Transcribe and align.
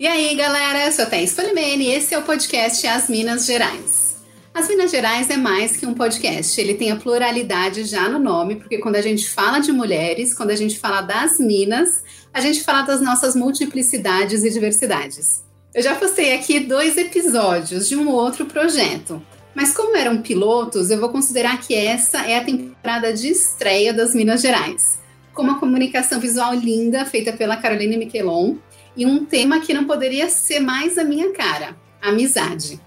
E 0.00 0.06
aí, 0.06 0.34
galera, 0.34 0.86
eu 0.86 0.92
sou 0.92 1.04
a 1.04 1.06
Thaís 1.06 1.34
Polimene 1.34 1.84
e 1.84 1.92
esse 1.92 2.14
é 2.14 2.18
o 2.18 2.22
podcast 2.22 2.86
As 2.86 3.06
Minas 3.10 3.44
Gerais. 3.44 4.16
As 4.54 4.66
Minas 4.66 4.90
Gerais 4.90 5.28
é 5.28 5.36
mais 5.36 5.76
que 5.76 5.84
um 5.84 5.92
podcast, 5.92 6.58
ele 6.58 6.72
tem 6.72 6.90
a 6.90 6.96
pluralidade 6.96 7.84
já 7.84 8.08
no 8.08 8.18
nome, 8.18 8.56
porque 8.56 8.78
quando 8.78 8.96
a 8.96 9.02
gente 9.02 9.28
fala 9.28 9.58
de 9.58 9.70
mulheres, 9.70 10.32
quando 10.32 10.52
a 10.52 10.56
gente 10.56 10.78
fala 10.78 11.02
das 11.02 11.38
Minas, 11.38 12.02
a 12.32 12.40
gente 12.40 12.62
fala 12.62 12.80
das 12.80 13.02
nossas 13.02 13.36
multiplicidades 13.36 14.42
e 14.42 14.48
diversidades. 14.48 15.44
Eu 15.74 15.82
já 15.82 15.94
postei 15.94 16.32
aqui 16.32 16.60
dois 16.60 16.96
episódios 16.96 17.86
de 17.86 17.94
um 17.94 18.08
outro 18.08 18.46
projeto, 18.46 19.22
mas 19.54 19.74
como 19.74 19.94
eram 19.94 20.22
pilotos, 20.22 20.88
eu 20.88 20.98
vou 20.98 21.10
considerar 21.10 21.60
que 21.60 21.74
essa 21.74 22.22
é 22.22 22.38
a 22.38 22.44
temporada 22.44 23.12
de 23.12 23.28
estreia 23.28 23.92
das 23.92 24.14
Minas 24.14 24.40
Gerais, 24.40 24.98
com 25.34 25.42
uma 25.42 25.60
comunicação 25.60 26.18
visual 26.18 26.54
linda 26.54 27.04
feita 27.04 27.34
pela 27.34 27.58
Caroline 27.58 27.98
Miquelon 27.98 28.56
e 28.96 29.06
um 29.06 29.24
tema 29.24 29.60
que 29.60 29.74
não 29.74 29.84
poderia 29.84 30.28
ser 30.28 30.60
mais 30.60 30.98
a 30.98 31.04
minha 31.04 31.32
cara: 31.32 31.76
amizade. 32.00 32.80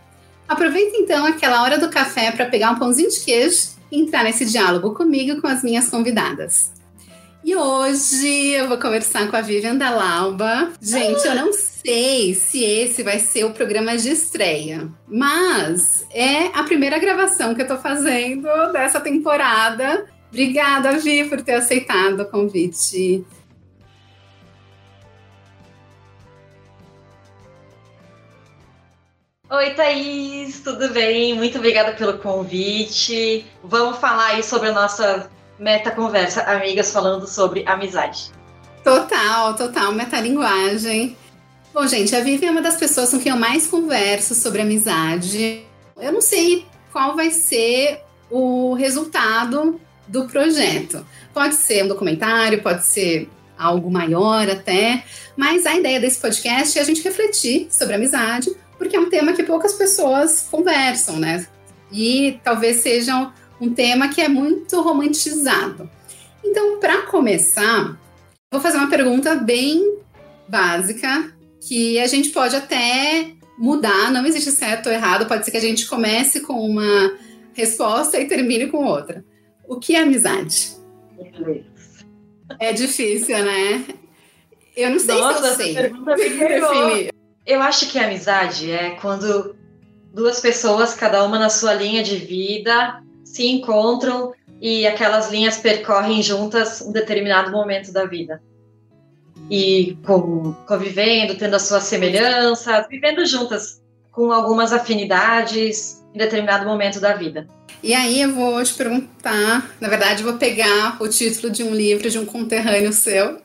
Aproveita 0.47 0.97
então 0.97 1.25
aquela 1.25 1.63
hora 1.63 1.77
do 1.77 1.89
café 1.89 2.31
para 2.31 2.45
pegar 2.45 2.71
um 2.71 2.79
pãozinho 2.79 3.09
de 3.09 3.21
queijo 3.21 3.69
e 3.91 4.01
entrar 4.01 4.23
nesse 4.23 4.45
diálogo 4.45 4.93
comigo 4.93 5.41
com 5.41 5.47
as 5.47 5.63
minhas 5.63 5.89
convidadas. 5.89 6.73
E 7.45 7.55
hoje 7.55 8.51
eu 8.51 8.69
vou 8.69 8.77
conversar 8.77 9.29
com 9.29 9.35
a 9.35 9.41
Vivian 9.41 9.75
da 9.75 9.89
Lauba. 9.89 10.71
Gente, 10.81 11.27
eu 11.27 11.35
não 11.35 11.51
sei 11.51 12.33
se 12.33 12.63
esse 12.63 13.03
vai 13.03 13.19
ser 13.19 13.43
o 13.43 13.51
programa 13.51 13.97
de 13.97 14.09
estreia, 14.09 14.89
mas 15.05 16.05
é 16.09 16.45
a 16.57 16.63
primeira 16.63 16.97
gravação 16.97 17.53
que 17.53 17.61
eu 17.61 17.67
tô 17.67 17.77
fazendo 17.77 18.47
dessa 18.71 19.01
temporada. 19.01 20.05
Obrigada, 20.29 20.93
Vi, 20.93 21.25
por 21.25 21.41
ter 21.41 21.55
aceitado 21.55 22.21
o 22.21 22.25
convite. 22.25 23.25
Oi, 29.53 29.69
Thaís, 29.75 30.61
tudo 30.61 30.89
bem? 30.89 31.35
Muito 31.35 31.59
obrigada 31.59 31.91
pelo 31.91 32.17
convite. 32.17 33.45
Vamos 33.63 33.99
falar 33.99 34.29
aí 34.29 34.43
sobre 34.43 34.69
a 34.69 34.71
nossa 34.71 35.29
meta 35.59 35.91
conversa, 35.91 36.41
amigas 36.41 36.91
falando 36.91 37.27
sobre 37.27 37.63
amizade. 37.67 38.31
Total, 38.83 39.55
total, 39.55 39.91
metalinguagem. 39.91 41.15
Bom, 41.71 41.85
gente, 41.85 42.15
a 42.15 42.21
Vivi 42.21 42.47
é 42.47 42.49
uma 42.49 42.63
das 42.63 42.77
pessoas 42.77 43.11
com 43.11 43.19
quem 43.19 43.31
eu 43.31 43.37
mais 43.37 43.67
converso 43.67 44.33
sobre 44.33 44.63
amizade. 44.63 45.63
Eu 46.01 46.11
não 46.11 46.21
sei 46.21 46.65
qual 46.91 47.15
vai 47.15 47.29
ser 47.29 48.01
o 48.31 48.73
resultado 48.73 49.79
do 50.07 50.25
projeto. 50.25 51.05
Pode 51.31 51.53
ser 51.53 51.83
um 51.83 51.89
documentário, 51.89 52.63
pode 52.63 52.85
ser 52.85 53.29
algo 53.55 53.91
maior 53.91 54.49
até, 54.49 55.03
mas 55.37 55.67
a 55.67 55.75
ideia 55.75 55.99
desse 55.99 56.19
podcast 56.19 56.79
é 56.79 56.81
a 56.81 56.85
gente 56.85 57.03
refletir 57.03 57.67
sobre 57.69 57.93
amizade, 57.93 58.49
porque 58.83 58.97
é 58.97 58.99
um 58.99 59.09
tema 59.09 59.31
que 59.31 59.43
poucas 59.43 59.73
pessoas 59.73 60.45
conversam, 60.51 61.17
né? 61.17 61.47
E 61.89 62.37
talvez 62.43 62.77
seja 62.77 63.31
um 63.61 63.73
tema 63.73 64.09
que 64.09 64.19
é 64.19 64.27
muito 64.27 64.81
romantizado. 64.81 65.89
Então, 66.43 66.79
para 66.81 67.03
começar, 67.03 67.97
vou 68.51 68.59
fazer 68.59 68.77
uma 68.77 68.89
pergunta 68.89 69.35
bem 69.35 69.99
básica 70.49 71.33
que 71.61 71.97
a 71.97 72.07
gente 72.07 72.29
pode 72.31 72.57
até 72.57 73.31
mudar, 73.57 74.11
não 74.11 74.25
existe 74.25 74.51
certo 74.51 74.87
ou 74.87 74.91
errado, 74.91 75.27
pode 75.27 75.45
ser 75.45 75.51
que 75.51 75.57
a 75.57 75.61
gente 75.61 75.87
comece 75.87 76.41
com 76.41 76.59
uma 76.59 77.17
resposta 77.53 78.19
e 78.19 78.27
termine 78.27 78.67
com 78.67 78.83
outra. 78.83 79.23
O 79.65 79.79
que 79.79 79.95
é 79.95 80.01
amizade? 80.01 80.75
É 82.59 82.73
difícil, 82.73 83.37
né? 83.37 83.85
Eu 84.75 84.89
não 84.89 84.99
sei 84.99 85.15
Nossa, 85.15 85.41
se 85.41 85.47
eu 85.47 85.55
sei. 85.55 85.73
Pergunta 85.73 86.15
me 86.17 86.29
definir. 86.29 87.12
Eu 87.45 87.61
acho 87.61 87.89
que 87.89 87.99
a 87.99 88.05
amizade 88.05 88.71
é 88.71 88.91
quando 88.91 89.55
duas 90.13 90.39
pessoas, 90.39 90.93
cada 90.93 91.23
uma 91.23 91.37
na 91.37 91.49
sua 91.49 91.73
linha 91.73 92.03
de 92.03 92.15
vida, 92.17 93.01
se 93.23 93.47
encontram 93.47 94.33
e 94.61 94.87
aquelas 94.87 95.29
linhas 95.29 95.57
percorrem 95.57 96.21
juntas 96.21 96.81
um 96.81 96.91
determinado 96.91 97.51
momento 97.51 97.91
da 97.91 98.05
vida. 98.05 98.41
E 99.49 99.97
convivendo, 100.65 101.35
tendo 101.35 101.55
as 101.55 101.63
suas 101.63 101.83
semelhanças, 101.83 102.87
vivendo 102.87 103.25
juntas 103.25 103.81
com 104.09 104.31
algumas 104.31 104.71
afinidades 104.71 106.01
em 106.13 106.17
determinado 106.17 106.65
momento 106.65 107.01
da 107.01 107.13
vida. 107.13 107.47
E 107.81 107.93
aí 107.93 108.21
eu 108.21 108.33
vou 108.33 108.63
te 108.63 108.73
perguntar, 108.73 109.69
na 109.81 109.89
verdade, 109.89 110.23
eu 110.23 110.29
vou 110.29 110.37
pegar 110.37 110.95
o 111.01 111.09
título 111.09 111.51
de 111.51 111.63
um 111.63 111.75
livro 111.75 112.09
de 112.09 112.17
um 112.17 112.25
conterrâneo 112.25 112.93
seu 112.93 113.41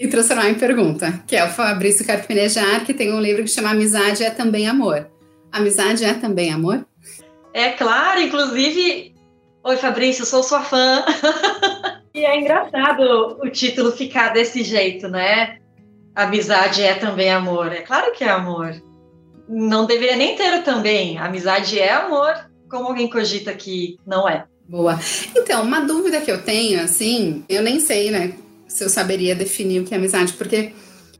e 0.00 0.08
transformar 0.08 0.48
em 0.48 0.54
pergunta, 0.54 1.22
que 1.26 1.36
é 1.36 1.44
o 1.44 1.50
Fabrício 1.50 2.06
Carpinejar, 2.06 2.86
que 2.86 2.94
tem 2.94 3.12
um 3.12 3.20
livro 3.20 3.42
que 3.42 3.50
chama 3.50 3.72
Amizade 3.72 4.24
é 4.24 4.30
também 4.30 4.66
amor. 4.66 5.06
Amizade 5.52 6.02
é 6.02 6.14
também 6.14 6.50
amor? 6.50 6.86
É 7.52 7.68
claro, 7.72 8.18
inclusive. 8.18 9.14
Oi, 9.62 9.76
Fabrício, 9.76 10.24
sou 10.24 10.42
sua 10.42 10.62
fã. 10.62 11.04
e 12.14 12.24
é 12.24 12.40
engraçado 12.40 13.38
o 13.42 13.50
título 13.50 13.92
ficar 13.92 14.30
desse 14.30 14.64
jeito, 14.64 15.06
né? 15.06 15.58
Amizade 16.14 16.82
é 16.82 16.94
também 16.94 17.30
amor. 17.30 17.70
É 17.70 17.82
claro 17.82 18.10
que 18.12 18.24
é 18.24 18.30
amor. 18.30 18.82
Não 19.46 19.84
deveria 19.84 20.16
nem 20.16 20.34
ter 20.34 20.60
o 20.60 20.62
também. 20.62 21.18
Amizade 21.18 21.78
é 21.78 21.92
amor, 21.92 22.32
como 22.70 22.86
alguém 22.86 23.10
cogita 23.10 23.52
que 23.52 23.98
não 24.06 24.26
é. 24.26 24.46
Boa. 24.66 24.98
Então, 25.36 25.62
uma 25.62 25.80
dúvida 25.80 26.22
que 26.22 26.30
eu 26.30 26.42
tenho, 26.42 26.80
assim, 26.80 27.44
eu 27.50 27.60
nem 27.60 27.78
sei, 27.80 28.10
né? 28.10 28.32
Se 28.70 28.84
eu 28.84 28.88
saberia 28.88 29.34
definir 29.34 29.80
o 29.80 29.84
que 29.84 29.92
é 29.92 29.96
amizade, 29.96 30.32
porque 30.34 30.72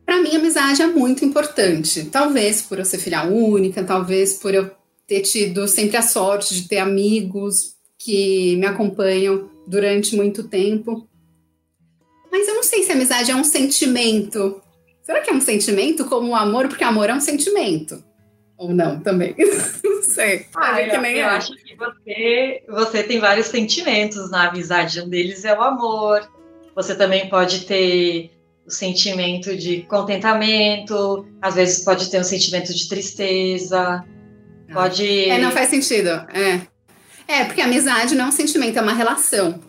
para 0.06 0.20
mim 0.20 0.36
amizade 0.36 0.80
é 0.80 0.86
muito 0.86 1.24
importante. 1.24 2.04
Talvez 2.04 2.62
por 2.62 2.78
eu 2.78 2.84
ser 2.84 2.98
filha 2.98 3.24
única, 3.24 3.82
talvez 3.84 4.34
por 4.34 4.54
eu 4.54 4.70
ter 5.06 5.20
tido 5.20 5.66
sempre 5.66 5.96
a 5.96 6.02
sorte 6.02 6.54
de 6.54 6.68
ter 6.68 6.78
amigos 6.78 7.74
que 7.98 8.56
me 8.56 8.66
acompanham 8.66 9.50
durante 9.66 10.16
muito 10.16 10.44
tempo. 10.44 11.06
Mas 12.30 12.46
eu 12.46 12.54
não 12.54 12.62
sei 12.62 12.84
se 12.84 12.92
amizade 12.92 13.30
é 13.30 13.34
um 13.34 13.44
sentimento. 13.44 14.62
Será 15.02 15.20
que 15.20 15.30
é 15.30 15.34
um 15.34 15.40
sentimento 15.40 16.04
como 16.04 16.28
o 16.28 16.36
amor? 16.36 16.68
Porque 16.68 16.84
amor 16.84 17.10
é 17.10 17.14
um 17.14 17.20
sentimento. 17.20 18.02
Ou 18.56 18.72
não, 18.72 19.00
também. 19.00 19.34
não 19.82 20.02
sei. 20.02 20.46
Ah, 20.54 20.80
eu, 20.80 21.02
eu 21.02 21.26
acho 21.26 21.52
que 21.56 21.74
você, 21.74 22.62
você 22.68 23.02
tem 23.02 23.18
vários 23.18 23.46
sentimentos 23.46 24.30
na 24.30 24.48
amizade. 24.48 25.00
Um 25.00 25.08
deles 25.08 25.44
é 25.44 25.58
o 25.58 25.62
amor, 25.62 26.28
você 26.74 26.94
também 26.94 27.28
pode 27.28 27.60
ter 27.60 28.30
o 28.66 28.70
sentimento 28.70 29.56
de 29.56 29.82
contentamento, 29.82 31.26
às 31.42 31.54
vezes 31.54 31.84
pode 31.84 32.10
ter 32.10 32.20
um 32.20 32.24
sentimento 32.24 32.72
de 32.74 32.88
tristeza, 32.88 34.04
pode. 34.72 35.28
É, 35.28 35.38
não 35.38 35.50
faz 35.50 35.68
sentido. 35.68 36.08
É. 36.32 36.60
É, 37.26 37.44
porque 37.44 37.60
amizade 37.60 38.14
não 38.14 38.26
é 38.26 38.28
um 38.28 38.32
sentimento, 38.32 38.78
é 38.78 38.82
uma 38.82 38.92
relação. 38.92 39.60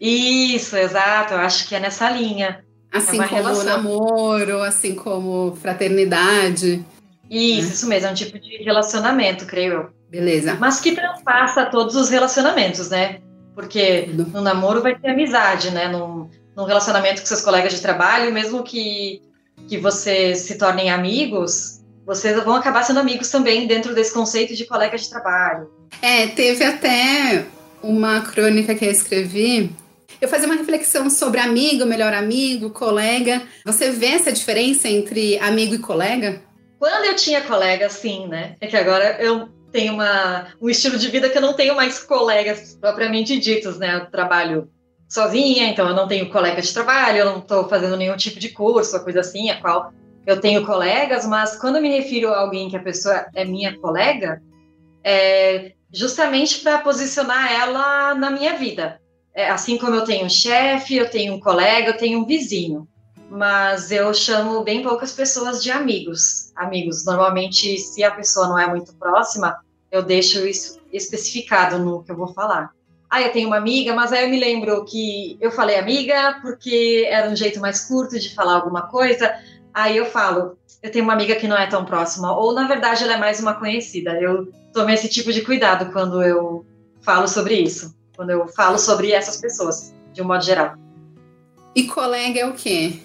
Isso, 0.00 0.76
exato. 0.76 1.34
Eu 1.34 1.40
acho 1.40 1.68
que 1.68 1.74
é 1.74 1.80
nessa 1.80 2.08
linha. 2.10 2.64
Assim 2.92 3.20
é 3.20 3.26
como 3.26 3.42
relação. 3.42 3.64
namoro, 3.64 4.62
assim 4.62 4.94
como 4.94 5.56
fraternidade. 5.56 6.84
Isso, 7.28 7.68
né? 7.68 7.74
isso 7.74 7.88
mesmo, 7.88 8.08
é 8.08 8.10
um 8.12 8.14
tipo 8.14 8.38
de 8.38 8.62
relacionamento, 8.62 9.46
creio 9.46 9.72
eu. 9.72 9.90
Beleza. 10.08 10.56
Mas 10.58 10.80
que 10.80 10.92
transpassa 10.92 11.66
todos 11.66 11.94
os 11.94 12.08
relacionamentos, 12.08 12.88
né? 12.88 13.20
Porque 13.58 14.06
no 14.06 14.40
namoro 14.40 14.80
vai 14.80 14.96
ter 14.96 15.08
amizade, 15.08 15.72
né? 15.72 15.88
Num, 15.88 16.30
num 16.56 16.62
relacionamento 16.62 17.20
com 17.20 17.26
seus 17.26 17.40
colegas 17.40 17.72
de 17.72 17.80
trabalho, 17.80 18.32
mesmo 18.32 18.62
que, 18.62 19.20
que 19.66 19.76
vocês 19.76 20.42
se 20.42 20.56
tornem 20.56 20.90
amigos, 20.90 21.80
vocês 22.06 22.40
vão 22.44 22.54
acabar 22.54 22.84
sendo 22.84 23.00
amigos 23.00 23.28
também 23.30 23.66
dentro 23.66 23.96
desse 23.96 24.14
conceito 24.14 24.54
de 24.54 24.64
colega 24.64 24.96
de 24.96 25.10
trabalho. 25.10 25.68
É, 26.00 26.28
teve 26.28 26.62
até 26.62 27.46
uma 27.82 28.20
crônica 28.20 28.76
que 28.76 28.84
eu 28.84 28.92
escrevi. 28.92 29.74
Eu 30.20 30.28
fazia 30.28 30.46
uma 30.46 30.54
reflexão 30.54 31.10
sobre 31.10 31.40
amigo, 31.40 31.84
melhor 31.84 32.14
amigo, 32.14 32.70
colega. 32.70 33.42
Você 33.66 33.90
vê 33.90 34.10
essa 34.10 34.30
diferença 34.30 34.86
entre 34.86 35.36
amigo 35.40 35.74
e 35.74 35.78
colega? 35.78 36.40
Quando 36.78 37.06
eu 37.06 37.16
tinha 37.16 37.40
colega, 37.40 37.88
sim, 37.88 38.28
né? 38.28 38.54
É 38.60 38.68
que 38.68 38.76
agora 38.76 39.16
eu 39.20 39.48
tenho 39.72 39.94
uma, 39.94 40.48
um 40.60 40.68
estilo 40.68 40.98
de 40.98 41.08
vida 41.08 41.28
que 41.28 41.36
eu 41.36 41.42
não 41.42 41.54
tenho 41.54 41.76
mais 41.76 41.98
colegas 41.98 42.76
propriamente 42.80 43.38
ditos, 43.38 43.78
né? 43.78 43.96
Eu 43.96 44.06
trabalho 44.10 44.70
sozinha, 45.08 45.68
então 45.68 45.88
eu 45.88 45.94
não 45.94 46.06
tenho 46.06 46.30
colegas 46.30 46.68
de 46.68 46.74
trabalho, 46.74 47.18
eu 47.18 47.24
não 47.24 47.38
estou 47.38 47.68
fazendo 47.68 47.96
nenhum 47.96 48.16
tipo 48.16 48.38
de 48.38 48.50
curso, 48.50 49.02
coisa 49.02 49.20
assim, 49.20 49.50
a 49.50 49.60
qual 49.60 49.92
eu 50.26 50.40
tenho 50.40 50.66
colegas, 50.66 51.26
mas 51.26 51.58
quando 51.58 51.76
eu 51.76 51.82
me 51.82 51.88
refiro 51.88 52.28
a 52.28 52.40
alguém 52.40 52.68
que 52.68 52.76
a 52.76 52.82
pessoa 52.82 53.26
é 53.34 53.44
minha 53.44 53.78
colega, 53.78 54.42
é 55.02 55.72
justamente 55.92 56.60
para 56.60 56.78
posicionar 56.78 57.50
ela 57.50 58.14
na 58.14 58.30
minha 58.30 58.54
vida. 58.54 59.00
É, 59.34 59.48
assim 59.48 59.78
como 59.78 59.94
eu 59.94 60.04
tenho 60.04 60.26
um 60.26 60.28
chefe, 60.28 60.96
eu 60.96 61.08
tenho 61.08 61.34
um 61.34 61.40
colega, 61.40 61.90
eu 61.90 61.96
tenho 61.96 62.18
um 62.18 62.26
vizinho 62.26 62.86
mas 63.30 63.90
eu 63.90 64.12
chamo 64.14 64.62
bem 64.62 64.82
poucas 64.82 65.12
pessoas 65.12 65.62
de 65.62 65.70
amigos. 65.70 66.50
Amigos, 66.56 67.04
normalmente, 67.04 67.78
se 67.78 68.02
a 68.02 68.10
pessoa 68.10 68.48
não 68.48 68.58
é 68.58 68.66
muito 68.66 68.94
próxima, 68.94 69.58
eu 69.90 70.02
deixo 70.02 70.46
isso 70.46 70.78
especificado 70.92 71.78
no 71.78 72.02
que 72.02 72.10
eu 72.10 72.16
vou 72.16 72.28
falar. 72.28 72.70
Ah, 73.10 73.22
eu 73.22 73.32
tenho 73.32 73.48
uma 73.48 73.56
amiga, 73.56 73.94
mas 73.94 74.12
aí 74.12 74.24
eu 74.24 74.30
me 74.30 74.38
lembro 74.38 74.84
que 74.84 75.38
eu 75.40 75.50
falei 75.50 75.78
amiga 75.78 76.38
porque 76.42 77.06
era 77.08 77.28
um 77.28 77.36
jeito 77.36 77.58
mais 77.58 77.86
curto 77.86 78.18
de 78.18 78.34
falar 78.34 78.54
alguma 78.54 78.82
coisa. 78.82 79.34
aí 79.72 79.96
eu 79.96 80.06
falo, 80.06 80.58
eu 80.82 80.90
tenho 80.90 81.04
uma 81.04 81.14
amiga 81.14 81.36
que 81.36 81.48
não 81.48 81.56
é 81.56 81.66
tão 81.66 81.84
próxima, 81.84 82.36
ou 82.36 82.52
na 82.52 82.66
verdade 82.66 83.04
ela 83.04 83.14
é 83.14 83.18
mais 83.18 83.40
uma 83.40 83.54
conhecida. 83.54 84.12
Eu 84.20 84.52
tomei 84.72 84.94
esse 84.94 85.08
tipo 85.08 85.32
de 85.32 85.42
cuidado 85.42 85.90
quando 85.92 86.22
eu 86.22 86.66
falo 87.00 87.26
sobre 87.26 87.54
isso, 87.54 87.94
quando 88.14 88.30
eu 88.30 88.46
falo 88.48 88.78
sobre 88.78 89.12
essas 89.12 89.38
pessoas, 89.38 89.94
de 90.12 90.20
um 90.20 90.26
modo 90.26 90.44
geral. 90.44 90.74
E 91.74 91.84
colega 91.84 92.40
é 92.40 92.46
o 92.46 92.52
quê? 92.52 92.98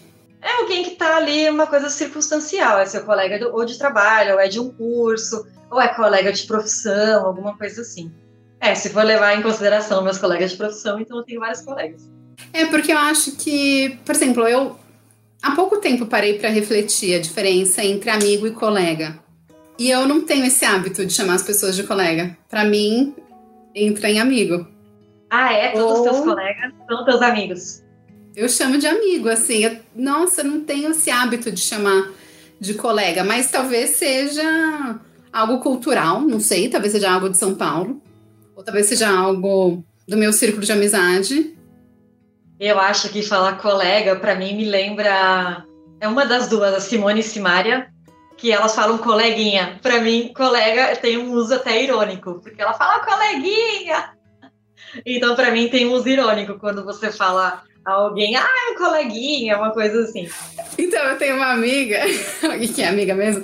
É 0.44 0.62
alguém 0.62 0.84
que 0.84 0.92
está 0.92 1.16
ali, 1.16 1.50
uma 1.50 1.66
coisa 1.66 1.90
circunstancial, 1.90 2.80
é 2.80 2.86
seu 2.86 3.06
colega 3.06 3.40
do, 3.40 3.56
ou 3.56 3.64
de 3.64 3.78
trabalho, 3.78 4.34
ou 4.34 4.40
é 4.40 4.50
de 4.50 4.60
um 4.60 4.70
curso, 4.72 5.48
ou 5.72 5.82
é 5.82 5.88
colega 5.88 6.34
de 6.34 6.44
profissão, 6.46 7.26
alguma 7.26 7.58
coisa 7.58 7.82
assim. 7.82 8.12
É, 8.60 8.76
se 8.76 8.90
for 8.90 9.04
levar 9.04 9.38
em 9.38 9.42
consideração 9.42 10.04
meus 10.04 10.18
colegas 10.18 10.52
de 10.52 10.58
profissão, 10.58 11.00
então 11.00 11.18
eu 11.18 11.24
tenho 11.24 11.40
vários 11.40 11.62
colegas. 11.62 12.10
É, 12.52 12.66
porque 12.66 12.92
eu 12.92 12.98
acho 12.98 13.38
que, 13.38 13.98
por 14.06 14.14
exemplo, 14.14 14.48
eu 14.48 14.78
há 15.42 15.52
pouco 15.52 15.78
tempo 15.78 16.06
parei 16.06 16.38
para 16.38 16.50
refletir 16.50 17.16
a 17.16 17.22
diferença 17.22 17.84
entre 17.84 18.10
amigo 18.10 18.46
e 18.46 18.52
colega. 18.52 19.18
E 19.78 19.90
eu 19.90 20.08
não 20.08 20.22
tenho 20.22 20.46
esse 20.46 20.64
hábito 20.66 21.06
de 21.06 21.14
chamar 21.14 21.36
as 21.36 21.44
pessoas 21.44 21.76
de 21.76 21.84
colega. 21.84 22.38
Para 22.50 22.64
mim, 22.64 23.16
entra 23.74 24.10
em 24.10 24.20
amigo. 24.20 24.68
Ah, 25.30 25.52
é? 25.52 25.72
Todos 25.72 26.00
os 26.00 26.04
teus 26.04 26.20
colegas 26.20 26.74
são 26.88 27.06
teus 27.06 27.22
amigos? 27.22 27.83
Eu 28.36 28.50
chamo 28.50 28.78
de 28.78 28.88
amigo, 28.88 29.30
assim. 29.30 29.64
Eu, 29.64 29.78
nossa, 29.96 30.44
não 30.44 30.62
tenho 30.62 30.92
esse 30.92 31.12
hábito 31.12 31.52
de 31.52 31.62
chamar 31.62 32.12
de 32.60 32.74
colega, 32.74 33.24
mas 33.24 33.52
talvez 33.52 33.92
seja 33.92 35.00
algo 35.32 35.60
cultural, 35.60 36.22
não 36.22 36.40
sei, 36.40 36.70
talvez 36.70 36.94
seja 36.94 37.12
algo 37.12 37.30
de 37.30 37.38
São 37.38 37.56
Paulo, 37.56 38.02
ou 38.56 38.64
talvez 38.64 38.86
seja 38.86 39.10
algo 39.10 39.84
do 40.08 40.18
meu 40.18 40.32
círculo 40.32 40.64
de 40.64 40.72
amizade. 40.72 41.58
Eu 42.60 42.80
acho 42.80 43.10
que 43.10 43.22
falar 43.22 43.58
colega, 43.58 44.16
para 44.16 44.36
mim, 44.36 44.56
me 44.56 44.66
lembra. 44.66 45.66
É 46.00 46.08
uma 46.08 46.26
das 46.26 46.48
duas, 46.48 46.74
a 46.74 46.80
Simone 46.80 47.20
e 47.20 47.24
Simária, 47.24 47.92
que 48.38 48.52
elas 48.52 48.76
falam 48.76 48.98
coleguinha. 48.98 49.80
Para 49.82 50.02
mim, 50.02 50.32
colega 50.36 50.96
tem 50.96 51.18
um 51.18 51.34
uso 51.34 51.54
até 51.54 51.84
irônico, 51.84 52.40
porque 52.42 52.62
ela 52.62 52.74
fala 52.74 53.06
coleguinha. 53.06 54.12
Então, 55.06 55.36
para 55.36 55.52
mim, 55.52 55.68
tem 55.70 55.88
um 55.88 55.94
uso 55.94 56.08
irônico 56.08 56.60
quando 56.60 56.86
você 56.86 57.12
fala 57.12 57.64
alguém, 57.86 58.36
ah, 58.36 58.48
é 58.48 58.72
um 58.72 58.76
coleguinha, 58.76 59.58
uma 59.58 59.72
coisa 59.72 60.02
assim. 60.02 60.30
Então, 60.78 61.04
eu 61.06 61.18
tenho 61.18 61.36
uma 61.36 61.52
amiga, 61.52 62.00
que 62.74 62.82
é 62.82 62.88
amiga 62.88 63.14
mesmo, 63.14 63.44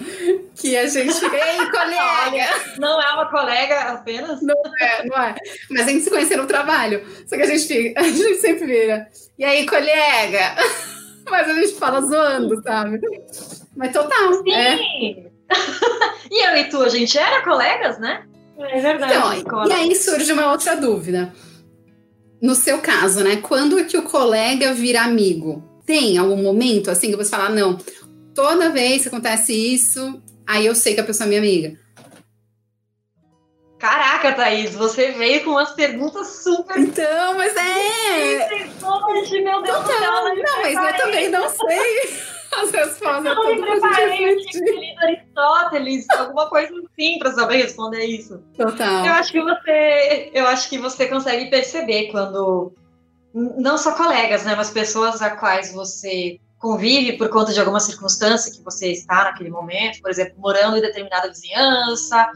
que 0.56 0.78
a 0.78 0.88
gente 0.88 1.14
fica, 1.14 1.36
ei, 1.36 1.58
colega! 1.70 2.46
não 2.78 3.02
é 3.02 3.14
uma 3.14 3.30
colega 3.30 3.80
apenas? 3.94 4.42
Não 4.42 4.56
é, 4.80 5.06
não 5.06 5.18
é. 5.22 5.36
Mas 5.70 5.88
a 5.88 5.92
gente 5.92 6.04
se 6.04 6.10
conheceu 6.10 6.38
no 6.38 6.48
trabalho. 6.48 7.06
Só 7.28 7.36
que 7.36 7.44
a 7.44 7.46
gente 7.46 7.68
fica, 7.68 8.00
a 8.00 8.04
gente 8.04 8.36
sempre 8.36 8.66
vira, 8.66 9.08
e 9.38 9.44
aí, 9.44 9.66
colega? 9.66 10.56
Mas 11.30 11.50
a 11.50 11.54
gente 11.54 11.76
fala 11.76 12.02
zoando, 12.02 12.62
sabe? 12.64 13.00
Mas 13.76 13.94
total. 13.94 14.34
Sim! 14.44 14.54
É. 14.54 14.76
e 16.32 16.48
eu 16.48 16.58
e 16.58 16.70
tu, 16.70 16.82
a 16.82 16.90
gente 16.90 17.18
era 17.18 17.44
colegas, 17.44 18.00
né? 18.00 18.24
É 18.58 18.80
verdade. 18.82 19.40
Então, 19.40 19.68
e 19.68 19.72
aí 19.72 19.96
surge 19.96 20.32
uma 20.34 20.52
outra 20.52 20.76
dúvida 20.76 21.32
no 22.42 22.56
seu 22.56 22.80
caso, 22.80 23.24
né? 23.24 23.38
Quando 23.38 23.78
é 23.78 23.84
que 23.84 23.98
o 23.98 24.04
colega 24.04 24.74
vira 24.74 25.02
amigo? 25.02 25.64
Tem 25.86 26.18
algum 26.18 26.38
momento 26.38 26.90
assim 26.92 27.10
que 27.10 27.18
você 27.18 27.30
fala, 27.30 27.50
não, 27.50 27.78
toda 28.34 28.70
vez 28.70 29.04
que 29.04 29.08
acontece 29.08 29.54
isso, 29.54 30.22
aí 30.48 30.66
eu 30.66 30.76
sei 30.76 30.94
que 30.94 31.02
a 31.02 31.04
pessoa 31.04 31.26
é 31.26 31.30
minha 31.30 31.42
amiga. 31.42 31.78
Caraca, 33.80 34.34
Thaís, 34.34 34.76
você 34.76 35.14
veio 35.14 35.44
com 35.46 35.52
umas 35.52 35.72
perguntas 35.72 36.28
super. 36.44 36.78
Então, 36.78 37.38
mas 37.38 37.56
é. 37.56 38.68
Hoje, 38.84 39.42
meu 39.42 39.62
Deus 39.62 39.80
do 39.80 39.88
céu. 39.88 40.00
Não, 40.02 40.62
mas 40.62 40.76
eu 40.76 40.98
também 40.98 41.30
não 41.30 41.50
sei. 41.50 42.30
As 42.62 42.72
respostas. 42.72 43.26
Eu 43.26 43.36
não 43.36 43.56
me 43.56 43.62
preparei, 43.62 44.34
eu 44.34 44.38
tinha 44.38 44.80
lido 44.80 45.00
Aristóteles, 45.00 46.06
alguma 46.10 46.50
coisa 46.50 46.74
assim 46.74 47.20
para 47.20 47.32
saber 47.32 47.58
responder 47.58 48.06
isso. 48.06 48.44
Total. 48.56 49.06
Eu 49.06 49.14
acho 49.14 49.32
que 49.32 49.42
você, 49.42 50.32
eu 50.34 50.48
acho 50.48 50.70
que 50.70 50.78
você 50.78 51.08
consegue 51.08 51.50
perceber 51.50 52.12
quando 52.12 52.74
não 53.34 53.78
só 53.78 53.94
colegas, 53.94 54.44
né, 54.44 54.56
mas 54.56 54.70
pessoas 54.70 55.22
a 55.22 55.32
quais 55.32 55.72
você 55.74 56.40
convive 56.58 57.18
por 57.18 57.30
conta 57.30 57.54
de 57.54 57.60
alguma 57.60 57.80
circunstância 57.80 58.52
que 58.52 58.62
você 58.64 58.92
está 58.92 59.26
naquele 59.26 59.50
momento, 59.50 60.02
por 60.02 60.12
exemplo, 60.12 60.36
morando 60.38 60.78
em 60.78 60.82
determinada 60.82 61.30
vizinhança 61.30 62.32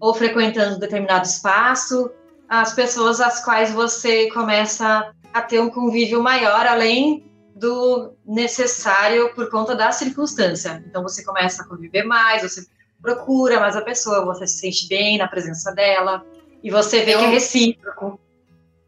ou 0.00 0.14
frequentando 0.14 0.78
determinado 0.78 1.26
espaço, 1.26 2.10
as 2.48 2.72
pessoas 2.72 3.20
às 3.20 3.44
quais 3.44 3.72
você 3.72 4.30
começa 4.30 5.12
a 5.32 5.42
ter 5.42 5.60
um 5.60 5.68
convívio 5.68 6.22
maior 6.22 6.66
além 6.66 7.24
do 7.56 8.12
necessário 8.24 9.34
por 9.34 9.50
conta 9.50 9.74
da 9.74 9.90
circunstância. 9.90 10.84
Então 10.86 11.02
você 11.02 11.24
começa 11.24 11.62
a 11.62 11.66
conviver 11.66 12.04
mais, 12.04 12.42
você 12.42 12.66
procura 13.00 13.58
mais 13.58 13.74
a 13.74 13.80
pessoa, 13.80 14.26
você 14.26 14.46
se 14.46 14.58
sente 14.58 14.86
bem 14.88 15.16
na 15.16 15.26
presença 15.26 15.72
dela 15.72 16.24
e 16.62 16.70
você 16.70 17.02
vê 17.02 17.12
é 17.12 17.18
que 17.18 17.24
é 17.24 17.28
recíproco. 17.28 18.20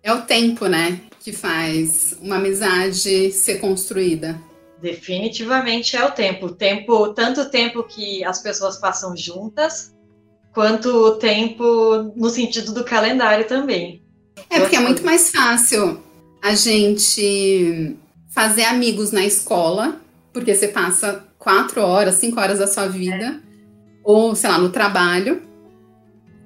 É 0.02 0.12
o 0.12 0.22
tempo, 0.22 0.66
né, 0.66 1.00
que 1.20 1.32
faz 1.32 2.16
uma 2.20 2.36
amizade 2.36 3.32
ser 3.32 3.58
construída. 3.58 4.38
Definitivamente 4.80 5.96
é 5.96 6.04
o 6.04 6.12
tempo. 6.12 6.46
O 6.46 6.54
tempo, 6.54 7.08
tanto 7.14 7.50
tempo 7.50 7.82
que 7.82 8.22
as 8.22 8.40
pessoas 8.42 8.76
passam 8.76 9.16
juntas, 9.16 9.94
quanto 10.52 10.88
o 10.88 11.12
tempo 11.12 12.12
no 12.14 12.28
sentido 12.28 12.72
do 12.72 12.84
calendário 12.84 13.46
também. 13.46 14.02
É 14.50 14.60
porque 14.60 14.76
é 14.76 14.80
muito 14.80 15.04
mais 15.04 15.30
fácil 15.30 16.02
a 16.42 16.54
gente 16.54 17.96
fazer 18.38 18.66
amigos 18.66 19.10
na 19.10 19.24
escola, 19.24 19.96
porque 20.32 20.54
você 20.54 20.68
passa 20.68 21.24
quatro 21.40 21.82
horas, 21.82 22.14
cinco 22.14 22.38
horas 22.40 22.60
da 22.60 22.68
sua 22.68 22.86
vida, 22.86 23.24
é. 23.24 23.40
ou, 24.04 24.32
sei 24.36 24.48
lá, 24.48 24.58
no 24.58 24.68
trabalho. 24.68 25.42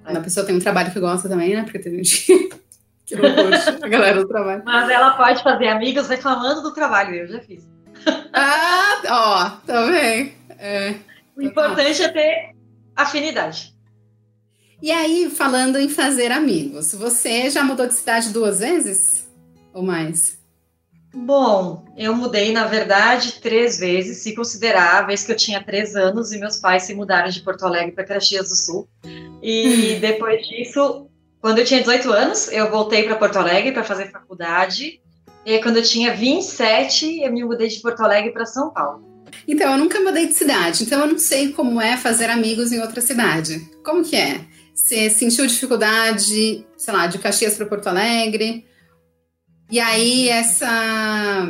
Quando 0.03 0.17
a 0.17 0.21
pessoa 0.23 0.47
tem 0.47 0.57
um 0.57 0.59
trabalho 0.59 0.91
que 0.91 0.99
gosta 0.99 1.29
também, 1.29 1.55
né? 1.55 1.65
Porque 1.65 1.79
tem 1.79 1.97
gente 1.97 2.25
que 3.05 3.15
não 3.15 3.35
curte 3.35 3.85
a 3.85 3.89
galera 3.89 4.23
do 4.23 4.27
trabalho. 4.27 4.63
Mas 4.65 4.89
ela 4.89 5.11
pode 5.19 5.43
fazer 5.43 5.69
amigos 5.69 6.09
reclamando 6.09 6.63
do 6.63 6.73
trabalho, 6.73 7.15
eu 7.15 7.29
já 7.29 7.41
fiz. 7.41 7.63
Ah, 8.33 9.03
ó, 9.11 9.51
também. 9.67 10.33
É, 10.59 10.95
o 11.37 11.43
importante 11.43 12.03
é 12.03 12.09
ter 12.09 12.55
afinidade. 12.97 13.75
E 14.81 14.91
aí, 14.91 15.29
falando 15.29 15.79
em 15.79 15.91
fazer 15.91 16.33
amigos, 16.33 16.95
você 16.95 17.51
já 17.51 17.63
mudou 17.63 17.87
de 17.87 17.93
cidade 17.93 18.31
duas 18.31 18.61
vezes? 18.61 19.31
Ou 19.75 19.83
mais? 19.83 20.41
Bom, 21.15 21.85
eu 21.97 22.15
mudei, 22.15 22.53
na 22.53 22.67
verdade, 22.67 23.41
três 23.41 23.79
vezes, 23.79 24.19
se 24.19 24.35
considerar 24.35 24.99
a 24.99 25.03
vez 25.03 25.23
que 25.25 25.33
eu 25.33 25.37
tinha 25.37 25.63
três 25.63 25.95
anos 25.95 26.33
e 26.33 26.39
meus 26.39 26.57
pais 26.57 26.85
se 26.85 26.95
mudaram 26.95 27.29
de 27.29 27.43
Porto 27.43 27.67
Alegre 27.67 27.93
para 27.93 28.05
Caxias 28.05 28.49
do 28.49 28.57
Sul. 28.57 28.89
E 29.43 29.97
depois 30.01 30.47
disso, 30.47 31.07
quando 31.41 31.59
eu 31.59 31.65
tinha 31.65 31.81
18 31.81 32.11
anos, 32.11 32.51
eu 32.51 32.71
voltei 32.71 33.03
para 33.03 33.17
Porto 33.17 33.37
Alegre 33.37 33.73
para 33.73 33.85
fazer 33.85 34.11
faculdade. 34.11 35.03
E 35.45 35.59
quando 35.59 35.77
eu 35.77 35.83
tinha 35.83 36.15
27, 36.15 37.21
eu 37.21 37.33
me 37.33 37.45
mudei 37.45 37.69
de 37.69 37.81
Porto 37.81 38.01
Alegre 38.01 38.33
para 38.33 38.47
São 38.47 38.71
Paulo. 38.71 39.05
Então, 39.47 39.73
eu 39.73 39.79
nunca 39.79 40.01
mudei 40.01 40.27
de 40.27 40.35
cidade, 40.35 40.85
então 40.85 41.01
eu 41.01 41.07
não 41.09 41.19
sei 41.19 41.53
como 41.53 41.81
é 41.81 41.97
fazer 41.97 42.31
amigos 42.31 42.71
em 42.71 42.81
outra 42.81 43.01
cidade. 43.01 43.59
Como 43.85 44.05
que 44.05 44.15
é? 44.15 44.41
Você 44.75 45.11
sentiu 45.11 45.47
dificuldade, 45.47 46.65
sei 46.77 46.95
lá, 46.95 47.07
de 47.07 47.19
Caxias 47.19 47.57
para 47.57 47.67
Porto 47.67 47.89
Alegre? 47.89 48.65
E 49.73 49.81
aí, 49.81 50.29
essa 50.29 51.49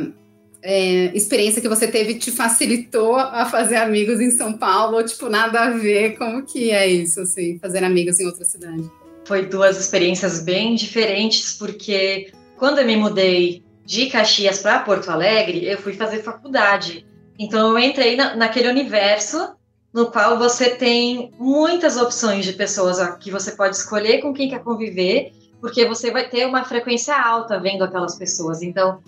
é, 0.61 1.11
experiência 1.13 1.61
que 1.61 1.67
você 1.67 1.89
teve 1.89 2.15
te 2.15 2.31
facilitou 2.31 3.17
a 3.17 3.45
fazer 3.45 3.75
amigos 3.75 4.21
em 4.21 4.31
São 4.31 4.53
Paulo? 4.53 4.95
Ou, 4.95 5.03
tipo, 5.03 5.27
nada 5.27 5.63
a 5.63 5.69
ver? 5.71 6.17
Como 6.17 6.45
que 6.45 6.71
é 6.71 6.87
isso, 6.87 7.19
assim, 7.19 7.59
fazer 7.59 7.83
amigos 7.83 8.17
em 8.21 8.25
outra 8.25 8.45
cidade? 8.45 8.89
Foi 9.25 9.45
duas 9.45 9.77
experiências 9.77 10.39
bem 10.39 10.73
diferentes, 10.73 11.51
porque 11.51 12.31
quando 12.55 12.79
eu 12.79 12.85
me 12.85 12.95
mudei 12.95 13.61
de 13.85 14.05
Caxias 14.05 14.59
para 14.59 14.79
Porto 14.79 15.09
Alegre, 15.09 15.65
eu 15.65 15.77
fui 15.77 15.91
fazer 15.91 16.23
faculdade. 16.23 17.05
Então, 17.37 17.71
eu 17.71 17.79
entrei 17.79 18.15
na, 18.15 18.37
naquele 18.37 18.69
universo 18.69 19.53
no 19.93 20.09
qual 20.09 20.39
você 20.39 20.69
tem 20.69 21.29
muitas 21.37 21.97
opções 21.97 22.45
de 22.45 22.53
pessoas 22.53 22.97
que 23.19 23.29
você 23.29 23.51
pode 23.51 23.75
escolher 23.75 24.19
com 24.21 24.33
quem 24.33 24.49
quer 24.49 24.63
conviver 24.63 25.33
porque 25.63 25.85
você 25.85 26.11
vai 26.11 26.27
ter 26.27 26.45
uma 26.45 26.65
frequência 26.65 27.17
alta 27.17 27.57
vendo 27.57 27.85
aquelas 27.85 28.15
pessoas. 28.15 28.61
Então, 28.61 28.99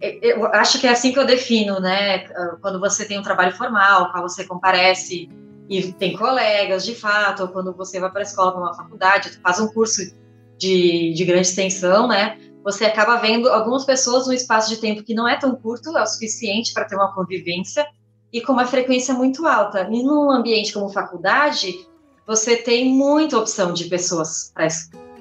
eu 0.00 0.46
acho 0.46 0.80
que 0.80 0.86
é 0.86 0.90
assim 0.90 1.12
que 1.12 1.18
eu 1.18 1.26
defino, 1.26 1.80
né? 1.80 2.28
Quando 2.62 2.78
você 2.78 3.04
tem 3.04 3.18
um 3.18 3.24
trabalho 3.24 3.56
formal, 3.56 4.12
quando 4.12 4.22
você 4.22 4.44
comparece 4.44 5.28
e 5.68 5.92
tem 5.94 6.16
colegas, 6.16 6.84
de 6.84 6.94
fato, 6.94 7.42
ou 7.42 7.48
quando 7.48 7.72
você 7.72 7.98
vai 7.98 8.08
para 8.08 8.20
a 8.20 8.22
escola, 8.22 8.52
para 8.52 8.60
uma 8.60 8.72
faculdade, 8.72 9.36
faz 9.42 9.58
um 9.58 9.66
curso 9.66 10.14
de, 10.56 11.12
de 11.12 11.24
grande 11.24 11.48
extensão, 11.48 12.06
né? 12.06 12.38
Você 12.62 12.84
acaba 12.84 13.16
vendo 13.16 13.48
algumas 13.48 13.84
pessoas 13.84 14.28
num 14.28 14.32
espaço 14.32 14.68
de 14.68 14.76
tempo 14.76 15.02
que 15.02 15.12
não 15.12 15.26
é 15.26 15.36
tão 15.36 15.56
curto, 15.56 15.98
é 15.98 16.02
o 16.04 16.06
suficiente 16.06 16.72
para 16.72 16.84
ter 16.84 16.94
uma 16.94 17.12
convivência 17.12 17.84
e 18.32 18.40
com 18.40 18.52
uma 18.52 18.64
frequência 18.64 19.12
muito 19.12 19.44
alta. 19.44 19.88
E 19.90 20.04
num 20.04 20.30
ambiente 20.30 20.72
como 20.72 20.88
faculdade, 20.88 21.84
você 22.24 22.56
tem 22.56 22.94
muita 22.94 23.36
opção 23.36 23.72
de 23.72 23.86
pessoas 23.86 24.52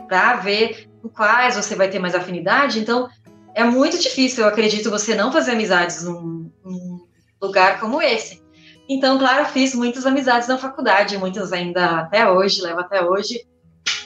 para 0.09 0.37
ver 0.37 0.89
com 1.01 1.07
quais 1.07 1.55
você 1.55 1.75
vai 1.75 1.89
ter 1.89 1.99
mais 1.99 2.15
afinidade. 2.15 2.79
Então, 2.79 3.07
é 3.55 3.63
muito 3.63 3.97
difícil, 3.97 4.43
eu 4.43 4.49
acredito, 4.49 4.89
você 4.89 5.15
não 5.15 5.31
fazer 5.31 5.51
amizades 5.51 6.03
num, 6.03 6.51
num 6.65 7.07
lugar 7.41 7.79
como 7.79 8.01
esse. 8.01 8.41
Então, 8.89 9.19
claro, 9.19 9.45
fiz 9.45 9.75
muitas 9.75 10.05
amizades 10.05 10.47
na 10.47 10.57
faculdade, 10.57 11.17
muitas 11.17 11.53
ainda 11.53 11.99
até 11.99 12.29
hoje, 12.29 12.61
levo 12.61 12.79
até 12.79 13.03
hoje. 13.03 13.45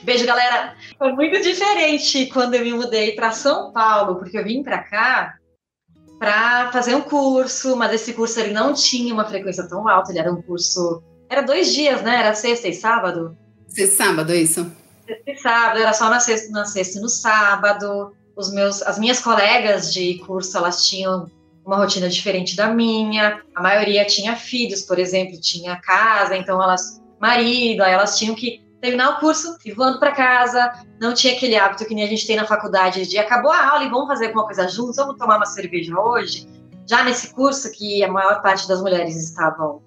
Beijo, 0.04 0.26
galera! 0.26 0.76
Foi 0.98 1.14
muito 1.14 1.42
diferente 1.42 2.26
quando 2.26 2.56
eu 2.56 2.64
me 2.64 2.74
mudei 2.74 3.14
para 3.14 3.32
São 3.32 3.72
Paulo, 3.72 4.18
porque 4.18 4.38
eu 4.38 4.44
vim 4.44 4.62
para 4.62 4.80
cá 4.80 5.36
para 6.20 6.72
fazer 6.72 6.96
um 6.96 7.02
curso, 7.02 7.76
mas 7.76 7.94
esse 7.94 8.14
curso 8.14 8.40
ele 8.40 8.54
não 8.54 8.74
tinha 8.74 9.14
uma 9.14 9.26
frequência 9.26 9.68
tão 9.68 9.88
alta, 9.88 10.12
ele 10.12 10.20
era 10.20 10.32
um 10.32 10.42
curso. 10.42 11.02
Era 11.30 11.42
dois 11.42 11.74
dias, 11.74 12.02
né? 12.02 12.20
Era 12.20 12.34
sexta 12.34 12.68
e 12.68 12.74
sábado. 12.74 13.38
Sexta 13.68 13.94
e 13.94 13.98
sábado, 13.98 14.34
isso? 14.34 14.83
Sexta 15.06 15.32
e 15.32 15.38
sábado, 15.38 15.80
era 15.80 15.94
só 15.94 16.10
na 16.10 16.20
sexta, 16.20 16.52
na 16.52 16.66
sexta 16.66 16.98
e 16.98 17.02
no 17.02 17.10
sábado. 17.10 18.14
Os 18.36 18.52
meus, 18.52 18.82
as 18.82 18.98
minhas 18.98 19.20
colegas 19.20 19.94
de 19.94 20.16
curso, 20.20 20.58
elas 20.58 20.88
tinham 20.88 21.30
uma 21.66 21.78
rotina 21.78 22.10
diferente 22.10 22.56
da 22.56 22.68
minha. 22.68 23.42
A 23.56 23.62
maioria 23.62 24.06
tinha 24.06 24.36
filhos, 24.36 24.82
por 24.82 24.98
exemplo, 24.98 25.40
tinha 25.40 25.76
casa, 25.76 26.36
então 26.36 26.62
elas, 26.62 27.02
marido, 27.20 27.84
aí 27.84 27.94
elas 27.94 28.18
tinham 28.18 28.34
que 28.34 28.62
terminar 28.82 29.12
o 29.12 29.20
curso 29.20 29.58
e 29.66 29.72
voando 29.72 30.00
para 30.00 30.12
casa. 30.12 30.86
Não 31.00 31.14
tinha 31.14 31.34
aquele 31.34 31.56
hábito 31.56 31.86
que 31.86 31.94
nem 31.94 32.04
a 32.04 32.08
gente 32.08 32.26
tem 32.26 32.36
na 32.36 32.46
faculdade 32.46 33.08
de 33.08 33.18
acabou 33.18 33.52
a 33.52 33.72
aula 33.72 33.84
e 33.86 33.90
vamos 33.90 34.08
fazer 34.08 34.28
alguma 34.28 34.46
coisa 34.46 34.68
juntos, 34.68 34.96
vamos 34.96 35.18
tomar 35.18 35.38
uma 35.38 35.46
cerveja 35.46 35.98
hoje. 36.00 36.48
Já 36.86 37.04
nesse 37.04 37.34
curso, 37.34 37.72
que 37.72 38.04
a 38.04 38.12
maior 38.12 38.42
parte 38.42 38.68
das 38.68 38.82
mulheres 38.82 39.16
estavam 39.16 39.82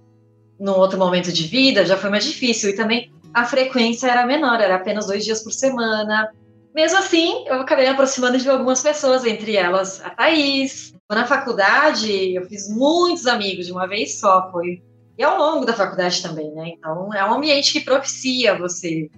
num 0.58 0.72
outro 0.72 0.98
momento 0.98 1.30
de 1.30 1.46
vida, 1.46 1.84
já 1.84 1.96
foi 1.96 2.08
mais 2.08 2.24
difícil. 2.24 2.70
E 2.70 2.72
também 2.74 3.12
a 3.36 3.44
frequência 3.44 4.08
era 4.08 4.26
menor, 4.26 4.62
era 4.62 4.76
apenas 4.76 5.06
dois 5.06 5.22
dias 5.22 5.44
por 5.44 5.52
semana. 5.52 6.32
Mesmo 6.74 6.98
assim, 6.98 7.44
eu 7.46 7.60
acabei 7.60 7.84
me 7.84 7.90
aproximando 7.90 8.38
de 8.38 8.48
algumas 8.48 8.80
pessoas, 8.80 9.26
entre 9.26 9.54
elas 9.54 10.00
a 10.02 10.08
Thaís, 10.08 10.94
na 11.10 11.26
faculdade, 11.26 12.34
eu 12.34 12.46
fiz 12.46 12.66
muitos 12.74 13.26
amigos 13.26 13.66
de 13.66 13.72
uma 13.72 13.86
vez 13.86 14.18
só, 14.18 14.50
foi. 14.50 14.82
E 15.18 15.22
ao 15.22 15.36
longo 15.36 15.66
da 15.66 15.74
faculdade 15.74 16.22
também, 16.22 16.50
né? 16.52 16.70
Então, 16.78 17.12
é 17.12 17.22
um 17.28 17.34
ambiente 17.34 17.74
que 17.74 17.82
propicia 17.82 18.56
você 18.58 19.10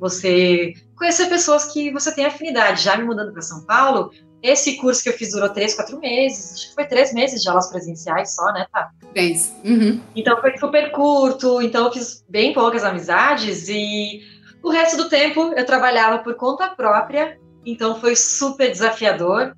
você 0.00 0.72
conhecer 0.96 1.26
pessoas 1.28 1.66
que 1.66 1.92
você 1.92 2.12
tem 2.12 2.26
afinidade. 2.26 2.82
Já 2.82 2.96
me 2.96 3.04
mudando 3.04 3.32
para 3.32 3.40
São 3.40 3.64
Paulo, 3.64 4.10
esse 4.44 4.76
curso 4.76 5.02
que 5.02 5.08
eu 5.08 5.14
fiz 5.14 5.30
durou 5.30 5.48
três, 5.48 5.74
quatro 5.74 5.98
meses. 5.98 6.52
Acho 6.52 6.68
que 6.68 6.74
foi 6.74 6.84
três 6.84 7.14
meses 7.14 7.42
de 7.42 7.48
aulas 7.48 7.70
presenciais 7.70 8.34
só, 8.34 8.52
né, 8.52 8.66
tá? 8.70 8.90
Três. 9.14 9.56
Uhum. 9.64 9.98
Então 10.14 10.38
foi 10.38 10.54
super 10.58 10.92
curto. 10.92 11.62
Então 11.62 11.86
eu 11.86 11.92
fiz 11.92 12.22
bem 12.28 12.52
poucas 12.52 12.84
amizades 12.84 13.70
e 13.70 14.20
o 14.62 14.68
resto 14.68 14.98
do 14.98 15.08
tempo 15.08 15.54
eu 15.56 15.64
trabalhava 15.64 16.18
por 16.18 16.34
conta 16.34 16.68
própria. 16.68 17.40
Então 17.64 17.98
foi 17.98 18.14
super 18.14 18.70
desafiador 18.70 19.56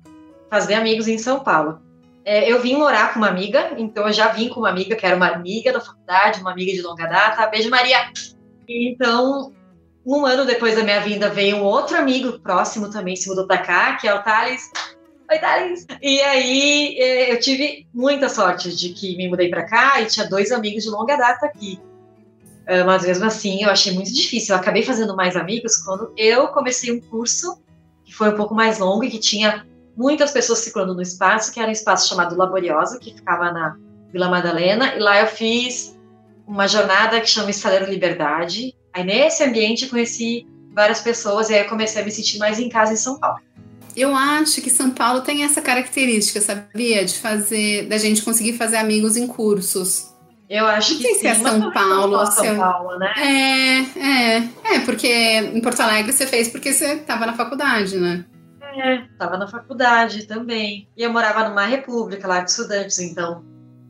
fazer 0.49 0.75
amigos 0.75 1.09
em 1.09 1.17
São 1.17 1.41
Paulo. 1.41 1.81
É, 2.23 2.49
eu 2.49 2.61
vim 2.61 2.77
morar 2.77 3.13
com 3.13 3.19
uma 3.19 3.27
amiga, 3.27 3.73
então 3.77 4.07
eu 4.07 4.13
já 4.13 4.29
vim 4.29 4.47
com 4.47 4.61
uma 4.61 4.69
amiga 4.69 4.95
que 4.95 5.05
era 5.05 5.17
uma 5.17 5.27
amiga 5.27 5.73
da 5.73 5.81
faculdade, 5.81 6.39
uma 6.39 6.51
amiga 6.51 6.71
de 6.71 6.81
longa 6.81 7.07
data. 7.07 7.45
Beijo, 7.47 7.69
Maria! 7.69 8.09
Então, 8.69 9.53
um 10.07 10.25
ano 10.25 10.45
depois 10.45 10.73
da 10.73 10.83
minha 10.83 11.01
vinda, 11.01 11.29
veio 11.29 11.57
um 11.57 11.63
outro 11.63 11.97
amigo 11.97 12.39
próximo 12.39 12.89
também, 12.89 13.17
se 13.17 13.27
mudou 13.27 13.45
para 13.45 13.57
cá, 13.57 13.97
que 13.97 14.07
é 14.07 14.13
o 14.13 14.23
Thales. 14.23 14.71
Oi, 15.29 15.37
Thales! 15.37 15.85
E 16.01 16.21
aí, 16.21 16.97
é, 16.97 17.33
eu 17.33 17.39
tive 17.41 17.85
muita 17.93 18.29
sorte 18.29 18.73
de 18.73 18.93
que 18.93 19.17
me 19.17 19.27
mudei 19.27 19.49
para 19.49 19.65
cá 19.65 19.99
e 19.99 20.05
tinha 20.05 20.25
dois 20.29 20.53
amigos 20.53 20.83
de 20.83 20.89
longa 20.89 21.17
data 21.17 21.45
aqui. 21.45 21.77
É, 22.65 22.85
mas 22.85 23.03
mesmo 23.03 23.25
assim, 23.25 23.63
eu 23.63 23.69
achei 23.69 23.93
muito 23.93 24.13
difícil. 24.13 24.55
Eu 24.55 24.61
acabei 24.61 24.81
fazendo 24.81 25.13
mais 25.13 25.35
amigos 25.35 25.75
quando 25.77 26.13
eu 26.15 26.47
comecei 26.49 26.93
um 26.93 27.01
curso 27.01 27.61
que 28.05 28.13
foi 28.13 28.29
um 28.29 28.37
pouco 28.37 28.55
mais 28.55 28.79
longo 28.79 29.03
e 29.03 29.09
que 29.09 29.19
tinha 29.19 29.67
muitas 29.95 30.31
pessoas 30.31 30.59
ciclando 30.59 30.93
no 30.93 31.01
espaço, 31.01 31.51
que 31.51 31.59
era 31.59 31.67
um 31.67 31.73
espaço 31.73 32.07
chamado 32.07 32.37
Laboriosa, 32.37 32.97
que 32.97 33.13
ficava 33.13 33.51
na 33.51 33.75
Vila 34.13 34.29
Madalena, 34.29 34.95
e 34.95 34.99
lá 34.99 35.19
eu 35.19 35.27
fiz 35.27 35.99
uma 36.47 36.65
jornada 36.65 37.19
que 37.19 37.29
chama 37.29 37.49
Estaleiro 37.49 37.91
Liberdade. 37.91 38.73
Aí 38.97 39.03
nesse 39.03 39.43
ambiente 39.43 39.83
eu 39.83 39.89
conheci 39.91 40.47
várias 40.73 41.01
pessoas 41.01 41.51
e 41.51 41.53
aí 41.53 41.61
eu 41.61 41.69
comecei 41.69 42.01
a 42.01 42.05
me 42.05 42.09
sentir 42.09 42.39
mais 42.39 42.57
em 42.57 42.67
casa 42.67 42.93
em 42.93 42.95
São 42.95 43.19
Paulo. 43.19 43.39
Eu 43.95 44.15
acho 44.15 44.59
que 44.59 44.71
São 44.71 44.89
Paulo 44.89 45.21
tem 45.21 45.43
essa 45.43 45.61
característica, 45.61 46.41
sabia? 46.41 47.05
De 47.05 47.13
fazer, 47.13 47.87
da 47.87 47.97
gente 47.99 48.23
conseguir 48.23 48.53
fazer 48.53 48.77
amigos 48.77 49.15
em 49.15 49.27
cursos. 49.27 50.15
Eu 50.49 50.65
acho 50.65 50.93
não 50.93 50.97
que 51.01 51.03
sei 51.03 51.15
se 51.15 51.27
é 51.27 51.35
São 51.35 51.71
Paulo, 51.71 52.25
São 52.25 52.43
se 52.43 52.47
é... 52.47 52.55
Paulo, 52.55 52.97
né? 52.97 53.13
É, 53.17 53.99
é, 53.99 54.75
é, 54.75 54.79
porque 54.79 55.07
em 55.07 55.61
Porto 55.61 55.81
Alegre 55.81 56.11
você 56.11 56.25
fez 56.25 56.47
porque 56.47 56.73
você 56.73 56.93
estava 56.93 57.27
na 57.27 57.33
faculdade, 57.33 57.97
né? 57.99 58.25
É, 58.61 59.03
tava 59.19 59.37
na 59.37 59.47
faculdade 59.47 60.25
também. 60.25 60.89
E 60.97 61.03
eu 61.03 61.13
morava 61.13 61.47
numa 61.47 61.65
república 61.65 62.27
lá 62.27 62.39
de 62.39 62.49
estudantes, 62.49 62.97
então 62.97 63.45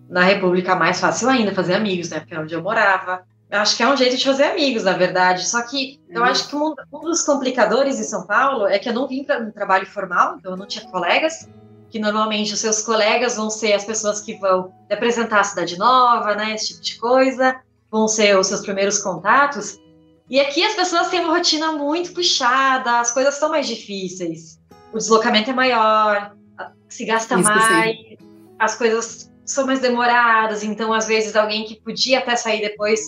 na 0.10 0.24
república 0.24 0.76
mais 0.76 1.00
fácil 1.00 1.30
ainda 1.30 1.54
fazer 1.54 1.76
amigos, 1.76 2.10
né? 2.10 2.20
Porque 2.20 2.34
é 2.34 2.40
onde 2.40 2.54
eu 2.54 2.62
morava. 2.62 3.24
Eu 3.50 3.60
acho 3.60 3.78
que 3.78 3.84
é 3.84 3.88
um 3.88 3.96
jeito 3.96 4.18
de 4.18 4.26
fazer 4.26 4.44
amigos, 4.44 4.84
na 4.84 4.94
verdade. 4.94 5.48
Só 5.48 5.62
que 5.62 6.00
eu 6.10 6.22
uhum. 6.22 6.28
acho 6.28 6.50
que 6.50 6.56
um, 6.56 6.76
um, 6.92 7.00
dos 7.02 7.22
complicadores 7.24 8.00
em 8.00 8.04
São 8.04 8.26
Paulo 8.26 8.68
é 8.68 8.78
que 8.78 8.90
eu 8.90 8.94
não 8.94 9.08
vim 9.08 9.24
para 9.24 9.40
um 9.40 9.52
trabalho 9.52 9.86
formal, 9.86 10.36
então 10.38 10.52
eu 10.52 10.58
não 10.58 10.68
tinha 10.68 10.86
colegas. 10.90 11.48
Que 11.90 12.00
normalmente 12.00 12.54
os 12.54 12.60
seus 12.60 12.82
colegas 12.82 13.38
vão 13.38 13.50
ser 13.50 13.72
as 13.72 13.86
pessoas 13.86 14.20
que 14.20 14.36
vão 14.36 14.74
apresentar 14.92 15.40
a 15.40 15.44
cidade 15.44 15.78
nova, 15.78 16.36
né? 16.36 16.56
Esse 16.56 16.68
tipo 16.68 16.82
de 16.82 16.98
coisa. 16.98 17.56
Vão 17.90 18.08
ser 18.08 18.38
os 18.38 18.48
seus 18.48 18.62
primeiros 18.62 19.00
contatos. 19.00 19.80
E 20.30 20.42
aqui 20.42 20.62
as 20.62 20.76
pessoas 20.76 21.08
têm 21.08 21.22
uma 21.22 21.34
rotina 21.34 21.72
muito 21.72 22.12
puxada, 22.12 23.00
as 23.00 23.12
coisas 23.12 23.36
são 23.36 23.50
mais 23.50 23.66
difíceis 23.66 24.58
o 24.92 24.98
deslocamento 24.98 25.50
é 25.50 25.54
maior, 25.54 26.36
se 26.88 27.06
gasta 27.06 27.36
Isso 27.36 27.44
mais, 27.50 27.98
as 28.60 28.76
coisas 28.76 29.32
são 29.46 29.66
mais 29.66 29.80
demoradas, 29.80 30.64
então 30.64 30.94
às 30.94 31.08
vezes 31.08 31.36
alguém 31.36 31.66
que 31.66 31.80
podia 31.82 32.20
até 32.20 32.36
sair 32.36 32.62
depois 32.62 33.00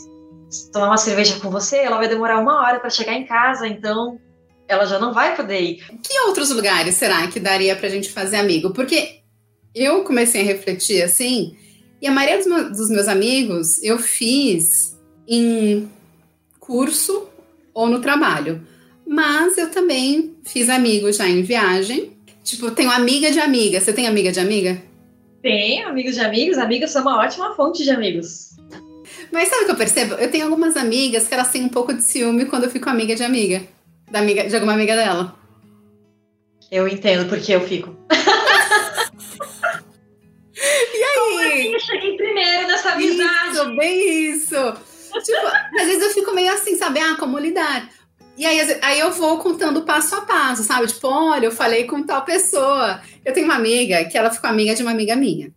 tomar 0.71 0.87
uma 0.87 0.97
cerveja 0.97 1.39
com 1.39 1.49
você, 1.49 1.77
ela 1.77 1.97
vai 1.97 2.07
demorar 2.07 2.39
uma 2.39 2.61
hora 2.61 2.79
para 2.79 2.89
chegar 2.89 3.13
em 3.13 3.25
casa, 3.25 3.67
então 3.67 4.19
ela 4.67 4.85
já 4.85 4.99
não 4.99 5.13
vai 5.13 5.35
poder 5.35 5.59
ir. 5.61 5.75
Que 6.03 6.19
outros 6.27 6.49
lugares 6.51 6.95
será 6.95 7.27
que 7.27 7.39
daria 7.39 7.75
para 7.75 7.87
a 7.87 7.91
gente 7.91 8.11
fazer 8.11 8.37
amigo? 8.37 8.71
Porque 8.71 9.19
eu 9.73 10.03
comecei 10.03 10.41
a 10.41 10.45
refletir 10.45 11.01
assim, 11.01 11.55
e 12.01 12.07
a 12.07 12.11
maioria 12.11 12.37
dos 12.69 12.89
meus, 12.89 13.07
amigos 13.07 13.81
eu 13.83 13.99
fiz 13.99 14.97
em 15.27 15.89
curso 16.59 17.27
ou 17.73 17.87
no 17.87 17.99
trabalho. 17.99 18.65
Mas 19.05 19.57
eu 19.57 19.69
também 19.71 20.35
fiz 20.45 20.69
amigos 20.69 21.17
já 21.17 21.27
em 21.27 21.41
viagem. 21.41 22.13
Tipo, 22.43 22.71
tenho 22.71 22.91
amiga 22.91 23.31
de 23.31 23.39
amiga. 23.39 23.81
Você 23.81 23.91
tem 23.91 24.07
amiga 24.07 24.31
de 24.31 24.39
amiga? 24.39 24.81
Tenho 25.41 25.89
amigos 25.89 26.13
de 26.13 26.21
amigos. 26.21 26.57
Amigas 26.57 26.91
são 26.91 27.01
uma 27.01 27.17
ótima 27.17 27.55
fonte 27.55 27.83
de 27.83 27.89
amigos. 27.89 28.48
Mas 29.31 29.49
sabe 29.49 29.63
o 29.63 29.65
que 29.65 29.71
eu 29.71 29.77
percebo? 29.77 30.15
Eu 30.15 30.31
tenho 30.31 30.45
algumas 30.45 30.75
amigas 30.75 31.27
que 31.27 31.33
elas 31.33 31.51
têm 31.51 31.63
um 31.63 31.69
pouco 31.69 31.93
de 31.93 32.03
ciúme 32.03 32.45
quando 32.45 32.63
eu 32.65 32.71
fico 32.71 32.89
amiga 32.89 33.15
de 33.15 33.23
amiga. 33.23 33.61
Da 34.09 34.19
amiga 34.19 34.47
de 34.47 34.55
alguma 34.55 34.73
amiga 34.73 34.95
dela. 34.95 35.35
Eu 36.71 36.87
entendo 36.87 37.27
porque 37.27 37.51
eu 37.53 37.61
fico. 37.61 37.95
e 40.93 41.03
aí? 41.03 41.15
Como 41.15 41.39
assim? 41.39 41.73
Eu 41.73 41.79
cheguei 41.79 42.17
primeiro 42.17 42.67
nessa 42.67 42.91
amizade. 42.91 43.51
Isso, 43.51 43.75
bem 43.75 44.31
isso. 44.31 44.73
Tipo, 45.23 45.47
às 45.79 45.87
vezes 45.87 46.03
eu 46.03 46.09
fico 46.11 46.33
meio 46.33 46.53
assim, 46.53 46.75
sabe? 46.75 46.99
Ah, 46.99 47.15
como 47.17 47.39
lidar? 47.39 47.89
E 48.37 48.45
aí, 48.45 48.79
aí 48.81 48.99
eu 48.99 49.11
vou 49.11 49.37
contando 49.39 49.81
passo 49.81 50.15
a 50.15 50.21
passo, 50.21 50.63
sabe? 50.63 50.87
Tipo, 50.87 51.07
olha, 51.07 51.47
eu 51.47 51.51
falei 51.51 51.83
com 51.85 52.03
tal 52.03 52.23
pessoa. 52.23 53.01
Eu 53.25 53.33
tenho 53.33 53.45
uma 53.45 53.55
amiga 53.55 54.05
que 54.05 54.17
ela 54.17 54.31
ficou 54.31 54.49
amiga 54.49 54.73
de 54.73 54.81
uma 54.81 54.91
amiga 54.91 55.15
minha. 55.15 55.51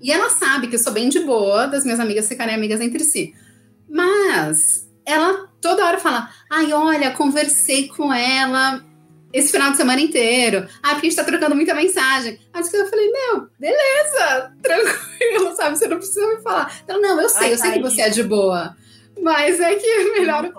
E 0.00 0.12
ela 0.12 0.30
sabe 0.30 0.68
que 0.68 0.76
eu 0.76 0.78
sou 0.78 0.92
bem 0.92 1.08
de 1.08 1.20
boa 1.20 1.66
das 1.66 1.84
minhas 1.84 2.00
amigas 2.00 2.28
ficarem 2.28 2.54
amigas 2.54 2.80
entre 2.80 3.04
si. 3.04 3.34
Mas 3.88 4.88
ela 5.04 5.48
toda 5.60 5.84
hora 5.84 5.98
fala: 5.98 6.30
ai, 6.50 6.72
olha, 6.72 7.10
conversei 7.12 7.88
com 7.88 8.12
ela 8.12 8.84
esse 9.32 9.52
final 9.52 9.70
de 9.70 9.76
semana 9.76 10.00
inteiro. 10.00 10.66
Ah, 10.82 10.90
porque 10.90 11.06
a 11.06 11.10
gente 11.10 11.16
tá 11.16 11.24
trocando 11.24 11.54
muita 11.54 11.74
mensagem. 11.74 12.38
Aí 12.52 12.62
eu 12.62 12.88
falei, 12.88 13.12
meu, 13.12 13.48
beleza, 13.58 14.52
tranquilo, 14.62 15.54
sabe? 15.56 15.78
Você 15.78 15.88
não 15.88 15.98
precisa 15.98 16.26
me 16.26 16.42
falar. 16.42 16.80
Ela, 16.86 16.98
não, 16.98 17.20
eu 17.20 17.28
sei, 17.28 17.48
ai, 17.48 17.52
eu 17.52 17.58
sei 17.58 17.72
que 17.72 17.80
você 17.80 18.02
é 18.02 18.10
de 18.10 18.22
boa. 18.22 18.74
Mas 19.20 19.60
é 19.60 19.74
que 19.74 19.86
é 19.86 20.04
melhor. 20.18 20.50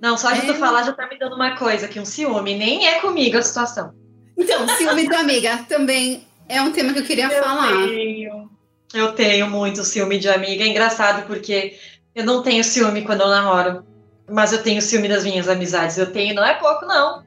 Não, 0.00 0.16
só 0.16 0.32
de 0.32 0.40
é... 0.40 0.46
tu 0.46 0.54
falar 0.54 0.82
já 0.82 0.92
tá 0.92 1.06
me 1.08 1.18
dando 1.18 1.36
uma 1.36 1.56
coisa, 1.56 1.88
que 1.88 2.00
um 2.00 2.04
ciúme. 2.04 2.56
Nem 2.56 2.86
é 2.86 3.00
comigo 3.00 3.38
a 3.38 3.42
situação. 3.42 3.94
Então, 4.36 4.66
ciúme 4.76 5.08
da 5.08 5.20
amiga 5.20 5.64
também 5.68 6.26
é 6.50 6.60
um 6.60 6.72
tema 6.72 6.92
que 6.92 6.98
eu 6.98 7.04
queria 7.04 7.26
eu 7.26 7.42
falar. 7.42 7.86
Tenho. 7.86 8.50
Eu 8.92 9.12
tenho 9.12 9.48
muito 9.48 9.84
ciúme 9.84 10.18
de 10.18 10.28
amiga. 10.28 10.64
É 10.64 10.66
engraçado 10.66 11.26
porque 11.26 11.78
eu 12.14 12.24
não 12.24 12.42
tenho 12.42 12.64
ciúme 12.64 13.02
quando 13.02 13.20
eu 13.20 13.28
namoro. 13.28 13.84
Mas 14.28 14.52
eu 14.52 14.62
tenho 14.62 14.82
ciúme 14.82 15.08
das 15.08 15.24
minhas 15.24 15.48
amizades. 15.48 15.96
Eu 15.96 16.12
tenho, 16.12 16.34
não 16.34 16.44
é 16.44 16.54
pouco, 16.54 16.84
não. 16.84 17.24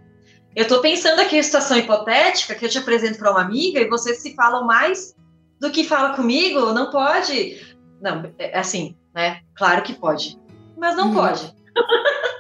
Eu 0.55 0.67
tô 0.67 0.81
pensando 0.81 1.19
aqui 1.19 1.37
em 1.37 1.43
situação 1.43 1.77
hipotética 1.77 2.53
que 2.53 2.65
eu 2.65 2.69
te 2.69 2.77
apresento 2.77 3.17
para 3.17 3.31
uma 3.31 3.41
amiga 3.41 3.79
e 3.79 3.89
vocês 3.89 4.19
se 4.19 4.35
falam 4.35 4.65
mais 4.65 5.15
do 5.59 5.71
que 5.71 5.83
fala 5.83 6.15
comigo. 6.15 6.73
Não 6.73 6.91
pode. 6.91 7.75
Não, 8.01 8.31
é 8.37 8.57
assim, 8.57 8.95
né? 9.15 9.41
Claro 9.55 9.81
que 9.81 9.93
pode. 9.93 10.39
Mas 10.77 10.95
não 10.95 11.07
uhum. 11.07 11.15
pode. 11.15 11.53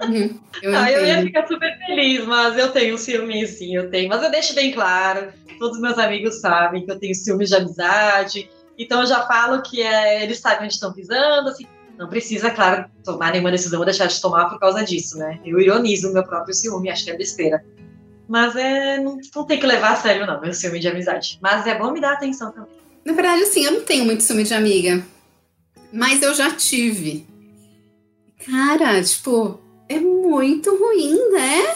Uhum, 0.03 0.39
eu, 0.61 0.75
ah, 0.75 0.91
eu 0.91 1.05
ia 1.05 1.21
ficar 1.21 1.47
super 1.47 1.77
feliz, 1.85 2.25
mas 2.25 2.57
eu 2.57 2.71
tenho 2.71 2.97
ciúme, 2.97 3.45
sim, 3.47 3.75
eu 3.75 3.89
tenho. 3.89 4.09
Mas 4.09 4.21
eu 4.21 4.31
deixo 4.31 4.53
bem 4.53 4.71
claro, 4.71 5.31
todos 5.59 5.79
meus 5.79 5.97
amigos 5.97 6.41
sabem 6.41 6.85
que 6.85 6.91
eu 6.91 6.99
tenho 6.99 7.15
ciúmes 7.15 7.49
de 7.49 7.55
amizade, 7.55 8.49
Então 8.77 9.01
eu 9.01 9.07
já 9.07 9.25
falo 9.25 9.61
que 9.61 9.81
é, 9.81 10.23
eles 10.23 10.39
sabem 10.39 10.65
onde 10.65 10.73
estão 10.73 10.93
pisando, 10.93 11.49
assim. 11.49 11.65
Não 11.97 12.09
precisa, 12.09 12.49
claro, 12.49 12.85
tomar 13.03 13.31
nenhuma 13.31 13.51
decisão 13.51 13.79
ou 13.79 13.85
deixar 13.85 14.07
de 14.07 14.19
tomar 14.19 14.49
por 14.49 14.59
causa 14.59 14.83
disso, 14.83 15.17
né? 15.17 15.39
Eu 15.45 15.59
ironizo 15.59 16.09
o 16.09 16.13
meu 16.13 16.23
próprio 16.23 16.53
ciúme, 16.53 16.89
acho 16.89 17.05
que 17.05 17.11
é 17.11 17.17
besteira. 17.17 17.63
Mas 18.27 18.55
é, 18.55 18.99
não, 18.99 19.17
não 19.35 19.45
tem 19.45 19.59
que 19.59 19.65
levar 19.65 19.93
a 19.93 19.95
sério, 19.95 20.25
não, 20.25 20.41
meu 20.41 20.53
ciúme 20.53 20.79
de 20.79 20.87
amizade. 20.87 21.37
Mas 21.41 21.67
é 21.67 21.77
bom 21.77 21.91
me 21.91 22.01
dar 22.01 22.13
atenção 22.13 22.51
também. 22.51 22.71
Na 23.05 23.13
verdade, 23.13 23.43
assim, 23.43 23.63
eu 23.63 23.71
não 23.73 23.81
tenho 23.81 24.05
muito 24.05 24.23
ciúme 24.23 24.43
de 24.43 24.53
amiga. 24.53 25.03
Mas 25.91 26.21
eu 26.23 26.33
já 26.33 26.49
tive. 26.51 27.27
Cara, 28.45 29.01
tipo, 29.03 29.59
é 29.87 29.99
muito 29.99 30.75
ruim, 30.75 31.17
né? 31.31 31.75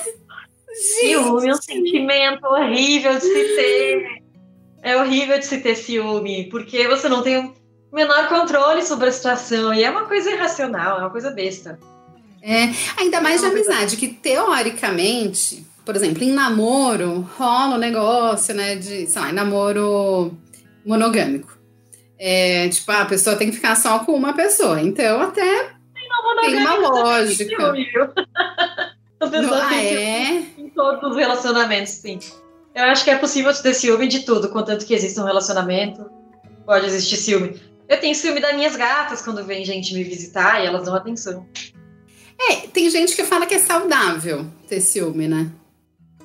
Ciúme 0.74 1.50
é 1.50 1.52
um 1.52 1.62
sentimento 1.62 2.46
horrível 2.46 3.16
de 3.16 3.22
se 3.22 3.44
ter. 3.56 4.24
É 4.84 4.96
horrível 4.96 5.40
de 5.40 5.46
se 5.46 5.60
ter 5.60 5.76
ciúme, 5.76 6.48
porque 6.50 6.88
você 6.88 7.10
não 7.10 7.24
tem 7.24 7.38
o 7.38 7.54
menor 7.92 8.30
controle 8.30 8.84
sobre 8.84 9.10
a 9.10 9.12
situação. 9.12 9.74
E 9.74 9.84
é 9.84 9.90
uma 9.90 10.06
coisa 10.06 10.32
irracional, 10.32 10.98
é 10.98 11.02
uma 11.02 11.10
coisa 11.10 11.32
besta. 11.32 11.80
É, 12.42 12.70
ainda 12.98 13.20
mais 13.20 13.42
de 13.42 13.48
amizade, 13.48 13.98
que 13.98 14.08
teoricamente, 14.08 15.66
por 15.84 15.96
exemplo, 15.96 16.24
em 16.24 16.32
namoro, 16.32 17.28
rola 17.38 17.74
o 17.74 17.76
um 17.76 17.80
negócio, 17.80 18.54
né, 18.54 18.76
de, 18.76 19.08
sei 19.08 19.22
lá, 19.22 19.34
namoro 19.34 20.32
monogâmico. 20.86 21.58
É, 22.20 22.70
tipo, 22.70 22.92
a 22.92 23.06
pessoa 23.06 23.36
tem 23.36 23.50
que 23.50 23.56
ficar 23.56 23.76
só 23.76 24.00
com 24.00 24.14
uma 24.14 24.34
pessoa. 24.34 24.82
Então, 24.82 25.22
até 25.22 25.77
tem 26.36 26.56
uma 26.58 26.76
lógica. 26.76 27.74
As 29.20 29.30
pessoas 29.32 29.62
ah, 29.62 29.70
têm 29.70 29.96
é? 29.96 30.46
em 30.58 30.70
todos 30.70 31.12
os 31.12 31.16
relacionamentos, 31.16 31.94
sim. 31.94 32.20
Eu 32.76 32.86
acho 32.86 33.04
que 33.04 33.10
é 33.10 33.18
possível 33.18 33.54
ter 33.54 33.74
ciúme 33.74 34.08
de 34.08 34.24
tudo, 34.24 34.50
contanto 34.50 34.86
que 34.86 34.94
exista 34.94 35.22
um 35.22 35.26
relacionamento, 35.26 36.10
pode 36.66 36.86
existir 36.86 37.18
ciúme. 37.18 37.60
Eu 37.90 38.00
tenho 38.00 38.14
ciúme 38.14 38.40
das 38.40 38.54
minhas 38.56 38.76
gatas 38.76 39.22
quando 39.22 39.44
vem 39.44 39.66
gente 39.66 39.94
me 39.94 40.04
visitar 40.04 40.62
e 40.62 40.68
elas 40.68 40.84
dão 40.84 40.94
atenção. 40.94 41.48
É, 42.40 42.68
tem 42.68 42.90
gente 42.90 43.16
que 43.16 43.24
fala 43.24 43.46
que 43.46 43.56
é 43.56 43.60
saudável 43.60 44.46
ter 44.68 44.80
ciúme, 44.80 45.28
né? 45.28 45.50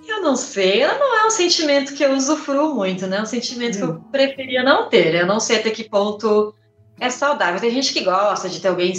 Eu 0.07 0.21
não 0.21 0.37
sei, 0.37 0.85
não 0.85 1.17
é 1.17 1.27
um 1.27 1.31
sentimento 1.31 1.95
que 1.95 2.05
eu 2.05 2.13
usufruo 2.13 2.75
muito, 2.75 3.07
né? 3.07 3.19
É 3.19 3.23
um 3.23 3.27
sentimento 3.27 3.77
hum. 3.77 3.79
que 3.79 3.85
eu 3.85 3.95
preferia 4.11 4.63
não 4.63 4.89
ter. 4.89 5.15
Eu 5.15 5.27
não 5.27 5.41
sei 5.41 5.61
até 5.61 5.71
que 5.71 5.89
ponto 5.89 6.55
é 7.01 7.09
saudável. 7.09 7.61
Tem 7.61 7.71
gente 7.71 7.93
que 7.93 8.05
gosta 8.05 8.49
de 8.49 8.61
ter 8.61 8.69
alguém 8.69 8.93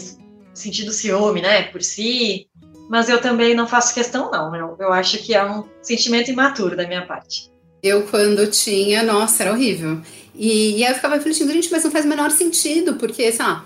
sentindo 0.53 0.91
ciúme, 0.91 1.41
né, 1.41 1.63
por 1.63 1.81
si, 1.81 2.47
mas 2.89 3.09
eu 3.09 3.19
também 3.19 3.55
não 3.55 3.67
faço 3.67 3.93
questão, 3.93 4.29
não. 4.29 4.55
Eu, 4.55 4.75
eu 4.79 4.93
acho 4.93 5.17
que 5.17 5.33
é 5.33 5.43
um 5.43 5.63
sentimento 5.81 6.29
imaturo 6.29 6.75
da 6.75 6.87
minha 6.87 7.05
parte. 7.05 7.51
Eu, 7.81 8.03
quando 8.03 8.47
tinha, 8.47 9.03
nossa, 9.03 9.43
era 9.43 9.53
horrível. 9.53 10.01
E, 10.35 10.77
e 10.77 10.83
aí 10.83 10.91
eu 10.91 10.95
ficava 10.95 11.15
refletindo, 11.15 11.51
gente, 11.51 11.71
mas 11.71 11.83
não 11.83 11.91
faz 11.91 12.05
o 12.05 12.07
menor 12.07 12.31
sentido, 12.31 12.95
porque, 12.95 13.31
sei 13.31 13.45
lá, 13.45 13.65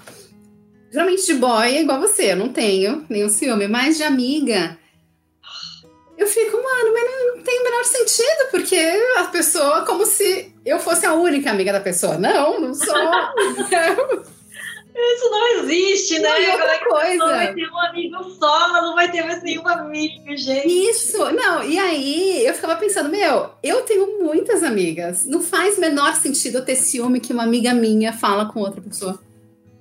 geralmente 0.91 1.25
de 1.25 1.34
boy 1.34 1.75
é 1.75 1.82
igual 1.82 2.00
você, 2.00 2.32
eu 2.32 2.38
não 2.38 2.50
tenho 2.50 3.06
nenhum 3.10 3.29
ciúme, 3.29 3.67
mas 3.67 3.98
de 3.98 4.03
amiga. 4.03 4.77
Eu 6.17 6.25
fico, 6.25 6.58
mano, 6.58 6.94
mas 6.94 7.36
não 7.36 7.44
tem 7.44 7.60
o 7.60 7.63
menor 7.63 7.86
sentido, 7.86 8.50
porque 8.50 8.75
a 9.17 9.25
pessoa, 9.25 9.86
como 9.86 10.06
se 10.06 10.51
eu 10.65 10.79
fosse 10.79 11.06
a 11.06 11.13
única 11.13 11.51
amiga 11.51 11.72
da 11.72 11.79
pessoa. 11.79 12.17
Não, 12.17 12.60
não 12.60 12.74
sou. 12.74 12.96
Isso 15.00 15.30
não 15.30 15.60
existe, 15.60 16.20
né? 16.20 16.30
Não, 16.30 16.51
outra 16.54 16.80
coisa. 16.86 17.18
Não 17.18 17.27
vai 17.27 17.54
ter 17.54 17.70
um 17.70 17.80
amigo 17.80 18.24
só, 18.39 18.82
não 18.82 18.96
vai 18.96 19.12
ter 19.12 19.24
mais 19.24 19.44
nenhum 19.44 19.68
amigo, 19.68 20.36
gente. 20.36 20.89
Isso, 20.89 21.18
não, 21.32 21.63
e 21.63 21.77
aí 21.77 22.46
eu 22.46 22.54
ficava 22.56 22.75
pensando, 22.75 23.10
meu, 23.10 23.51
eu 23.62 23.84
tenho 23.84 24.24
muitas 24.24 24.63
amigas. 24.63 25.25
Não 25.25 25.42
faz 25.42 25.77
menor 25.77 26.16
sentido 26.16 26.58
eu 26.58 26.66
ter 26.66 26.75
ciúme 26.75 27.20
que 27.20 27.32
uma 27.32 27.44
amiga 27.44 27.74
minha 27.75 28.12
fala 28.12 28.46
com 28.46 28.60
outra 28.60 28.82
pessoa. 28.82 29.20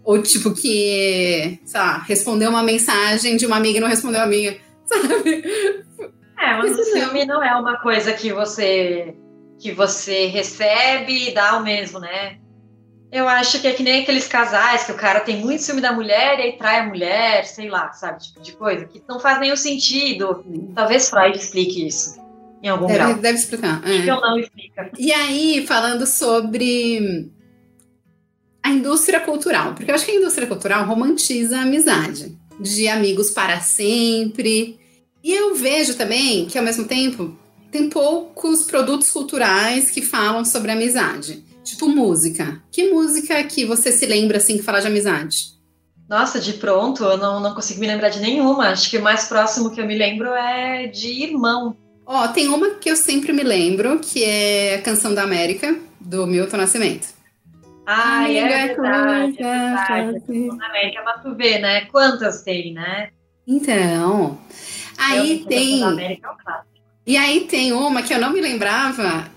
Ou 0.04 0.22
tipo 0.22 0.52
que, 0.52 1.58
sei 1.64 1.80
lá, 1.80 1.98
respondeu 1.98 2.50
uma 2.50 2.62
mensagem 2.62 3.36
de 3.36 3.46
uma 3.46 3.56
amiga 3.56 3.78
e 3.78 3.80
não 3.80 3.88
respondeu 3.88 4.20
a 4.20 4.26
minha, 4.26 4.56
sabe? 4.84 5.42
É, 6.38 6.56
mas 6.58 6.78
o 6.78 6.84
ciúme 6.84 7.24
não 7.24 7.42
é 7.42 7.56
uma 7.56 7.78
coisa 7.80 8.12
que 8.12 8.32
você 8.32 9.14
que 9.58 9.72
você 9.72 10.26
recebe 10.26 11.28
e 11.28 11.34
dá 11.34 11.52
ao 11.52 11.62
mesmo, 11.62 11.98
né? 11.98 12.38
Eu 13.10 13.28
acho 13.28 13.60
que 13.60 13.68
é 13.68 13.72
que 13.72 13.82
nem 13.82 14.02
aqueles 14.02 14.26
casais 14.26 14.84
que 14.84 14.92
o 14.92 14.96
cara 14.96 15.20
tem 15.20 15.36
muito 15.36 15.62
ciúme 15.62 15.80
da 15.80 15.92
mulher 15.92 16.38
e 16.38 16.42
aí 16.42 16.52
trai 16.58 16.80
a 16.80 16.86
mulher, 16.86 17.44
sei 17.44 17.68
lá, 17.68 17.92
sabe? 17.92 18.22
Tipo 18.22 18.40
de 18.40 18.52
coisa 18.52 18.84
que 18.84 19.02
não 19.08 19.20
faz 19.20 19.38
nenhum 19.38 19.56
sentido. 19.56 20.44
Talvez 20.74 21.08
Freud 21.08 21.36
explique 21.36 21.86
isso 21.86 22.26
em 22.62 22.68
algum 22.68 22.86
deve, 22.86 22.98
grau. 22.98 23.14
Deve 23.14 23.38
explicar. 23.38 23.82
É. 23.88 24.10
Eu 24.10 24.20
não 24.20 24.38
explica. 24.38 24.90
E 24.98 25.12
aí, 25.12 25.64
falando 25.66 26.06
sobre 26.06 27.30
a 28.62 28.70
indústria 28.70 29.20
cultural, 29.20 29.74
porque 29.74 29.90
eu 29.90 29.94
acho 29.94 30.04
que 30.04 30.10
a 30.10 30.16
indústria 30.16 30.46
cultural 30.46 30.84
romantiza 30.84 31.58
a 31.58 31.62
amizade, 31.62 32.36
de 32.58 32.88
amigos 32.88 33.30
para 33.30 33.60
sempre. 33.60 34.78
E 35.22 35.32
eu 35.32 35.54
vejo 35.54 35.94
também 35.94 36.46
que, 36.46 36.58
ao 36.58 36.64
mesmo 36.64 36.84
tempo, 36.84 37.36
tem 37.70 37.88
poucos 37.88 38.64
produtos 38.64 39.10
culturais 39.10 39.90
que 39.90 40.02
falam 40.02 40.44
sobre 40.44 40.72
amizade. 40.72 41.44
Tipo 41.66 41.88
música. 41.88 42.62
Que 42.70 42.92
música 42.92 43.42
que 43.42 43.64
você 43.64 43.90
se 43.90 44.06
lembra 44.06 44.36
assim 44.38 44.56
que 44.56 44.62
fala 44.62 44.80
de 44.80 44.86
amizade? 44.86 45.56
Nossa, 46.08 46.38
de 46.38 46.52
pronto, 46.52 47.02
eu 47.02 47.16
não, 47.16 47.40
não 47.40 47.54
consigo 47.54 47.80
me 47.80 47.88
lembrar 47.88 48.08
de 48.08 48.20
nenhuma. 48.20 48.68
Acho 48.68 48.88
que 48.88 48.98
o 48.98 49.02
mais 49.02 49.26
próximo 49.26 49.70
que 49.72 49.80
eu 49.80 49.86
me 49.86 49.98
lembro 49.98 50.32
é 50.32 50.86
de 50.86 51.24
Irmão. 51.24 51.76
Ó, 52.06 52.24
oh, 52.24 52.28
tem 52.28 52.46
uma 52.46 52.70
que 52.76 52.88
eu 52.88 52.94
sempre 52.94 53.32
me 53.32 53.42
lembro, 53.42 53.98
que 53.98 54.22
é 54.22 54.76
a 54.76 54.82
Canção 54.82 55.12
da 55.12 55.24
América, 55.24 55.76
do 56.00 56.24
Milton 56.24 56.56
Nascimento. 56.56 57.08
Ah, 57.84 58.30
é 58.30 58.48
verdade, 58.48 59.42
é 59.42 59.44
verdade. 59.44 60.48
América, 60.60 61.02
mas 61.04 61.22
tu 61.22 61.34
vê, 61.34 61.58
né? 61.58 61.86
Quantas 61.86 62.42
tem, 62.42 62.72
né? 62.72 63.10
Então, 63.44 64.38
aí 64.96 65.44
tem... 65.48 65.82
América 65.82 66.28
é 66.28 66.30
um 66.30 66.36
clássico. 66.36 66.76
E 67.04 67.16
aí 67.16 67.40
tem 67.46 67.72
uma 67.72 68.02
que 68.02 68.14
eu 68.14 68.20
não 68.20 68.32
me 68.32 68.40
lembrava, 68.40 69.28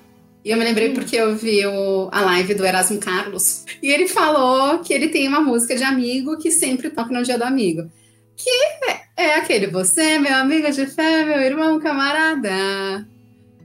e 0.44 0.52
eu 0.52 0.58
me 0.58 0.64
lembrei 0.64 0.92
hum. 0.92 0.94
porque 0.94 1.16
eu 1.16 1.36
vi 1.36 1.66
o, 1.66 2.10
a 2.12 2.22
live 2.22 2.54
do 2.54 2.66
Erasmo 2.66 3.00
Carlos. 3.00 3.66
E 3.82 3.92
ele 3.92 4.08
falou 4.08 4.80
que 4.80 4.94
ele 4.94 5.10
tem 5.10 5.28
uma 5.28 5.42
música 5.42 5.76
de 5.76 5.84
amigo 5.84 6.38
que 6.38 6.52
sempre 6.52 6.90
toca 6.90 7.14
no 7.14 7.24
dia 7.24 7.38
do 7.38 7.44
amigo. 7.44 7.90
Que 8.38 8.50
é, 8.90 9.02
é 9.18 9.36
aquele 9.36 9.68
Você, 9.68 10.18
meu 10.18 10.34
amigo 10.34 10.72
de 10.72 10.86
fé, 10.86 11.26
meu 11.26 11.42
irmão, 11.42 11.80
camarada. 11.80 13.06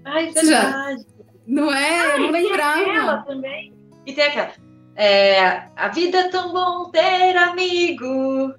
Ai, 0.04 0.30
verdade. 0.32 0.46
Já, 0.46 0.96
não 1.46 1.72
é? 1.72 2.00
Ai, 2.00 2.14
eu 2.14 2.18
não 2.20 2.30
lembrava. 2.30 3.24
também. 3.24 3.72
E 4.04 4.12
tem 4.12 4.24
aquela. 4.24 4.52
É, 4.96 5.62
a 5.76 5.88
vida 5.88 6.18
é 6.18 6.28
tão 6.28 6.52
bom 6.52 6.90
ter 6.90 7.36
amigo. 7.36 8.54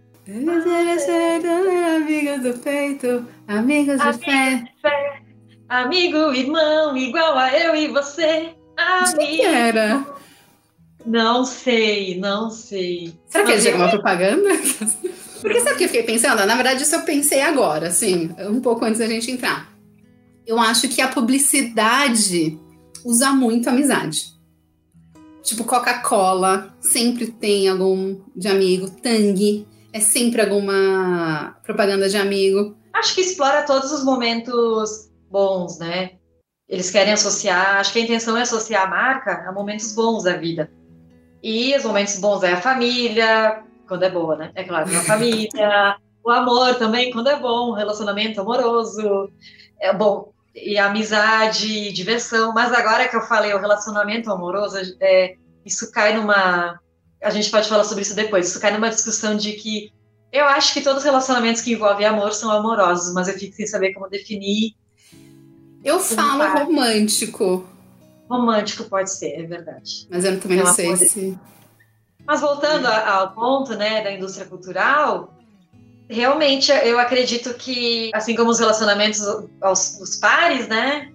Amigas 1.98 2.42
do 2.42 2.60
peito, 2.60 3.28
amigas 3.48 4.02
de 4.02 4.26
fé. 4.26 4.64
fé. 4.82 5.25
Amigo, 5.68 6.34
irmão, 6.34 6.96
igual 6.96 7.38
a 7.38 7.58
eu 7.58 7.76
e 7.76 7.88
você. 7.88 8.54
Amigo. 8.78 9.18
que 9.20 9.42
era? 9.42 10.06
Não 11.06 11.46
sei, 11.46 12.20
não 12.20 12.50
sei. 12.50 13.14
Será 13.28 13.46
que 13.46 13.52
ele 13.52 13.62
chega 13.62 13.78
uma 13.78 13.90
propaganda? 13.90 14.50
Porque 15.42 15.60
sabe 15.60 15.76
o 15.76 15.78
que 15.78 15.84
eu 15.84 15.90
fiquei 15.90 16.04
pensando? 16.04 16.46
Na 16.46 16.56
verdade, 16.56 16.84
isso 16.84 16.96
eu 16.96 17.04
pensei 17.04 17.42
agora, 17.42 17.88
assim, 17.88 18.34
um 18.40 18.60
pouco 18.60 18.84
antes 18.86 19.00
da 19.00 19.08
gente 19.08 19.30
entrar. 19.30 19.70
Eu 20.46 20.60
acho 20.60 20.88
que 20.88 21.02
a 21.02 21.08
publicidade 21.08 22.60
usa 23.04 23.32
muito 23.32 23.70
amizade. 23.70 24.34
Tipo, 25.44 25.64
Coca-Cola 25.64 26.76
sempre 26.82 27.28
tem 27.28 27.68
algum 27.68 28.20
de 28.36 28.48
amigo, 28.48 28.90
Tang 28.90 29.68
é 29.94 30.00
sempre 30.00 30.42
alguma 30.42 31.56
propaganda 31.64 32.10
de 32.10 32.18
amigo. 32.18 32.76
Acho 32.92 33.16
que 33.16 33.22
explora 33.22 33.64
todos 33.64 33.92
os 33.92 34.04
momentos 34.04 35.10
bons, 35.36 35.80
né? 35.80 36.12
Eles 36.66 36.90
querem 36.90 37.12
associar, 37.12 37.78
acho 37.78 37.92
que 37.92 38.00
a 38.00 38.02
intenção 38.02 38.38
é 38.38 38.44
associar 38.44 38.84
a 38.84 38.88
marca 38.88 39.44
a 39.46 39.52
momentos 39.52 39.94
bons 39.94 40.24
da 40.24 40.38
vida. 40.38 40.72
E 41.44 41.76
os 41.76 41.84
momentos 41.84 42.18
bons 42.18 42.42
é 42.42 42.54
a 42.54 42.62
família, 42.62 43.62
quando 43.86 44.04
é 44.04 44.10
boa, 44.10 44.38
né? 44.38 44.52
É 44.56 44.64
claro, 44.64 44.90
a 44.98 45.02
família, 45.02 45.98
o 46.24 46.32
amor 46.32 46.76
também, 46.76 47.12
quando 47.12 47.28
é 47.28 47.38
bom, 47.38 47.74
relacionamento 47.74 48.40
amoroso, 48.40 49.30
é 49.82 49.94
bom, 49.94 50.32
e 50.56 50.78
amizade, 50.78 51.92
diversão. 51.92 52.54
Mas 52.54 52.72
agora 52.72 53.08
que 53.10 53.18
eu 53.18 53.22
falei 53.22 53.54
o 53.54 53.60
relacionamento 53.60 54.32
amoroso, 54.32 54.78
é, 55.02 55.36
isso 55.66 55.92
cai 55.92 56.16
numa. 56.16 56.80
A 57.22 57.30
gente 57.30 57.52
pode 57.52 57.68
falar 57.68 57.84
sobre 57.84 58.04
isso 58.04 58.16
depois. 58.16 58.48
Isso 58.48 58.62
cai 58.62 58.72
numa 58.72 58.90
discussão 58.90 59.36
de 59.36 59.52
que 59.54 59.92
eu 60.32 60.46
acho 60.46 60.74
que 60.74 60.82
todos 60.82 61.00
os 61.00 61.06
relacionamentos 61.06 61.62
que 61.62 61.74
envolvem 61.74 62.08
amor 62.08 62.32
são 62.32 62.50
amorosos, 62.52 63.14
mas 63.14 63.28
eu 63.28 63.38
fico 63.38 63.54
sem 63.54 63.68
saber 63.68 63.94
como 63.94 64.10
definir 64.10 64.74
eu 65.86 66.00
falo 66.00 66.66
romântico. 66.66 67.66
Romântico 68.30 68.86
pode 68.86 69.12
ser, 69.12 69.40
é 69.40 69.44
verdade. 69.44 70.08
Mas 70.10 70.26
eu 70.26 70.40
também 70.40 70.58
não 70.58 70.74
sei 70.74 70.96
se. 70.98 71.38
Mas 72.26 72.42
voltando 72.42 72.88
ao 72.88 73.34
ponto 73.34 73.76
né, 73.76 74.04
da 74.04 74.12
indústria 74.12 74.48
cultural, 74.48 75.32
realmente 76.10 76.72
eu 76.72 76.98
acredito 76.98 77.54
que, 77.54 78.10
assim 78.16 78.36
como 78.36 78.50
os 78.50 78.60
relacionamentos 78.60 79.22
aos, 79.62 79.98
dos 80.00 80.16
pares, 80.16 80.68
né? 80.68 81.12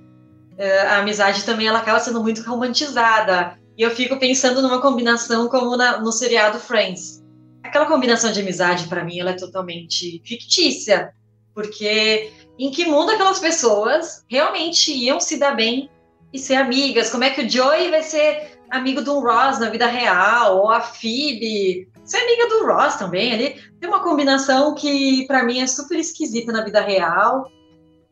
Eh, 0.57 0.87
a 0.87 0.99
amizade 0.99 1.45
também 1.45 1.67
ela 1.67 1.81
acaba 1.81 1.99
sendo 1.99 2.23
muito 2.23 2.43
romantizada. 2.43 3.59
E 3.77 3.83
eu 3.83 3.91
fico 3.91 4.19
pensando 4.19 4.63
numa 4.63 4.81
combinação 4.81 5.49
como 5.49 5.77
na, 5.77 5.99
no 6.01 6.13
seriado 6.13 6.61
Friends. 6.61 7.21
Aquela 7.65 7.87
combinação 7.87 8.31
de 8.31 8.41
amizade, 8.41 8.87
para 8.87 9.05
mim, 9.05 9.19
ela 9.19 9.31
é 9.31 9.37
totalmente 9.37 10.23
fictícia. 10.25 11.13
Porque 11.55 12.31
em 12.61 12.71
que 12.71 12.85
mundo 12.85 13.11
aquelas 13.11 13.39
pessoas 13.39 14.23
realmente 14.29 14.93
iam 14.93 15.19
se 15.19 15.39
dar 15.39 15.57
bem 15.57 15.89
e 16.31 16.39
ser 16.39 16.57
amigas? 16.57 17.09
Como 17.09 17.25
é 17.25 17.31
que 17.31 17.41
o 17.41 17.51
Joey 17.51 17.91
vai 17.91 18.03
ser 18.03 18.61
amigo 18.71 19.01
do 19.01 19.19
Ross 19.19 19.59
na 19.59 19.71
vida 19.71 19.87
real? 19.87 20.59
Ou 20.59 20.71
a 20.71 20.83
Phoebe 20.83 21.89
ser 22.05 22.19
amiga 22.19 22.49
do 22.51 22.67
Ross 22.67 22.97
também? 22.97 23.33
Ali 23.33 23.63
tem 23.81 23.89
uma 23.89 24.03
combinação 24.03 24.75
que 24.75 25.27
para 25.27 25.43
mim 25.43 25.61
é 25.61 25.67
super 25.67 25.99
esquisita 25.99 26.53
na 26.53 26.63
vida 26.63 26.83
real. 26.83 27.51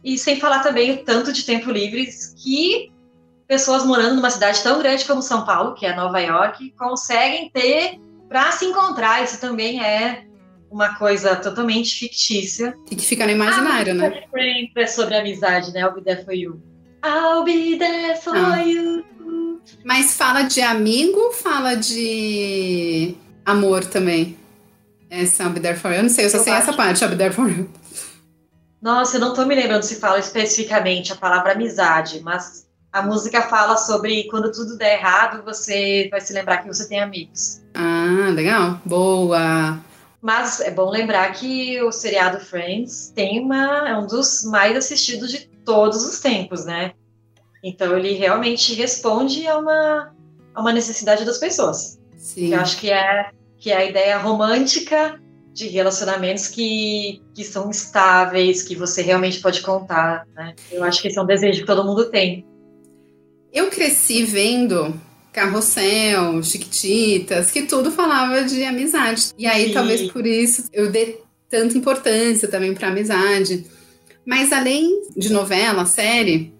E 0.02 0.16
sem 0.16 0.40
falar 0.40 0.60
também 0.60 0.92
o 0.92 1.04
tanto 1.04 1.30
de 1.30 1.44
tempo 1.44 1.70
livre 1.70 2.08
que 2.42 2.90
pessoas 3.46 3.84
morando 3.84 4.16
numa 4.16 4.30
cidade 4.30 4.62
tão 4.62 4.78
grande 4.78 5.04
como 5.04 5.20
São 5.20 5.44
Paulo, 5.44 5.74
que 5.74 5.84
é 5.84 5.94
Nova 5.94 6.20
York, 6.20 6.70
conseguem 6.78 7.50
ter 7.50 8.00
para 8.30 8.50
se 8.52 8.64
encontrar. 8.64 9.22
Isso 9.22 9.38
também 9.38 9.84
é 9.84 10.24
uma 10.70 10.94
coisa 10.96 11.36
totalmente 11.36 11.98
fictícia. 11.98 12.76
E 12.90 12.96
que 12.96 13.04
fica 13.04 13.24
no 13.24 13.32
imaginário, 13.32 13.92
ah, 13.92 13.96
né? 13.96 14.24
É 14.76 14.86
sobre 14.86 15.16
amizade, 15.16 15.72
né? 15.72 15.80
I'll 15.80 15.94
be 15.94 16.02
there 16.02 16.24
for 16.24 16.34
you. 16.34 16.60
I'll 17.04 17.44
be 17.44 17.78
there 17.78 18.16
for 18.20 18.36
ah. 18.36 18.62
you. 18.62 19.04
Mas 19.84 20.16
fala 20.16 20.42
de 20.42 20.60
amigo, 20.60 21.32
fala 21.32 21.74
de 21.74 23.14
amor 23.44 23.84
também. 23.84 24.36
Essa 25.10 25.44
I'll 25.44 25.50
be 25.50 25.60
there 25.60 25.76
for 25.76 25.90
you. 25.90 25.98
Eu 25.98 26.02
não 26.04 26.10
sei, 26.10 26.26
eu 26.26 26.30
só 26.30 26.38
eu 26.38 26.44
sei 26.44 26.52
acho. 26.52 26.62
essa 26.62 26.72
parte, 26.72 27.02
I'll 27.02 27.10
be 27.10 27.16
there 27.16 27.32
for 27.32 27.48
you. 27.48 27.68
Nossa, 28.80 29.16
eu 29.16 29.20
não 29.20 29.34
tô 29.34 29.44
me 29.44 29.54
lembrando 29.54 29.82
se 29.82 29.96
fala 29.96 30.18
especificamente 30.18 31.12
a 31.12 31.16
palavra 31.16 31.52
amizade, 31.52 32.20
mas 32.22 32.68
a 32.92 33.02
música 33.02 33.42
fala 33.42 33.76
sobre 33.76 34.24
quando 34.24 34.52
tudo 34.52 34.76
der 34.76 34.98
errado, 34.98 35.42
você 35.44 36.08
vai 36.10 36.20
se 36.20 36.32
lembrar 36.32 36.58
que 36.58 36.68
você 36.68 36.88
tem 36.88 37.00
amigos. 37.00 37.60
Ah, 37.74 38.30
legal. 38.32 38.80
Boa. 38.84 39.78
Mas 40.20 40.60
é 40.60 40.70
bom 40.70 40.90
lembrar 40.90 41.32
que 41.32 41.80
o 41.82 41.92
seriado 41.92 42.40
Friends 42.40 43.12
tem 43.14 43.40
uma, 43.40 43.88
é 43.88 43.96
um 43.96 44.06
dos 44.06 44.42
mais 44.44 44.76
assistidos 44.76 45.30
de 45.30 45.48
todos 45.64 46.04
os 46.04 46.20
tempos, 46.20 46.64
né? 46.64 46.92
Então 47.62 47.96
ele 47.96 48.12
realmente 48.14 48.74
responde 48.74 49.46
a 49.46 49.58
uma, 49.58 50.14
a 50.54 50.60
uma 50.60 50.72
necessidade 50.72 51.24
das 51.24 51.38
pessoas. 51.38 52.00
Sim. 52.16 52.52
Eu 52.52 52.60
acho 52.60 52.78
que 52.78 52.90
é, 52.90 53.30
que 53.56 53.70
é 53.70 53.76
a 53.76 53.84
ideia 53.84 54.18
romântica 54.18 55.20
de 55.52 55.68
relacionamentos 55.68 56.48
que, 56.48 57.22
que 57.34 57.44
são 57.44 57.70
estáveis, 57.70 58.62
que 58.62 58.76
você 58.76 59.02
realmente 59.02 59.40
pode 59.40 59.60
contar, 59.60 60.26
né? 60.34 60.54
Eu 60.70 60.84
acho 60.84 61.00
que 61.00 61.08
esse 61.08 61.18
é 61.18 61.22
um 61.22 61.26
desejo 61.26 61.60
que 61.60 61.66
todo 61.66 61.84
mundo 61.84 62.10
tem. 62.10 62.46
Eu 63.52 63.70
cresci 63.70 64.24
vendo 64.24 65.00
Carrossel, 65.32 66.42
Chiquititas, 66.42 67.50
que 67.50 67.62
tudo 67.62 67.90
falava 67.90 68.42
de 68.44 68.64
amizade. 68.64 69.32
E 69.38 69.46
aí, 69.46 69.68
Sim. 69.68 69.74
talvez 69.74 70.10
por 70.10 70.26
isso, 70.26 70.64
eu 70.72 70.90
dê 70.90 71.18
tanta 71.48 71.76
importância 71.76 72.48
também 72.48 72.74
para 72.74 72.88
amizade. 72.88 73.66
Mas 74.24 74.52
além 74.52 75.02
de 75.16 75.32
novela, 75.32 75.86
série, 75.86 76.52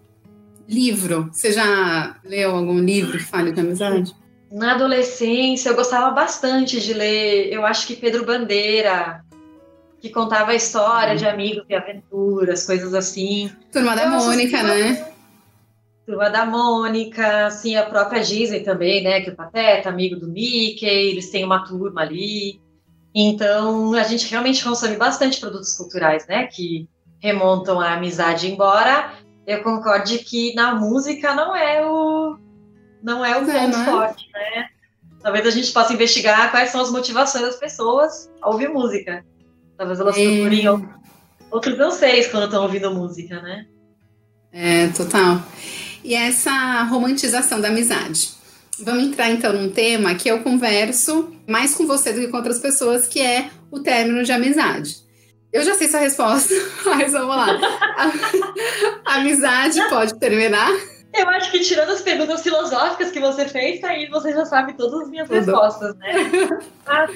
livro. 0.68 1.30
Você 1.32 1.52
já 1.52 2.16
leu 2.24 2.54
algum 2.54 2.78
livro 2.78 3.18
que 3.18 3.24
fale 3.24 3.52
de 3.52 3.60
amizade? 3.60 4.14
Na 4.50 4.74
adolescência, 4.74 5.70
eu 5.70 5.74
gostava 5.74 6.10
bastante 6.10 6.80
de 6.80 6.94
ler, 6.94 7.52
eu 7.52 7.66
acho 7.66 7.86
que 7.86 7.94
Pedro 7.94 8.24
Bandeira, 8.24 9.22
que 10.00 10.08
contava 10.08 10.52
a 10.52 10.54
história 10.54 11.16
de 11.16 11.26
amigos 11.26 11.64
e 11.68 11.74
aventuras, 11.74 12.64
coisas 12.64 12.94
assim. 12.94 13.50
Turma 13.72 13.94
da 13.94 14.08
Mônica, 14.08 14.62
né? 14.62 15.07
Turma 16.08 16.30
da 16.30 16.46
Mônica, 16.46 17.48
assim, 17.48 17.76
a 17.76 17.84
própria 17.84 18.22
Disney 18.22 18.60
também, 18.60 19.04
né? 19.04 19.20
Que 19.20 19.28
o 19.28 19.36
Pateta, 19.36 19.90
amigo 19.90 20.18
do 20.18 20.26
Mickey, 20.26 20.86
eles 20.86 21.28
têm 21.28 21.44
uma 21.44 21.62
turma 21.66 22.00
ali. 22.00 22.58
Então, 23.14 23.92
a 23.92 24.02
gente 24.04 24.26
realmente 24.26 24.64
consome 24.64 24.96
bastante 24.96 25.38
produtos 25.38 25.74
culturais, 25.74 26.26
né? 26.26 26.46
Que 26.46 26.88
remontam 27.20 27.78
à 27.78 27.92
amizade, 27.92 28.50
embora 28.50 29.12
eu 29.46 29.62
concorde 29.62 30.20
que 30.20 30.54
na 30.54 30.74
música 30.74 31.34
não 31.34 31.54
é 31.54 31.84
o 31.84 32.38
não 33.02 33.22
é 33.22 33.36
o 33.36 33.44
ponto 33.44 33.76
é, 33.76 33.84
forte, 33.84 34.30
né? 34.32 34.68
Talvez 35.20 35.46
a 35.46 35.50
gente 35.50 35.70
possa 35.72 35.92
investigar 35.92 36.50
quais 36.50 36.70
são 36.70 36.80
as 36.80 36.90
motivações 36.90 37.44
das 37.44 37.56
pessoas 37.56 38.32
a 38.40 38.48
ouvir 38.48 38.70
música. 38.70 39.22
Talvez 39.76 40.00
elas 40.00 40.16
é. 40.16 40.24
procurem 40.24 40.88
outros 41.50 41.78
anseios 41.78 42.28
quando 42.28 42.44
estão 42.44 42.62
ouvindo 42.62 42.94
música, 42.94 43.42
né? 43.42 43.66
É, 44.50 44.88
total 44.88 45.42
e 46.08 46.14
essa 46.14 46.84
romantização 46.84 47.60
da 47.60 47.68
amizade. 47.68 48.30
Vamos 48.80 49.04
entrar 49.04 49.28
então 49.28 49.52
num 49.52 49.70
tema 49.70 50.14
que 50.14 50.26
eu 50.26 50.40
converso 50.40 51.36
mais 51.46 51.74
com 51.74 51.86
você 51.86 52.14
do 52.14 52.20
que 52.20 52.28
com 52.28 52.38
outras 52.38 52.58
pessoas, 52.58 53.06
que 53.06 53.20
é 53.20 53.50
o 53.70 53.80
término 53.80 54.24
de 54.24 54.32
amizade. 54.32 54.96
Eu 55.52 55.62
já 55.62 55.74
sei 55.74 55.86
sua 55.86 56.00
resposta, 56.00 56.54
mas 56.86 57.12
vamos 57.12 57.36
lá. 57.36 57.48
A, 59.04 59.12
a 59.12 59.14
amizade 59.16 59.86
pode 59.90 60.18
terminar? 60.18 60.70
Eu 61.12 61.28
acho 61.28 61.50
que 61.50 61.60
tirando 61.60 61.90
as 61.90 62.00
perguntas 62.00 62.42
filosóficas 62.42 63.10
que 63.10 63.20
você 63.20 63.46
fez, 63.46 63.78
tá 63.82 63.88
aí 63.88 64.08
você 64.08 64.32
já 64.32 64.46
sabe 64.46 64.78
todas 64.78 65.02
as 65.02 65.10
minhas 65.10 65.28
Tudo. 65.28 65.36
respostas, 65.36 65.94
né? 65.96 66.12
Ah, 66.86 67.06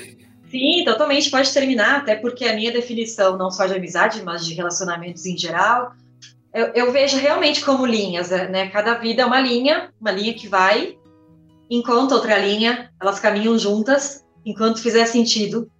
sim, 0.50 0.85
totalmente 0.85 1.31
pode 1.31 1.50
terminar, 1.50 2.00
até 2.00 2.14
porque 2.14 2.44
a 2.44 2.55
minha 2.55 2.70
definição 2.70 3.38
não 3.38 3.50
só 3.50 3.64
de 3.64 3.72
amizade, 3.72 4.22
mas 4.22 4.44
de 4.44 4.52
relacionamentos 4.52 5.24
em 5.24 5.38
geral, 5.38 5.94
eu, 6.55 6.67
eu, 6.75 6.93
vejo 6.93 7.17
realmente 7.17 7.65
como 7.65 7.87
linhas, 7.87 8.31
é, 8.31 8.49
né? 8.49 8.69
Cada 8.69 8.95
vida 8.95 9.23
é 9.23 9.27
uma 9.27 9.41
linha, 9.41 9.93
uma 10.01 10.11
linha 10.11 10.35
que 10.35 10.47
vai, 10.47 10.99
enquanto 11.71 12.12
outra 12.12 12.38
linha, 12.38 12.91
elas 13.01 13.19
caminham 13.19 13.59
juntas, 13.59 14.25
enquanto 14.45 14.83
fizer 14.83 15.07
sentido. 15.07 15.71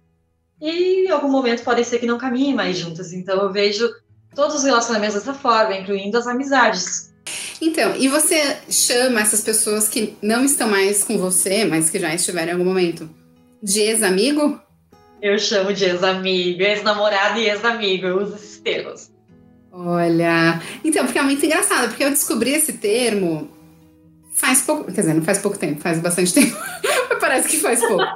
E 0.59 1.05
em 1.07 1.11
algum 1.11 1.29
momento 1.29 1.63
pode 1.63 1.83
ser 1.85 1.99
que 1.99 2.05
não 2.05 2.17
caminhem 2.17 2.55
mais 2.55 2.77
juntas. 2.77 3.13
Então 3.13 3.39
eu 3.41 3.51
vejo 3.51 3.87
todos 4.33 4.55
os 4.55 4.63
relacionamentos 4.63 5.15
dessa 5.15 5.33
forma, 5.33 5.75
incluindo 5.75 6.17
as 6.17 6.25
amizades. 6.25 7.13
Então, 7.61 7.95
e 7.95 8.07
você 8.07 8.57
chama 8.69 9.21
essas 9.21 9.41
pessoas 9.41 9.87
que 9.87 10.17
não 10.21 10.43
estão 10.43 10.67
mais 10.67 11.03
com 11.03 11.17
você, 11.17 11.65
mas 11.65 11.89
que 11.89 11.99
já 11.99 12.13
estiveram 12.13 12.49
em 12.49 12.53
algum 12.53 12.65
momento, 12.65 13.09
de 13.61 13.79
ex-amigo? 13.79 14.59
Eu 15.21 15.37
chamo 15.39 15.71
de 15.71 15.85
ex-amigo, 15.85 16.61
ex-namorado 16.61 17.39
e 17.39 17.47
ex-amigo, 17.47 18.07
eu 18.07 18.21
uso 18.21 18.35
esses 18.35 18.59
termos. 18.59 19.12
Olha, 19.75 20.61
então, 20.85 21.03
porque 21.03 21.17
é 21.17 21.23
muito 21.23 21.43
engraçado, 21.43 21.89
porque 21.89 22.03
eu 22.03 22.11
descobri 22.11 22.51
esse 22.51 22.73
termo 22.73 23.49
faz 24.31 24.61
pouco, 24.61 24.85
quer 24.85 25.01
dizer, 25.01 25.15
não 25.15 25.23
faz 25.23 25.39
pouco 25.39 25.57
tempo, 25.57 25.81
faz 25.81 25.99
bastante 25.99 26.31
tempo, 26.35 26.55
parece 27.19 27.49
que 27.49 27.57
faz 27.57 27.79
pouco. 27.79 28.03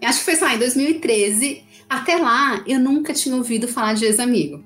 É, 0.00 0.06
acho 0.06 0.18
que 0.18 0.24
foi, 0.24 0.34
sei 0.34 0.46
lá, 0.46 0.54
em 0.54 0.58
2013. 0.58 1.64
Até 1.88 2.16
lá, 2.16 2.62
eu 2.66 2.78
nunca 2.78 3.14
tinha 3.14 3.34
ouvido 3.34 3.66
falar 3.66 3.94
de 3.94 4.04
ex-amigo. 4.04 4.62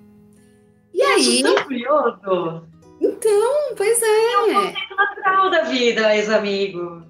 E 0.93 1.01
eu 1.01 1.09
aí... 1.11 1.43
tão 1.43 1.63
curioso. 1.63 2.67
Então, 3.01 3.75
pois 3.77 4.03
é. 4.03 4.33
É 4.33 4.39
um 4.39 4.55
conceito 4.55 4.97
natural 4.97 5.51
da 5.51 5.63
vida, 5.63 6.17
ex-amigo. 6.17 7.03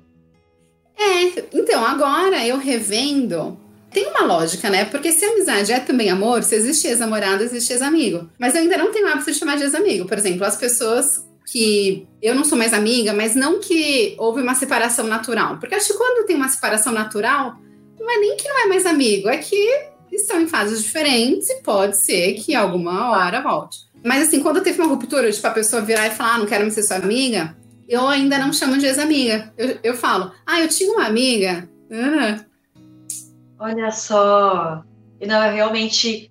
É, 0.99 1.23
então, 1.55 1.83
agora 1.87 2.47
eu 2.47 2.59
revendo 2.59 3.59
tem 3.91 4.07
uma 4.07 4.23
lógica, 4.23 4.69
né? 4.69 4.85
Porque 4.85 5.13
se 5.13 5.25
amizade 5.25 5.73
é 5.73 5.81
também 5.81 6.11
amor, 6.11 6.43
se 6.43 6.55
existe 6.55 6.87
ex-namorado, 6.87 7.43
existe 7.43 7.73
ex-amigo. 7.73 8.29
Mas 8.39 8.55
eu 8.55 8.63
ainda 8.63 8.77
não 8.77 8.93
tenho 8.93 9.09
hábito 9.09 9.31
de 9.31 9.39
chamar 9.39 9.57
de 9.57 9.65
ex-amigo. 9.65 10.07
Por 10.07 10.19
exemplo, 10.19 10.45
as 10.45 10.57
pessoas 10.57 11.27
que 11.51 12.07
eu 12.21 12.35
não 12.35 12.45
sou 12.45 12.59
mais 12.59 12.75
amiga, 12.75 13.13
mas 13.15 13.35
não 13.35 13.59
que 13.59 14.15
houve 14.19 14.43
uma 14.43 14.55
separação 14.55 15.07
natural. 15.07 15.59
Porque 15.59 15.75
acho 15.75 15.89
que 15.89 15.99
quando 15.99 16.27
tem 16.27 16.37
uma 16.37 16.49
separação 16.49 16.93
natural, 16.93 17.57
não 17.99 18.11
é 18.11 18.19
nem 18.19 18.37
que 18.37 18.49
não 18.49 18.65
é 18.65 18.67
mais 18.67 18.85
amigo, 18.85 19.29
é 19.29 19.39
que 19.39 19.89
estão 20.13 20.41
em 20.41 20.47
fases 20.47 20.83
diferentes 20.83 21.49
e 21.49 21.63
pode 21.63 21.97
ser 21.97 22.35
que 22.35 22.55
alguma 22.55 23.11
hora 23.11 23.41
volte. 23.41 23.79
Mas 24.05 24.29
assim, 24.29 24.41
quando 24.41 24.61
teve 24.61 24.81
uma 24.81 24.91
ruptura, 24.91 25.31
tipo, 25.33 25.47
a 25.47 25.51
pessoa 25.51 25.83
virar 25.83 26.07
e 26.07 26.11
falar, 26.11 26.35
ah, 26.35 26.39
não 26.39 26.47
quero 26.47 26.63
mais 26.63 26.75
ser 26.75 26.83
sua 26.83 26.97
amiga, 26.97 27.57
eu 27.89 28.07
ainda 28.07 28.39
não 28.39 28.53
chamo 28.53 28.77
de 28.77 28.87
ex-amiga. 28.87 29.53
Eu, 29.57 29.79
eu 29.83 29.95
falo, 29.95 30.31
ah, 30.47 30.61
eu 30.61 30.69
tinha 30.69 30.93
uma 30.93 31.07
amiga. 31.07 31.69
Olha 33.59 33.91
só. 33.91 34.83
E 35.21 35.27
não, 35.27 35.43
é 35.43 35.53
realmente 35.53 36.31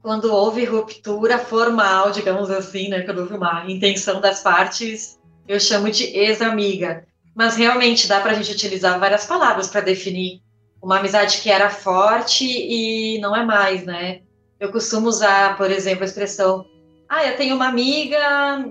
quando 0.00 0.32
houve 0.32 0.64
ruptura 0.64 1.38
formal, 1.38 2.10
digamos 2.10 2.50
assim, 2.50 2.88
né? 2.88 3.02
Quando 3.02 3.18
houve 3.18 3.34
uma 3.34 3.64
intenção 3.68 4.20
das 4.20 4.40
partes, 4.40 5.18
eu 5.46 5.58
chamo 5.58 5.90
de 5.90 6.04
ex-amiga. 6.04 7.04
Mas 7.34 7.56
realmente 7.56 8.08
dá 8.08 8.20
para 8.20 8.32
a 8.32 8.34
gente 8.34 8.52
utilizar 8.52 8.98
várias 8.98 9.26
palavras 9.26 9.68
para 9.68 9.80
definir 9.80 10.40
uma 10.80 10.98
amizade 10.98 11.40
que 11.40 11.50
era 11.50 11.70
forte 11.70 12.44
e 12.44 13.18
não 13.20 13.34
é 13.34 13.44
mais, 13.44 13.84
né? 13.84 14.20
Eu 14.58 14.72
costumo 14.72 15.08
usar, 15.08 15.56
por 15.56 15.70
exemplo, 15.70 16.02
a 16.02 16.06
expressão: 16.06 16.64
ah, 17.08 17.26
eu 17.26 17.36
tenho 17.36 17.54
uma 17.54 17.68
amiga 17.68 18.64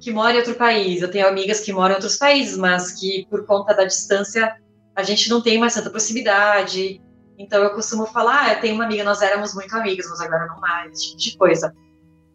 que 0.00 0.10
mora 0.10 0.34
em 0.34 0.38
outro 0.38 0.54
país, 0.54 1.00
eu 1.00 1.10
tenho 1.10 1.26
amigas 1.26 1.60
que 1.60 1.72
moram 1.72 1.92
em 1.92 1.94
outros 1.94 2.16
países, 2.16 2.56
mas 2.56 2.92
que 2.92 3.26
por 3.30 3.46
conta 3.46 3.74
da 3.74 3.84
distância 3.84 4.54
a 4.94 5.02
gente 5.02 5.28
não 5.28 5.40
tem 5.40 5.58
mais 5.58 5.74
tanta 5.74 5.90
proximidade. 5.90 7.00
Então 7.38 7.62
eu 7.62 7.70
costumo 7.70 8.06
falar, 8.06 8.44
ah, 8.44 8.52
eu 8.54 8.60
tenho 8.60 8.74
uma 8.74 8.84
amiga, 8.84 9.04
nós 9.04 9.22
éramos 9.22 9.54
muito 9.54 9.74
amigas, 9.76 10.08
mas 10.08 10.20
agora 10.20 10.46
não 10.46 10.60
mais, 10.60 10.92
esse 10.92 11.16
tipo 11.16 11.18
de 11.18 11.36
coisa. 11.36 11.74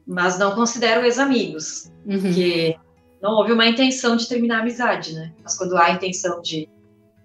Mas 0.06 0.38
não 0.38 0.56
considero 0.56 1.06
ex-amigos, 1.06 1.92
uhum. 2.06 2.20
porque 2.20 2.76
não 3.22 3.32
houve 3.32 3.54
uma 3.54 3.68
intenção 3.68 4.16
de 4.16 4.28
terminar 4.28 4.58
a 4.58 4.62
amizade, 4.62 5.14
né? 5.14 5.32
Mas 5.44 5.58
quando 5.58 5.78
há 5.78 5.92
intenção 5.92 6.42
de 6.42 6.68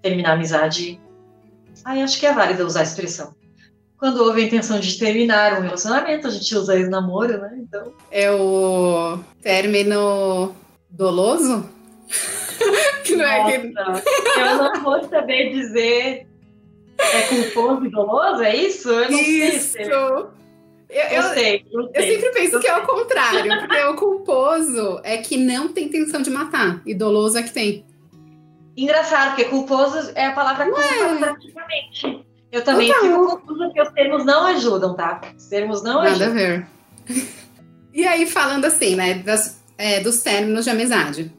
terminar 0.03 0.31
a 0.31 0.35
amizade, 0.35 1.01
aí 1.85 2.03
acho 2.03 2.21
que 2.21 2.27
é 2.27 2.33
válido 2.33 2.65
usar 2.65 2.81
a 2.81 2.85
expressão. 2.85 3.35
Quando 3.99 4.23
houve 4.23 4.43
a 4.43 4.45
intenção 4.45 4.79
de 4.79 4.99
terminar 4.99 5.59
um 5.59 5.63
relacionamento, 5.63 6.27
a 6.27 6.31
gente 6.31 6.55
usa 6.55 6.79
esse 6.79 6.91
namoro, 6.91 7.39
né? 7.39 7.57
Então. 7.59 7.93
É 8.11 8.31
o 8.31 9.19
término 9.41 10.55
doloso? 10.91 11.69
que 13.03 13.17
não 13.17 13.25
é 13.25 13.59
que... 13.59 13.73
Eu 14.39 14.57
não 14.57 14.83
vou 14.83 15.09
saber 15.09 15.51
dizer 15.53 16.27
é 16.99 17.23
culposo 17.23 17.87
e 17.87 17.91
doloso, 17.91 18.43
é 18.43 18.57
isso? 18.57 18.91
Eu 18.91 19.11
não 19.11 19.21
isso. 19.21 19.73
sei. 19.73 19.85
Eu, 19.85 20.31
eu, 20.91 21.05
eu, 21.11 21.23
sei, 21.35 21.67
eu, 21.73 21.91
eu 21.93 22.03
sempre 22.03 22.31
penso 22.31 22.61
que 22.61 22.69
é 22.69 22.77
o 22.77 22.87
contrário, 22.87 23.61
porque 23.61 23.85
o 23.85 23.95
culposo 23.97 25.01
é 25.03 25.17
que 25.17 25.37
não 25.37 25.69
tem 25.69 25.87
intenção 25.87 26.23
de 26.23 26.31
matar, 26.31 26.83
e 26.87 26.95
doloso 26.95 27.37
é 27.37 27.43
que 27.43 27.53
tem. 27.53 27.85
Engraçado, 28.77 29.31
porque 29.31 29.45
culposo 29.45 30.13
é 30.15 30.27
a 30.27 30.33
palavra 30.33 30.67
culpa 30.67 31.17
praticamente. 31.19 32.25
Eu 32.51 32.63
também 32.63 32.87
Total. 32.87 33.03
fico 33.03 33.41
confusa 33.41 33.65
porque 33.65 33.83
os 33.83 33.91
termos 33.91 34.25
não 34.25 34.47
ajudam, 34.47 34.95
tá? 34.95 35.21
Os 35.37 35.47
termos 35.47 35.83
não 35.83 35.95
Nada 35.95 36.11
ajudam. 36.11 36.29
Nada 36.29 36.41
a 36.41 36.47
ver. 36.47 36.67
E 37.93 38.05
aí, 38.05 38.27
falando 38.27 38.65
assim, 38.65 38.97
né, 38.97 39.15
das, 39.15 39.63
é, 39.79 40.01
dos 40.01 40.23
términos 40.23 40.65
de 40.65 40.71
amizade. 40.71 41.33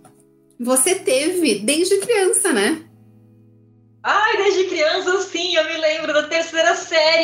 Você 0.60 0.96
teve 0.96 1.60
desde 1.60 1.98
criança, 1.98 2.54
né? 2.54 2.82
Ai, 4.02 4.38
desde 4.38 4.66
criança, 4.66 5.15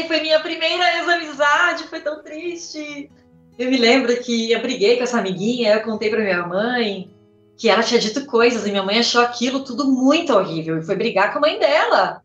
foi 0.07 0.21
minha 0.21 0.39
primeira 0.39 0.97
ex-amizade, 0.97 1.83
foi 1.83 2.01
tão 2.01 2.23
triste. 2.23 3.09
Eu 3.57 3.69
me 3.69 3.77
lembro 3.77 4.15
que 4.21 4.51
eu 4.51 4.61
briguei 4.61 4.97
com 4.97 5.03
essa 5.03 5.19
amiguinha, 5.19 5.73
eu 5.73 5.81
contei 5.81 6.09
pra 6.09 6.21
minha 6.21 6.45
mãe 6.45 7.13
que 7.57 7.69
ela 7.69 7.83
tinha 7.83 7.99
dito 7.99 8.25
coisas 8.25 8.65
e 8.65 8.71
minha 8.71 8.81
mãe 8.81 8.99
achou 8.99 9.21
aquilo 9.21 9.63
tudo 9.63 9.85
muito 9.85 10.33
horrível 10.33 10.79
e 10.79 10.83
foi 10.83 10.95
brigar 10.95 11.31
com 11.31 11.37
a 11.37 11.41
mãe 11.41 11.59
dela. 11.59 12.23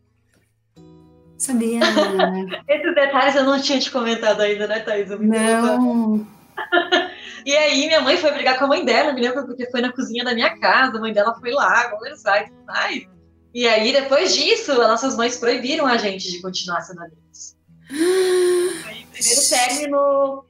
Sabia. 1.37 1.79
Esses 2.67 2.95
detalhes 2.95 3.35
eu 3.35 3.43
não 3.43 3.61
tinha 3.61 3.79
te 3.79 3.91
comentado 3.91 4.41
ainda, 4.41 4.65
né, 4.65 4.79
Thaís? 4.79 5.09
não. 5.19 6.25
e 7.45 7.55
aí 7.55 7.85
minha 7.85 8.01
mãe 8.01 8.17
foi 8.17 8.31
brigar 8.31 8.57
com 8.57 8.65
a 8.65 8.67
mãe 8.67 8.83
dela, 8.83 9.13
me 9.13 9.21
lembro 9.21 9.45
porque 9.45 9.69
foi 9.69 9.81
na 9.81 9.91
cozinha 9.91 10.23
da 10.23 10.33
minha 10.33 10.57
casa, 10.57 10.97
a 10.97 11.01
mãe 11.01 11.13
dela 11.13 11.35
foi 11.39 11.51
lá 11.51 11.87
conversar 11.89 12.41
e 12.41 12.45
tudo 12.47 12.65
mais. 12.65 13.17
E 13.53 13.67
aí, 13.67 13.91
depois 13.91 14.35
disso, 14.35 14.71
as 14.71 14.87
nossas 14.87 15.17
mães 15.17 15.37
proibiram 15.37 15.87
a 15.87 15.97
gente 15.97 16.29
de 16.29 16.41
continuar 16.41 16.81
sendo 16.81 17.01
amigos. 17.01 17.56
O 17.89 19.11
primeiro 19.11 19.49
término, 19.49 20.45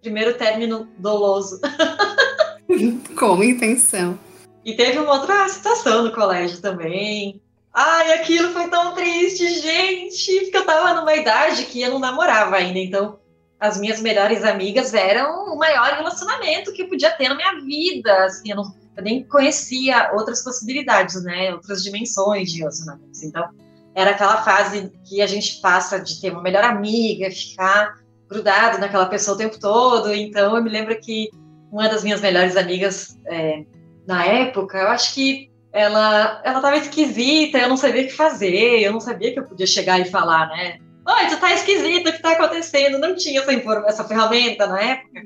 primeiro 0.00 0.34
término 0.34 0.88
doloso. 0.98 1.60
Com 3.18 3.42
intenção. 3.42 4.18
E 4.64 4.74
teve 4.74 4.98
uma 4.98 5.14
outra 5.14 5.48
situação 5.48 6.04
no 6.04 6.12
colégio 6.12 6.60
também. 6.60 7.42
Ai, 7.74 8.12
aquilo 8.12 8.52
foi 8.52 8.68
tão 8.68 8.94
triste, 8.94 9.60
gente, 9.60 10.40
porque 10.42 10.58
eu 10.58 10.66
tava 10.66 10.94
numa 10.94 11.14
idade 11.14 11.64
que 11.64 11.80
eu 11.80 11.90
não 11.90 11.98
namorava 11.98 12.56
ainda, 12.56 12.78
então 12.78 13.18
as 13.58 13.78
minhas 13.78 14.00
melhores 14.00 14.44
amigas 14.44 14.92
eram 14.92 15.54
o 15.54 15.56
maior 15.56 15.94
relacionamento 15.94 16.72
que 16.72 16.82
eu 16.82 16.88
podia 16.88 17.10
ter 17.12 17.28
na 17.28 17.34
minha 17.34 17.60
vida, 17.60 18.24
assim, 18.24 18.50
eu, 18.50 18.56
não, 18.56 18.74
eu 18.96 19.02
nem 19.02 19.24
conhecia 19.24 20.10
outras 20.12 20.42
possibilidades, 20.42 21.22
né, 21.22 21.54
outras 21.54 21.82
dimensões 21.82 22.52
de 22.52 22.58
relacionamentos, 22.58 23.22
então 23.22 23.48
era 23.94 24.10
aquela 24.12 24.42
fase 24.42 24.92
que 25.04 25.20
a 25.20 25.26
gente 25.26 25.60
passa 25.60 26.00
de 26.00 26.20
ter 26.20 26.32
uma 26.32 26.42
melhor 26.42 26.64
amiga, 26.64 27.30
ficar 27.30 28.00
grudado 28.28 28.78
naquela 28.78 29.06
pessoa 29.06 29.34
o 29.34 29.38
tempo 29.38 29.58
todo, 29.60 30.12
então 30.12 30.56
eu 30.56 30.62
me 30.62 30.70
lembro 30.70 30.98
que 30.98 31.30
uma 31.70 31.88
das 31.88 32.02
minhas 32.02 32.20
melhores 32.20 32.56
amigas 32.56 33.18
é, 33.26 33.64
na 34.06 34.24
época, 34.24 34.78
eu 34.78 34.88
acho 34.88 35.14
que 35.14 35.50
ela 35.72 36.40
ela 36.44 36.56
estava 36.56 36.76
esquisita, 36.76 37.58
eu 37.58 37.68
não 37.68 37.76
sabia 37.76 38.02
o 38.02 38.06
que 38.06 38.12
fazer, 38.12 38.80
eu 38.80 38.92
não 38.92 39.00
sabia 39.00 39.32
que 39.32 39.38
eu 39.38 39.44
podia 39.44 39.66
chegar 39.66 39.98
e 39.98 40.04
falar, 40.04 40.48
né? 40.48 40.78
Oi, 41.06 41.26
tu 41.28 41.38
tá 41.38 41.52
esquisita, 41.52 42.10
o 42.10 42.12
que 42.12 42.22
tá 42.22 42.32
acontecendo? 42.32 42.98
Não 42.98 43.16
tinha 43.16 43.40
essa, 43.40 43.52
essa 43.86 44.04
ferramenta 44.04 44.66
na 44.66 44.80
época. 44.80 45.22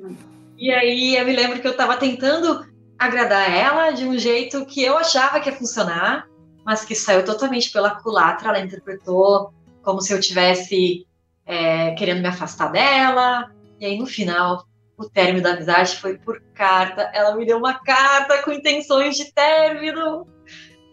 E 0.56 0.70
aí 0.70 1.16
eu 1.16 1.24
me 1.26 1.34
lembro 1.34 1.60
que 1.60 1.66
eu 1.66 1.72
estava 1.72 1.96
tentando 1.96 2.64
agradar 2.98 3.50
ela 3.50 3.90
de 3.90 4.06
um 4.06 4.16
jeito 4.16 4.64
que 4.64 4.82
eu 4.82 4.96
achava 4.96 5.38
que 5.38 5.50
ia 5.50 5.56
funcionar, 5.56 6.26
mas 6.66 6.84
que 6.84 6.96
saiu 6.96 7.24
totalmente 7.24 7.70
pela 7.70 7.90
culatra. 7.90 8.48
Ela 8.48 8.60
interpretou 8.60 9.54
como 9.82 10.00
se 10.00 10.12
eu 10.12 10.20
tivesse 10.20 11.06
é, 11.46 11.92
querendo 11.92 12.20
me 12.20 12.26
afastar 12.26 12.72
dela. 12.72 13.52
E 13.78 13.86
aí 13.86 13.96
no 13.96 14.04
final 14.04 14.66
o 14.98 15.08
término 15.08 15.42
da 15.42 15.52
amizade 15.52 15.96
foi 15.96 16.18
por 16.18 16.42
carta. 16.54 17.02
Ela 17.14 17.36
me 17.36 17.46
deu 17.46 17.58
uma 17.58 17.74
carta 17.74 18.42
com 18.42 18.50
intenções 18.50 19.14
de 19.16 19.32
término. 19.32 20.26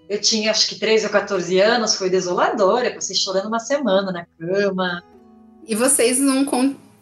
Eu 0.08 0.22
tinha 0.22 0.52
acho 0.52 0.70
que 0.70 0.80
13 0.80 1.08
ou 1.08 1.12
14 1.12 1.60
anos, 1.60 1.96
foi 1.96 2.08
desolador. 2.08 2.84
Eu 2.84 2.94
passei 2.94 3.16
chorando 3.16 3.48
uma 3.48 3.60
semana 3.60 4.12
na 4.12 4.28
cama. 4.38 5.02
E 5.66 5.74
vocês 5.74 6.20
não, 6.20 6.46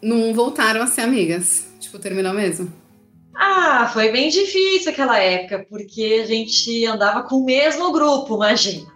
não 0.00 0.32
voltaram 0.32 0.80
a 0.80 0.86
ser 0.86 1.02
amigas? 1.02 1.66
Tipo, 1.78 1.98
terminou 1.98 2.32
mesmo? 2.32 2.72
Ah, 3.34 3.88
foi 3.92 4.10
bem 4.10 4.28
difícil 4.28 4.92
aquela 4.92 5.18
época, 5.18 5.66
porque 5.68 6.20
a 6.22 6.26
gente 6.26 6.84
andava 6.86 7.22
com 7.22 7.36
o 7.36 7.44
mesmo 7.44 7.92
grupo, 7.92 8.36
imagina. 8.36 8.90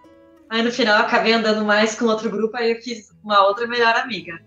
Aí 0.48 0.62
no 0.62 0.70
final 0.70 1.00
acabei 1.00 1.32
andando 1.32 1.64
mais 1.64 1.98
com 1.98 2.06
outro 2.06 2.30
grupo, 2.30 2.56
aí 2.56 2.72
eu 2.72 2.82
fiz 2.82 3.10
uma 3.24 3.46
outra 3.46 3.66
melhor 3.66 3.94
amiga. 3.96 4.38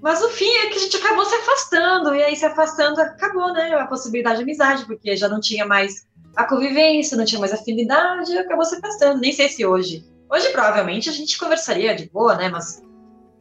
Mas 0.00 0.22
o 0.22 0.28
fim 0.28 0.48
é 0.48 0.66
que 0.66 0.76
a 0.76 0.80
gente 0.80 0.96
acabou 0.96 1.24
se 1.24 1.34
afastando, 1.34 2.14
e 2.14 2.22
aí 2.22 2.36
se 2.36 2.44
afastando 2.44 3.00
acabou, 3.00 3.52
né? 3.52 3.74
A 3.74 3.86
possibilidade 3.86 4.36
de 4.36 4.42
amizade, 4.42 4.84
porque 4.84 5.16
já 5.16 5.28
não 5.28 5.40
tinha 5.40 5.64
mais 5.64 6.06
a 6.36 6.44
convivência, 6.44 7.16
não 7.16 7.24
tinha 7.24 7.40
mais 7.40 7.52
afinidade, 7.52 8.36
acabou 8.36 8.64
se 8.64 8.76
afastando. 8.76 9.20
Nem 9.20 9.32
sei 9.32 9.48
se 9.48 9.64
hoje. 9.64 10.04
Hoje, 10.30 10.50
provavelmente, 10.50 11.08
a 11.08 11.12
gente 11.12 11.38
conversaria 11.38 11.94
de 11.94 12.10
boa, 12.10 12.34
né? 12.34 12.48
Mas 12.48 12.82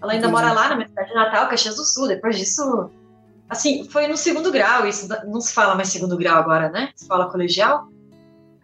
ela 0.02 0.14
ainda 0.14 0.28
Entendi. 0.28 0.42
mora 0.42 0.54
lá 0.54 0.70
na 0.70 0.76
minha 0.76 0.88
cidade 0.88 1.14
natal, 1.14 1.50
Caxias 1.50 1.76
do 1.76 1.84
Sul. 1.84 2.08
Depois 2.08 2.38
disso, 2.38 2.90
assim, 3.54 3.88
foi 3.90 4.08
no 4.08 4.18
segundo 4.18 4.52
grau. 4.52 4.86
Isso 4.86 5.08
não 5.26 5.40
se 5.40 5.54
fala 5.54 5.76
mais 5.76 5.90
segundo 5.90 6.18
grau 6.18 6.38
agora, 6.38 6.70
né? 6.70 6.90
Se 6.96 7.08
fala 7.08 7.30
colegial. 7.30 7.88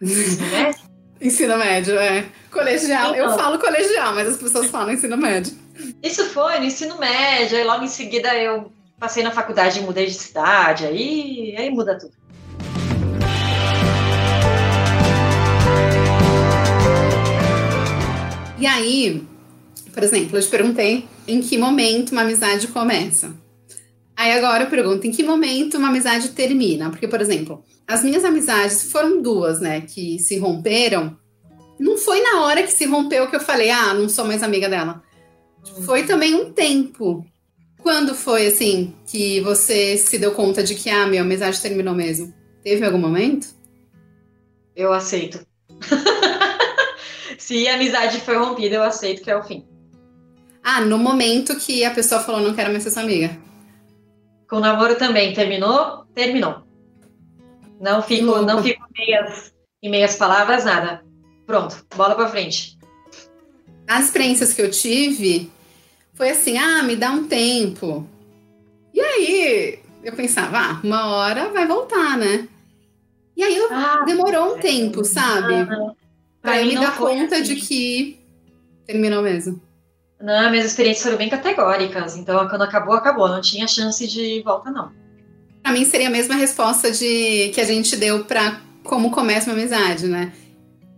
Ensino 0.02 0.48
médio. 0.52 0.82
ensino 1.22 1.58
médio, 1.58 1.98
é. 1.98 2.26
Colegial. 2.52 3.14
Então, 3.14 3.16
eu 3.16 3.38
falo 3.38 3.60
colegial, 3.60 4.14
mas 4.14 4.28
as 4.28 4.38
pessoas 4.38 4.68
falam 4.68 4.94
ensino 4.94 5.16
médio. 5.16 5.58
Isso 6.04 6.26
foi 6.26 6.60
no 6.60 6.66
ensino 6.66 7.00
médio, 7.00 7.58
aí 7.58 7.64
logo 7.64 7.84
em 7.84 7.88
seguida 7.88 8.36
eu 8.36 8.72
passei 9.00 9.24
na 9.24 9.32
faculdade 9.32 9.80
e 9.80 9.82
mudei 9.82 10.08
de 10.08 10.14
cidade, 10.14 10.86
aí, 10.86 11.56
aí 11.58 11.70
muda 11.70 11.98
tudo. 11.98 12.12
E 18.58 18.68
aí, 18.68 19.26
por 19.94 20.04
exemplo, 20.04 20.38
eu 20.38 20.42
te 20.42 20.50
perguntei 20.50 21.08
em 21.26 21.40
que 21.40 21.58
momento 21.58 22.12
uma 22.12 22.24
amizade 22.24 22.68
começa. 22.68 23.32
Aí 24.20 24.34
agora 24.34 24.66
eu 24.66 24.70
pergunto 24.70 25.08
em 25.08 25.12
que 25.12 25.24
momento 25.24 25.78
uma 25.78 25.88
amizade 25.88 26.32
termina? 26.32 26.90
Porque, 26.90 27.08
por 27.08 27.22
exemplo, 27.22 27.64
as 27.88 28.04
minhas 28.04 28.26
amizades 28.26 28.92
foram 28.92 29.22
duas, 29.22 29.62
né, 29.62 29.80
que 29.80 30.20
se 30.20 30.38
romperam. 30.38 31.18
Não 31.80 31.98
foi 31.98 32.20
na 32.20 32.42
hora 32.44 32.62
que 32.62 32.72
se 32.74 32.84
rompeu 32.84 33.30
que 33.30 33.38
eu 33.38 33.40
falei, 33.40 33.70
ah, 33.70 33.94
não 33.94 34.10
sou 34.10 34.26
mais 34.26 34.44
amiga 34.44 34.68
dela. 34.68 35.02
Foi 35.86 36.04
também 36.04 36.36
um 36.36 36.52
tempo. 36.52 37.26
Quando 37.82 38.14
foi 38.14 38.48
assim 38.48 38.94
que 39.08 39.40
você 39.40 39.96
se 39.96 40.18
deu 40.18 40.34
conta 40.34 40.62
de 40.62 40.76
que 40.76 40.90
ah, 40.90 41.08
minha 41.08 41.22
amizade 41.22 41.62
terminou 41.62 41.96
mesmo? 41.96 42.34
Teve 42.62 42.86
algum 42.86 43.00
momento? 43.00 43.48
Eu 44.76 44.92
aceito. 44.92 45.40
se 47.40 47.70
a 47.70 47.76
amizade 47.76 48.20
foi 48.20 48.36
rompida, 48.36 48.76
eu 48.76 48.84
aceito 48.84 49.22
que 49.22 49.32
é 49.32 49.38
o 49.38 49.44
fim. 49.44 49.66
Ah, 50.62 50.82
no 50.82 50.98
momento 50.98 51.56
que 51.56 51.86
a 51.86 51.92
pessoa 51.92 52.20
falou 52.20 52.42
não 52.42 52.54
quero 52.54 52.70
mais 52.70 52.84
ser 52.84 52.92
sua 52.92 53.04
amiga. 53.04 53.48
Com 54.50 54.58
o 54.58 54.60
namoro 54.60 54.96
também 54.96 55.34
terminou, 55.34 56.06
terminou. 56.14 56.64
Não 57.80 58.02
fico, 58.02 58.42
não 58.42 58.62
fico 58.62 58.84
meias, 58.98 59.54
em 59.82 59.90
meias 59.90 60.16
palavras, 60.16 60.66
nada. 60.66 61.04
Pronto, 61.46 61.86
bola 61.96 62.16
para 62.16 62.28
frente 62.28 62.80
as 63.90 64.06
experiências 64.06 64.54
que 64.54 64.62
eu 64.62 64.70
tive 64.70 65.52
foi 66.14 66.30
assim: 66.30 66.60
ah, 66.60 66.84
me 66.84 66.96
dá 66.96 67.10
um 67.10 67.28
tempo. 67.28 68.08
E 68.94 69.02
aí 69.02 69.80
eu 70.04 70.14
pensava, 70.14 70.58
ah, 70.58 70.80
uma 70.84 71.08
hora 71.08 71.50
vai 71.50 71.66
voltar, 71.66 72.16
né? 72.18 72.48
E 73.36 73.44
aí 73.44 73.56
eu, 73.56 73.68
ah, 73.72 74.04
demorou 74.06 74.54
um 74.54 74.58
é, 74.58 74.62
tempo, 74.62 75.04
sabe? 75.04 75.54
Ah, 75.56 75.92
pra 76.42 76.62
eu 76.62 76.68
me 76.68 76.76
dar 76.76 76.96
conta 76.96 77.38
assim. 77.38 77.44
de 77.44 77.56
que 77.56 78.20
terminou 78.86 79.24
mesmo. 79.24 79.60
Não, 80.22 80.52
minhas 80.52 80.66
experiências 80.66 81.04
foram 81.04 81.18
bem 81.18 81.30
categóricas. 81.30 82.18
Então, 82.18 82.48
quando 82.50 82.64
acabou, 82.64 82.96
acabou. 82.96 83.30
Não 83.30 83.42
tinha 83.42 83.68
chance 83.68 84.06
de 84.06 84.42
volta, 84.44 84.70
não. 84.70 84.92
Pra 85.64 85.72
mim, 85.72 85.86
seria 85.86 86.08
a 86.08 86.12
mesma 86.12 86.36
resposta 86.36 86.92
de 86.92 87.52
que 87.54 87.62
a 87.62 87.66
gente 87.66 87.96
deu 87.96 88.26
pra 88.26 88.60
como 88.84 89.12
começa 89.12 89.50
uma 89.50 89.58
amizade, 89.58 90.08
né? 90.08 90.34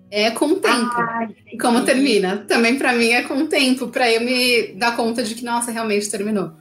É 0.09 0.31
com 0.31 0.45
o 0.45 0.55
tempo. 0.59 0.91
Ai, 0.97 1.29
como 1.61 1.85
termina. 1.85 2.45
Também 2.47 2.77
para 2.77 2.93
mim 2.93 3.11
é 3.11 3.21
com 3.21 3.35
o 3.35 3.47
tempo, 3.47 3.87
para 3.87 4.11
eu 4.11 4.21
me 4.21 4.73
dar 4.73 4.95
conta 4.95 5.23
de 5.23 5.35
que, 5.35 5.43
nossa, 5.43 5.71
realmente 5.71 6.09
terminou. 6.09 6.51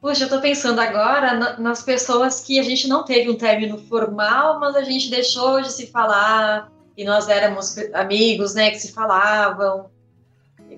Puxa, 0.00 0.24
eu 0.24 0.28
tô 0.28 0.40
pensando 0.40 0.80
agora 0.80 1.58
nas 1.58 1.82
pessoas 1.82 2.40
que 2.40 2.60
a 2.60 2.62
gente 2.62 2.86
não 2.86 3.04
teve 3.04 3.30
um 3.30 3.36
término 3.36 3.78
formal, 3.88 4.60
mas 4.60 4.76
a 4.76 4.82
gente 4.82 5.10
deixou 5.10 5.62
de 5.62 5.72
se 5.72 5.86
falar 5.86 6.70
e 6.96 7.04
nós 7.04 7.28
éramos 7.28 7.76
amigos, 7.94 8.54
né, 8.54 8.70
que 8.70 8.78
se 8.78 8.92
falavam. 8.92 9.86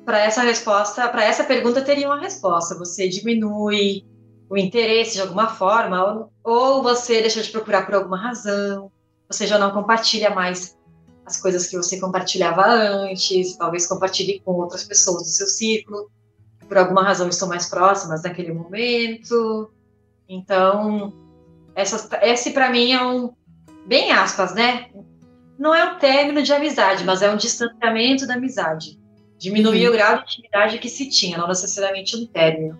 Para 0.07 0.21
essa 0.21 0.43
resposta, 0.43 1.09
para 1.09 1.25
essa 1.25 1.43
pergunta 1.43 1.83
teria 1.83 2.07
uma 2.07 2.21
resposta. 2.21 2.79
Você 2.79 3.09
diminui 3.09 4.05
o 4.49 4.57
interesse 4.57 5.15
de 5.15 5.21
alguma 5.21 5.49
forma, 5.49 6.31
ou, 6.45 6.77
ou 6.77 6.83
você 6.83 7.21
deixa 7.21 7.43
de 7.43 7.51
procurar 7.51 7.85
por 7.85 7.97
alguma 7.97 8.17
razão, 8.17 8.91
você 9.29 9.49
já 9.49 9.59
não 9.59 9.73
compartilha 9.73 10.31
mais 10.31 10.79
as 11.25 11.41
coisas 11.41 11.67
que 11.67 11.77
você 11.77 11.99
compartilhava 11.99 12.65
antes, 12.65 13.57
talvez 13.57 13.85
compartilhe 13.89 14.41
com 14.45 14.53
outras 14.53 14.85
pessoas 14.85 15.25
do 15.25 15.29
seu 15.29 15.49
círculo, 15.49 16.09
por 16.69 16.79
alguma 16.79 17.03
razão 17.03 17.29
estão 17.29 17.49
mais 17.49 17.67
próximas 17.69 18.23
naquele 18.23 18.53
momento. 18.53 19.73
Então, 20.29 21.13
esse 22.23 22.53
para 22.53 22.71
mim 22.71 22.93
é 22.93 23.05
um, 23.05 23.33
bem 23.85 24.13
aspas, 24.13 24.55
né? 24.55 24.89
Não 25.59 25.75
é 25.75 25.85
um 25.85 25.99
término 25.99 26.45
de 26.45 26.53
amizade, 26.53 27.05
mas 27.05 27.23
é 27.23 27.31
um 27.31 27.37
distanciamento 27.37 28.25
da 28.25 28.35
amizade. 28.35 28.97
Diminuir 29.39 29.87
uhum. 29.87 29.95
o 29.95 29.97
grau 29.97 30.17
de 30.17 30.23
intimidade 30.25 30.79
que 30.79 30.89
se 30.89 31.09
tinha, 31.09 31.39
não 31.39 31.49
necessariamente 31.49 32.17
um 32.17 32.27
término. 32.27 32.79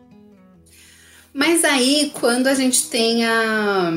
Mas 1.33 1.65
aí, 1.65 2.11
quando 2.19 2.47
a 2.47 2.55
gente 2.55 2.89
tem 2.89 3.27
a, 3.27 3.91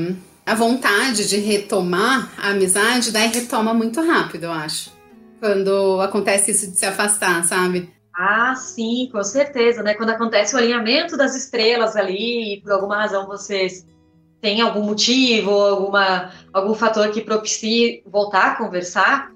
a 0.46 0.56
vontade 0.56 1.30
de 1.30 1.38
retomar 1.38 2.34
a 2.38 2.50
amizade, 2.50 3.12
daí 3.12 3.30
retoma 3.30 3.74
muito 3.74 4.02
rápido, 4.02 4.46
eu 4.46 4.52
acho. 4.52 4.92
Quando 5.40 6.02
acontece 6.02 6.52
isso 6.52 6.70
de 6.70 6.78
se 6.78 6.86
afastar, 6.86 7.46
sabe? 7.46 7.90
Ah, 8.14 8.54
sim, 8.56 9.08
com 9.10 9.24
certeza, 9.24 9.82
né? 9.82 9.94
Quando 9.94 10.10
acontece 10.10 10.54
o 10.54 10.58
alinhamento 10.58 11.16
das 11.16 11.34
estrelas 11.34 11.96
ali, 11.96 12.56
e 12.56 12.62
por 12.62 12.74
alguma 12.74 12.98
razão 12.98 13.26
vocês 13.26 13.88
têm 14.42 14.60
algum 14.60 14.84
motivo, 14.84 15.52
alguma, 15.52 16.32
algum 16.52 16.74
fator 16.74 17.10
que 17.12 17.22
propicie 17.22 18.04
voltar 18.06 18.52
a 18.52 18.56
conversar, 18.56 19.32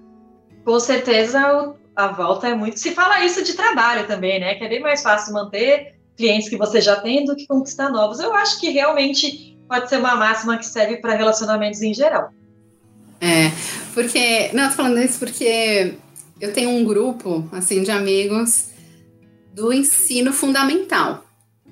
com 0.65 0.77
certeza 0.77 1.73
a 1.95 2.07
volta 2.07 2.47
é 2.47 2.55
muito. 2.55 2.79
Se 2.79 2.91
fala 2.91 3.23
isso 3.23 3.43
de 3.43 3.53
trabalho 3.53 4.07
também, 4.07 4.39
né? 4.39 4.55
Que 4.55 4.65
é 4.65 4.69
bem 4.69 4.81
mais 4.81 5.01
fácil 5.01 5.33
manter 5.33 5.95
clientes 6.17 6.49
que 6.49 6.57
você 6.57 6.81
já 6.81 6.95
tem 6.97 7.25
do 7.25 7.35
que 7.35 7.47
conquistar 7.47 7.89
novos. 7.89 8.19
Eu 8.19 8.33
acho 8.33 8.59
que 8.59 8.69
realmente 8.69 9.57
pode 9.67 9.89
ser 9.89 9.97
uma 9.97 10.15
máxima 10.15 10.57
que 10.57 10.65
serve 10.65 10.97
para 10.97 11.15
relacionamentos 11.15 11.81
em 11.81 11.93
geral. 11.93 12.29
É, 13.21 13.51
porque. 13.93 14.49
Não, 14.53 14.69
tô 14.69 14.75
falando 14.75 14.99
isso 14.99 15.19
porque 15.19 15.95
eu 16.41 16.51
tenho 16.51 16.69
um 16.69 16.83
grupo, 16.83 17.47
assim, 17.51 17.83
de 17.83 17.91
amigos 17.91 18.71
do 19.53 19.71
ensino 19.71 20.33
fundamental. 20.33 21.23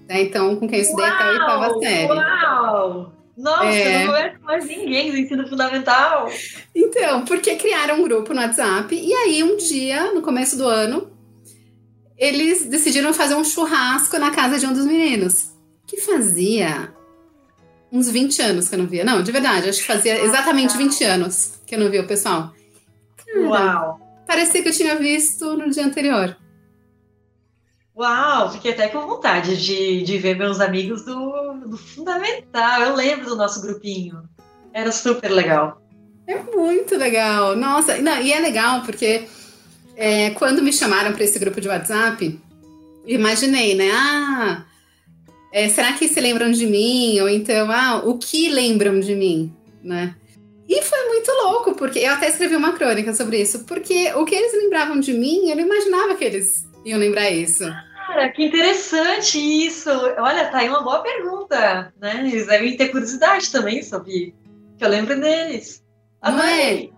Né? 0.08 0.22
Então, 0.22 0.56
com 0.56 0.68
quem 0.68 0.80
eu 0.80 0.84
estudei 0.84 1.06
até 1.06 1.24
a 1.24 1.30
oitava 1.30 1.80
série. 1.80 2.14
Uau! 2.14 3.21
Nossa, 3.42 3.66
é... 3.66 4.04
eu 4.04 4.08
não 4.08 4.14
conheço 4.14 4.42
mais 4.44 4.66
ninguém 4.66 5.12
do 5.12 5.18
ensino 5.18 5.48
fundamental. 5.48 6.32
Então, 6.76 7.26
porque 7.26 7.56
criaram 7.56 8.00
um 8.00 8.04
grupo 8.04 8.34
no 8.34 8.40
WhatsApp 8.40 8.96
e 8.96 9.14
aí 9.14 9.44
um 9.44 9.58
dia, 9.58 10.14
no 10.14 10.22
começo 10.22 10.56
do 10.56 10.68
ano, 10.68 11.12
eles 12.18 12.66
decidiram 12.66 13.14
fazer 13.14 13.34
um 13.36 13.44
churrasco 13.44 14.18
na 14.20 14.30
casa 14.30 14.60
de 14.60 14.68
um 14.68 14.74
dos 14.74 14.86
meninos. 14.86 15.50
Que 15.88 16.00
fazia 16.00 16.94
uns 17.92 18.10
20 18.10 18.42
anos 18.42 18.70
que 18.70 18.76
eu 18.76 18.80
não 18.80 18.88
via. 18.88 19.04
Não, 19.04 19.24
de 19.24 19.32
verdade, 19.32 19.68
acho 19.68 19.82
que 19.82 19.88
fazia 19.88 20.24
exatamente 20.24 20.78
20 20.78 21.04
anos 21.04 21.60
que 21.66 21.76
eu 21.76 21.80
não 21.80 21.90
via 21.90 22.02
o 22.02 22.08
pessoal. 22.08 22.54
Cara, 23.18 23.48
Uau! 23.48 24.00
Parecia 24.28 24.62
que 24.62 24.70
eu 24.70 24.74
tinha 24.74 24.96
visto 24.96 25.58
no 25.58 25.70
dia 25.70 25.86
anterior. 25.86 26.38
Uau, 27.96 28.52
fiquei 28.52 28.72
até 28.72 28.88
com 28.88 29.06
vontade 29.06 29.58
de, 29.58 30.02
de 30.04 30.18
ver 30.18 30.38
meus 30.38 30.60
amigos 30.60 31.04
do, 31.04 31.54
do 31.68 31.78
Fundamental. 31.78 32.82
Eu 32.82 32.96
lembro 32.96 33.26
do 33.26 33.36
nosso 33.36 33.62
grupinho. 33.62 34.24
Era 34.74 34.92
super 34.92 35.30
legal. 35.30 35.82
É 36.26 36.42
muito 36.42 36.96
legal. 36.96 37.56
Nossa, 37.56 37.98
não, 38.02 38.22
e 38.22 38.32
é 38.32 38.40
legal 38.40 38.82
porque 38.82 39.28
é, 39.96 40.30
quando 40.32 40.62
me 40.62 40.72
chamaram 40.72 41.14
para 41.14 41.24
esse 41.24 41.38
grupo 41.38 41.60
de 41.60 41.68
WhatsApp, 41.68 42.40
imaginei, 43.06 43.76
né? 43.76 43.92
Ah, 43.92 44.66
é, 45.52 45.68
será 45.68 45.94
que 45.94 46.08
se 46.08 46.20
lembram 46.22 46.52
de 46.52 46.66
mim? 46.66 47.20
Ou 47.20 47.28
então, 47.28 47.70
ah, 47.70 48.02
o 48.06 48.18
que 48.18 48.50
lembram 48.50 49.00
de 49.00 49.14
mim, 49.14 49.54
né? 49.84 50.16
E 50.68 50.82
foi 50.82 51.08
muito 51.10 51.30
louco, 51.44 51.76
porque 51.76 52.00
eu 52.00 52.14
até 52.14 52.30
escrevi 52.30 52.56
uma 52.56 52.72
crônica 52.72 53.14
sobre 53.14 53.42
isso, 53.42 53.66
porque 53.66 54.14
o 54.14 54.24
que 54.24 54.34
eles 54.34 54.54
lembravam 54.54 55.02
de 55.02 55.12
mim, 55.12 55.50
eu 55.50 55.56
não 55.58 55.66
imaginava 55.66 56.16
que 56.16 56.24
eles 56.24 56.66
iam 56.86 57.00
lembrar 57.00 57.30
isso. 57.30 57.66
Cara, 58.08 58.30
que 58.30 58.46
interessante 58.46 59.38
isso! 59.40 59.90
Olha, 60.18 60.50
tá 60.50 60.60
aí 60.60 60.70
uma 60.70 60.84
boa 60.84 61.02
pergunta, 61.02 61.94
né? 62.00 62.20
Eles 62.20 62.48
devem 62.48 62.76
ter 62.76 62.90
curiosidade 62.90 63.52
também 63.52 63.82
sobre 63.84 64.36
que 64.78 64.84
eu 64.84 64.90
lembro 64.90 65.20
deles. 65.20 65.84
É? 66.24 66.90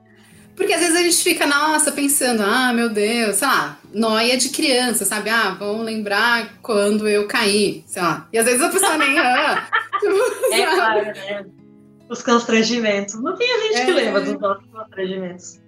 Porque 0.55 0.73
às 0.73 0.81
vezes 0.81 0.95
a 0.95 1.03
gente 1.03 1.23
fica, 1.23 1.45
nossa, 1.45 1.91
pensando, 1.91 2.43
ah, 2.43 2.71
meu 2.73 2.89
Deus, 2.89 3.37
sei 3.37 3.47
lá, 3.47 3.79
noia 3.93 4.37
de 4.37 4.49
criança, 4.49 5.03
sabe? 5.03 5.29
Ah, 5.29 5.51
vão 5.51 5.81
lembrar 5.81 6.59
quando 6.61 7.07
eu 7.07 7.27
caí, 7.27 7.83
sei 7.87 8.01
lá. 8.01 8.27
E 8.31 8.37
às 8.37 8.45
vezes 8.45 8.61
a 8.61 8.69
pessoa 8.69 8.97
nem. 8.97 9.17
Ah, 9.17 9.67
tipo, 9.99 10.53
é 10.53 10.65
claro, 10.65 11.05
né? 11.05 11.45
Os 12.09 12.21
constrangimentos. 12.21 13.15
Não 13.15 13.35
tem 13.35 13.51
a 13.51 13.59
gente 13.59 13.77
é. 13.77 13.85
que 13.85 13.91
lembra 13.91 14.21
dos 14.21 14.39
nossos 14.39 14.65
constrangimentos. 14.71 15.62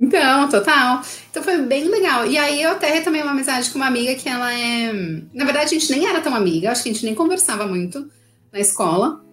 Então, 0.00 0.48
total. 0.48 1.02
Então 1.30 1.42
foi 1.42 1.58
bem 1.62 1.84
legal. 1.84 2.26
E 2.26 2.36
aí 2.36 2.62
eu 2.62 2.72
até 2.72 2.92
retomei 2.92 3.22
uma 3.22 3.30
amizade 3.30 3.70
com 3.70 3.78
uma 3.78 3.86
amiga 3.86 4.14
que 4.14 4.28
ela 4.28 4.52
é. 4.52 4.92
Na 5.32 5.44
verdade, 5.44 5.74
a 5.74 5.78
gente 5.78 5.90
nem 5.90 6.06
era 6.06 6.20
tão 6.20 6.34
amiga, 6.34 6.70
acho 6.70 6.82
que 6.82 6.90
a 6.90 6.92
gente 6.92 7.04
nem 7.04 7.14
conversava 7.14 7.66
muito 7.66 8.10
na 8.52 8.60
escola. 8.60 9.24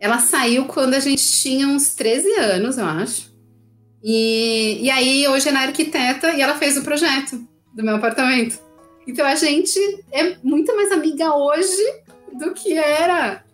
Ela 0.00 0.18
saiu 0.18 0.64
quando 0.64 0.94
a 0.94 1.00
gente 1.00 1.22
tinha 1.22 1.68
uns 1.68 1.94
13 1.94 2.32
anos, 2.36 2.78
eu 2.78 2.86
acho. 2.86 3.30
E, 4.02 4.78
e 4.82 4.90
aí 4.90 5.28
hoje 5.28 5.48
ela 5.48 5.62
é 5.62 5.66
arquiteta 5.66 6.32
e 6.32 6.40
ela 6.40 6.56
fez 6.56 6.76
o 6.76 6.82
projeto 6.82 7.40
do 7.72 7.84
meu 7.84 7.96
apartamento. 7.96 8.58
Então 9.06 9.24
a 9.26 9.34
gente 9.34 9.78
é 10.10 10.36
muito 10.42 10.74
mais 10.74 10.90
amiga 10.90 11.34
hoje 11.34 12.02
do 12.32 12.52
que 12.52 12.72
era 12.72 13.44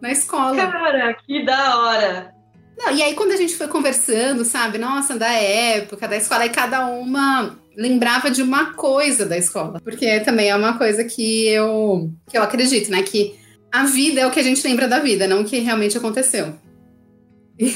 na 0.00 0.10
escola. 0.10 0.56
Cara, 0.56 1.14
que 1.14 1.44
da 1.44 1.78
hora! 1.78 2.37
Não, 2.78 2.94
e 2.94 3.02
aí 3.02 3.14
quando 3.14 3.32
a 3.32 3.36
gente 3.36 3.56
foi 3.56 3.66
conversando, 3.66 4.44
sabe, 4.44 4.78
nossa, 4.78 5.18
da 5.18 5.32
época, 5.32 6.06
da 6.06 6.16
escola, 6.16 6.44
aí 6.44 6.50
cada 6.50 6.86
uma 6.86 7.58
lembrava 7.76 8.30
de 8.30 8.40
uma 8.40 8.72
coisa 8.74 9.26
da 9.26 9.36
escola. 9.36 9.80
Porque 9.82 10.20
também 10.20 10.48
é 10.48 10.54
uma 10.54 10.78
coisa 10.78 11.02
que 11.02 11.48
eu, 11.48 12.10
que 12.30 12.38
eu 12.38 12.42
acredito, 12.42 12.90
né? 12.90 13.02
Que 13.02 13.34
a 13.72 13.84
vida 13.84 14.20
é 14.20 14.26
o 14.26 14.30
que 14.30 14.38
a 14.38 14.44
gente 14.44 14.66
lembra 14.66 14.86
da 14.86 15.00
vida, 15.00 15.26
não 15.26 15.42
o 15.42 15.44
que 15.44 15.58
realmente 15.58 15.98
aconteceu. 15.98 16.54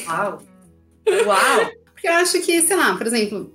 Uau! 0.07 0.43
Uau! 1.27 1.71
Porque 1.93 2.07
eu 2.07 2.13
acho 2.13 2.41
que, 2.41 2.63
sei 2.63 2.77
lá, 2.77 2.97
por 2.97 3.07
exemplo, 3.07 3.53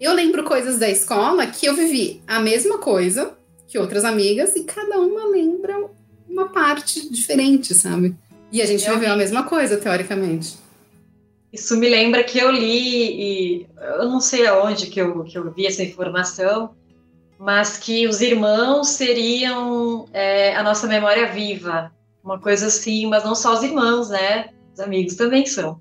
eu 0.00 0.12
lembro 0.12 0.44
coisas 0.44 0.78
da 0.78 0.88
escola 0.88 1.46
que 1.46 1.66
eu 1.66 1.74
vivi 1.74 2.22
a 2.26 2.38
mesma 2.38 2.78
coisa 2.78 3.36
que 3.66 3.78
outras 3.78 4.04
amigas 4.04 4.54
e 4.54 4.62
cada 4.62 5.00
uma 5.00 5.26
lembra 5.26 5.74
uma 6.28 6.48
parte 6.48 7.10
diferente, 7.10 7.74
sabe? 7.74 8.14
E 8.52 8.62
a 8.62 8.66
gente 8.66 8.86
eu 8.86 8.94
viveu 8.94 9.12
a 9.12 9.16
mesma 9.16 9.42
coisa, 9.42 9.76
teoricamente. 9.76 10.56
Isso 11.56 11.74
me 11.78 11.88
lembra 11.88 12.22
que 12.22 12.38
eu 12.38 12.50
li, 12.50 13.60
e 13.60 13.66
eu 13.98 14.04
não 14.10 14.20
sei 14.20 14.46
aonde 14.46 14.88
que 14.88 15.00
eu, 15.00 15.24
que 15.24 15.38
eu 15.38 15.50
vi 15.50 15.66
essa 15.66 15.82
informação, 15.82 16.74
mas 17.38 17.78
que 17.78 18.06
os 18.06 18.20
irmãos 18.20 18.88
seriam 18.90 20.06
é, 20.12 20.54
a 20.54 20.62
nossa 20.62 20.86
memória 20.86 21.26
viva, 21.32 21.90
uma 22.22 22.38
coisa 22.38 22.66
assim, 22.66 23.06
mas 23.06 23.24
não 23.24 23.34
só 23.34 23.54
os 23.54 23.62
irmãos, 23.62 24.10
né? 24.10 24.50
Os 24.74 24.80
amigos 24.80 25.14
também 25.14 25.46
são. 25.46 25.80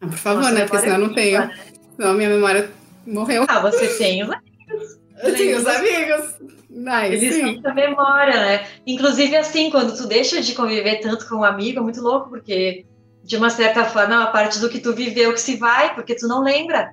Ah, 0.00 0.08
por 0.08 0.18
favor, 0.18 0.42
nossa 0.42 0.54
né? 0.54 0.60
Porque 0.62 0.78
senão 0.78 0.96
eu 0.96 1.06
não 1.06 1.14
tenho. 1.14 1.38
Né? 1.38 1.58
Senão 1.96 2.14
minha 2.14 2.28
memória 2.28 2.70
morreu. 3.06 3.44
Ah, 3.46 3.60
você 3.60 3.86
tem 3.96 4.24
os 4.24 4.30
amigos. 4.30 4.98
Eu 5.22 5.34
tenho 5.36 5.56
os 5.56 5.66
amigos. 5.66 6.34
Nice, 6.68 7.24
Eles 7.24 7.34
sim. 7.36 7.62
memória, 7.74 8.34
né? 8.34 8.66
Inclusive, 8.84 9.36
assim, 9.36 9.70
quando 9.70 9.96
tu 9.96 10.08
deixa 10.08 10.40
de 10.40 10.52
conviver 10.52 10.96
tanto 10.96 11.28
com 11.28 11.36
um 11.36 11.44
amigo, 11.44 11.78
é 11.78 11.82
muito 11.82 12.00
louco, 12.00 12.30
porque 12.30 12.84
de 13.24 13.36
uma 13.36 13.50
certa 13.50 13.84
forma, 13.84 14.14
é 14.14 14.18
uma 14.18 14.32
parte 14.32 14.58
do 14.58 14.68
que 14.68 14.80
tu 14.80 14.92
viveu 14.92 15.32
que 15.32 15.40
se 15.40 15.56
vai, 15.56 15.94
porque 15.94 16.14
tu 16.14 16.26
não 16.26 16.42
lembra. 16.42 16.92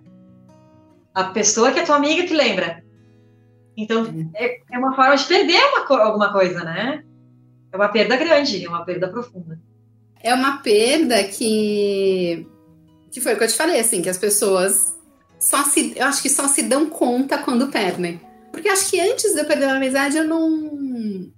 A 1.13 1.25
pessoa 1.25 1.71
que 1.71 1.79
é 1.79 1.83
tua 1.83 1.95
amiga 1.95 2.25
que 2.25 2.33
lembra. 2.33 2.83
Então, 3.75 4.05
é, 4.35 4.59
é 4.71 4.77
uma 4.77 4.95
forma 4.95 5.15
de 5.15 5.25
perder 5.25 5.59
uma, 5.73 6.03
alguma 6.03 6.31
coisa, 6.31 6.63
né? 6.63 7.03
É 7.71 7.75
uma 7.75 7.89
perda 7.89 8.15
grande, 8.17 8.63
é 8.65 8.69
uma 8.69 8.85
perda 8.85 9.07
profunda. 9.07 9.59
É 10.21 10.33
uma 10.33 10.57
perda 10.57 11.23
que. 11.23 12.45
Que 13.11 13.21
foi 13.21 13.33
o 13.33 13.37
que 13.37 13.43
eu 13.43 13.47
te 13.47 13.55
falei, 13.55 13.79
assim, 13.79 14.01
que 14.01 14.09
as 14.09 14.17
pessoas 14.17 14.95
só 15.39 15.63
se. 15.63 15.93
Eu 15.95 16.05
acho 16.05 16.21
que 16.21 16.29
só 16.29 16.47
se 16.47 16.63
dão 16.63 16.87
conta 16.89 17.37
quando 17.37 17.67
perdem. 17.69 18.21
Porque 18.59 18.67
acho 18.67 18.91
que 18.91 18.99
antes 18.99 19.33
de 19.33 19.39
eu 19.39 19.45
perder 19.45 19.67
uma 19.67 19.77
amizade, 19.77 20.17
eu 20.17 20.25
não. 20.25 20.49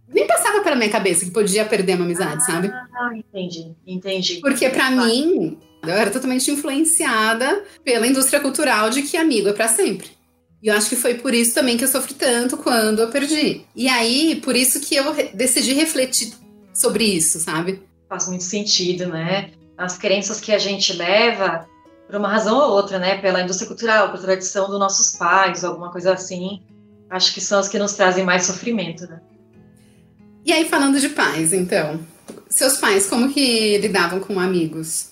Nem 0.07 0.25
passava 0.25 0.61
pela 0.61 0.75
minha 0.75 0.89
cabeça 0.89 1.23
que 1.23 1.29
podia 1.29 1.63
perder 1.63 1.95
uma 1.95 2.03
amizade, 2.03 2.43
sabe? 2.43 2.67
Ah, 2.67 3.11
entendi, 3.15 3.75
entendi. 3.85 4.39
Porque 4.41 4.67
para 4.69 4.89
mim, 4.89 5.55
eu 5.83 5.93
era 5.93 6.09
totalmente 6.09 6.49
influenciada 6.49 7.63
pela 7.83 8.07
indústria 8.07 8.39
cultural 8.39 8.89
de 8.89 9.03
que 9.03 9.15
amigo 9.15 9.49
é 9.49 9.53
para 9.53 9.67
sempre. 9.67 10.09
E 10.63 10.67
eu 10.67 10.75
acho 10.75 10.89
que 10.89 10.95
foi 10.95 11.13
por 11.13 11.31
isso 11.31 11.53
também 11.53 11.77
que 11.77 11.83
eu 11.83 11.87
sofri 11.87 12.15
tanto 12.15 12.57
quando 12.57 13.03
eu 13.03 13.09
perdi. 13.09 13.65
E 13.75 13.87
aí, 13.87 14.41
por 14.43 14.55
isso 14.55 14.79
que 14.79 14.95
eu 14.95 15.13
decidi 15.35 15.73
refletir 15.73 16.33
sobre 16.73 17.03
isso, 17.03 17.39
sabe? 17.39 17.83
Faz 18.09 18.27
muito 18.27 18.43
sentido, 18.43 19.05
né? 19.05 19.51
As 19.77 19.95
crenças 19.95 20.41
que 20.41 20.51
a 20.51 20.57
gente 20.57 20.91
leva 20.93 21.67
por 22.07 22.15
uma 22.15 22.29
razão 22.29 22.57
ou 22.57 22.71
outra, 22.71 22.97
né? 22.97 23.21
Pela 23.21 23.43
indústria 23.43 23.67
cultural, 23.67 24.09
por 24.09 24.19
tradição 24.19 24.67
dos 24.67 24.79
nossos 24.79 25.15
pais, 25.15 25.63
alguma 25.63 25.91
coisa 25.91 26.13
assim. 26.13 26.63
Acho 27.11 27.33
que 27.33 27.41
são 27.41 27.59
as 27.59 27.67
que 27.67 27.77
nos 27.77 27.93
trazem 27.93 28.23
mais 28.23 28.45
sofrimento, 28.45 29.05
né? 29.05 29.19
E 30.45 30.53
aí, 30.53 30.63
falando 30.63 30.97
de 30.97 31.09
pais, 31.09 31.51
então. 31.51 31.99
Seus 32.49 32.77
pais, 32.77 33.07
como 33.07 33.31
que 33.31 33.77
lidavam 33.79 34.21
com 34.21 34.39
amigos? 34.39 35.11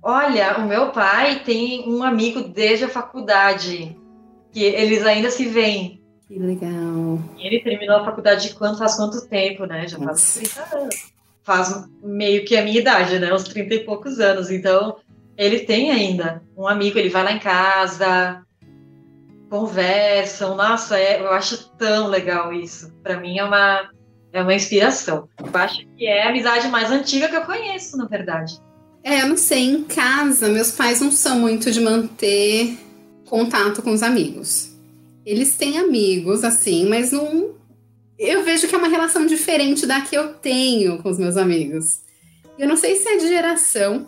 Olha, 0.00 0.58
o 0.58 0.66
meu 0.68 0.92
pai 0.92 1.42
tem 1.44 1.88
um 1.88 2.04
amigo 2.04 2.40
desde 2.40 2.84
a 2.84 2.88
faculdade, 2.88 3.96
que 4.52 4.62
eles 4.62 5.04
ainda 5.04 5.28
se 5.28 5.44
veem. 5.46 6.00
Que 6.28 6.38
legal. 6.38 7.18
Ele 7.36 7.58
terminou 7.58 7.96
a 7.96 8.04
faculdade 8.04 8.48
de 8.48 8.54
quanto, 8.54 8.78
faz 8.78 8.94
quanto 8.94 9.26
tempo, 9.26 9.66
né? 9.66 9.88
Já 9.88 9.98
faz 9.98 10.18
uns 10.18 10.34
30 10.34 10.76
anos. 10.76 11.12
Faz 11.42 11.88
meio 12.00 12.44
que 12.44 12.56
a 12.56 12.62
minha 12.62 12.78
idade, 12.78 13.18
né? 13.18 13.34
Uns 13.34 13.44
30 13.44 13.74
e 13.74 13.80
poucos 13.80 14.20
anos. 14.20 14.52
Então, 14.52 14.98
ele 15.36 15.58
tem 15.60 15.90
ainda 15.90 16.42
um 16.56 16.68
amigo, 16.68 16.96
ele 16.96 17.08
vai 17.08 17.24
lá 17.24 17.32
em 17.32 17.40
casa, 17.40 18.46
conversam. 19.50 20.56
Nossa, 20.56 20.96
é, 20.98 21.20
eu 21.20 21.30
acho 21.30 21.68
tão 21.76 22.06
legal 22.06 22.52
isso. 22.52 22.90
Para 23.02 23.20
mim 23.20 23.36
é 23.36 23.44
uma, 23.44 23.90
é 24.32 24.40
uma 24.40 24.54
inspiração. 24.54 25.28
Eu 25.38 25.50
acho 25.52 25.84
que 25.96 26.06
é 26.06 26.22
a 26.22 26.30
amizade 26.30 26.68
mais 26.68 26.90
antiga 26.90 27.28
que 27.28 27.36
eu 27.36 27.42
conheço, 27.42 27.96
na 27.98 28.06
verdade. 28.06 28.58
É, 29.02 29.22
eu 29.22 29.28
não 29.28 29.36
sei, 29.36 29.64
em 29.64 29.84
casa, 29.84 30.48
meus 30.48 30.70
pais 30.70 31.00
não 31.00 31.10
são 31.10 31.38
muito 31.38 31.70
de 31.70 31.80
manter 31.80 32.78
contato 33.28 33.82
com 33.82 33.90
os 33.92 34.02
amigos. 34.02 34.70
Eles 35.26 35.56
têm 35.56 35.78
amigos, 35.78 36.44
assim, 36.44 36.88
mas 36.88 37.10
não. 37.10 37.54
Eu 38.18 38.44
vejo 38.44 38.68
que 38.68 38.74
é 38.74 38.78
uma 38.78 38.88
relação 38.88 39.26
diferente 39.26 39.86
da 39.86 40.00
que 40.02 40.16
eu 40.16 40.34
tenho 40.34 41.02
com 41.02 41.08
os 41.08 41.18
meus 41.18 41.36
amigos. 41.36 42.02
Eu 42.58 42.68
não 42.68 42.76
sei 42.76 42.96
se 42.96 43.08
é 43.08 43.16
de 43.16 43.26
geração. 43.26 44.06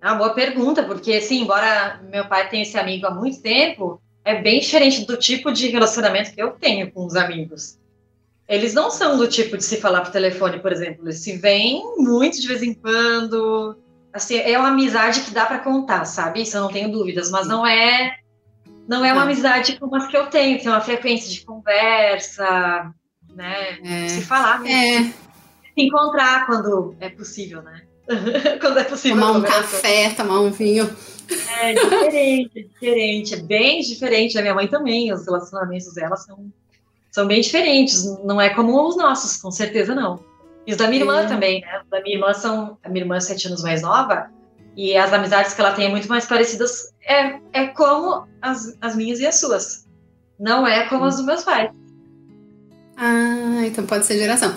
Ah, 0.00 0.14
boa 0.14 0.34
pergunta, 0.34 0.82
porque, 0.82 1.14
assim, 1.14 1.40
embora 1.40 1.98
meu 2.10 2.28
pai 2.28 2.48
tenha 2.50 2.62
esse 2.62 2.76
amigo 2.76 3.06
há 3.06 3.10
muito 3.10 3.40
tempo, 3.40 4.02
é 4.24 4.40
bem 4.40 4.60
diferente 4.60 5.04
do 5.04 5.16
tipo 5.16 5.52
de 5.52 5.68
relacionamento 5.68 6.32
que 6.32 6.42
eu 6.42 6.52
tenho 6.52 6.90
com 6.90 7.04
os 7.04 7.14
amigos. 7.14 7.78
Eles 8.48 8.74
não 8.74 8.90
são 8.90 9.16
do 9.16 9.28
tipo 9.28 9.56
de 9.56 9.64
se 9.64 9.78
falar 9.78 10.02
por 10.02 10.10
telefone, 10.10 10.60
por 10.60 10.72
exemplo. 10.72 11.04
Eles 11.04 11.20
se 11.20 11.36
veem 11.36 11.82
muito 11.96 12.40
de 12.40 12.46
vez 12.46 12.62
em 12.62 12.74
quando, 12.74 13.76
assim, 14.12 14.36
é 14.36 14.58
uma 14.58 14.68
amizade 14.68 15.20
que 15.20 15.30
dá 15.30 15.46
para 15.46 15.58
contar, 15.58 16.04
sabe? 16.04 16.42
Isso 16.42 16.56
eu 16.56 16.62
não 16.62 16.70
tenho 16.70 16.90
dúvidas, 16.90 17.30
mas 17.30 17.46
não 17.46 17.66
é 17.66 18.18
não 18.86 19.02
é 19.02 19.12
uma 19.12 19.22
amizade 19.22 19.78
como 19.78 19.96
as 19.96 20.06
que 20.06 20.16
eu 20.16 20.26
tenho, 20.26 20.58
tem 20.58 20.68
uma 20.68 20.80
frequência 20.80 21.30
de 21.30 21.44
conversa, 21.44 22.92
né? 23.34 23.78
É. 23.82 24.08
Se 24.08 24.22
falar 24.22 24.60
mesmo. 24.60 24.78
É. 24.78 25.02
Se 25.04 25.86
encontrar 25.86 26.46
quando 26.46 26.94
é 27.00 27.08
possível, 27.08 27.62
né? 27.62 27.83
quando 28.60 28.78
é 28.78 28.84
possível. 28.84 29.18
Tomar 29.18 29.38
um 29.38 29.42
café, 29.42 30.10
tomar 30.10 30.40
um 30.40 30.50
vinho. 30.50 30.94
É 31.60 31.72
diferente, 31.72 32.58
é 32.58 32.62
diferente, 32.62 33.34
é 33.34 33.36
bem 33.38 33.80
diferente. 33.80 34.38
A 34.38 34.42
minha 34.42 34.54
mãe 34.54 34.68
também, 34.68 35.12
os 35.12 35.24
relacionamentos 35.24 35.92
dela 35.94 36.16
são, 36.16 36.52
são 37.10 37.26
bem 37.26 37.40
diferentes. 37.40 38.04
Não 38.24 38.40
é 38.40 38.50
como 38.50 38.86
os 38.86 38.96
nossos, 38.96 39.36
com 39.36 39.50
certeza 39.50 39.94
não. 39.94 40.22
E 40.66 40.72
os 40.72 40.76
da 40.76 40.86
minha 40.88 41.02
irmã 41.02 41.26
também, 41.26 41.60
né? 41.60 41.80
Os 41.82 41.90
da 41.90 42.02
minha 42.02 42.16
irmã 42.16 42.34
são. 42.34 42.78
A 42.82 42.88
minha 42.88 43.02
irmã 43.02 43.16
é 43.16 43.20
sete 43.20 43.46
anos 43.46 43.62
mais 43.62 43.82
nova, 43.82 44.30
e 44.76 44.96
as 44.96 45.12
amizades 45.12 45.54
que 45.54 45.60
ela 45.60 45.72
tem 45.72 45.86
é 45.86 45.88
muito 45.88 46.08
mais 46.08 46.26
parecidas. 46.26 46.92
É, 47.06 47.38
é 47.52 47.66
como 47.68 48.26
as, 48.42 48.76
as 48.80 48.96
minhas 48.96 49.20
e 49.20 49.26
as 49.26 49.36
suas. 49.36 49.86
Não 50.38 50.66
é 50.66 50.88
como 50.88 51.04
as 51.04 51.16
dos 51.16 51.24
meus 51.24 51.44
pais. 51.44 51.70
Ah, 52.96 53.62
então 53.66 53.86
pode 53.86 54.04
ser 54.06 54.18
geração. 54.18 54.54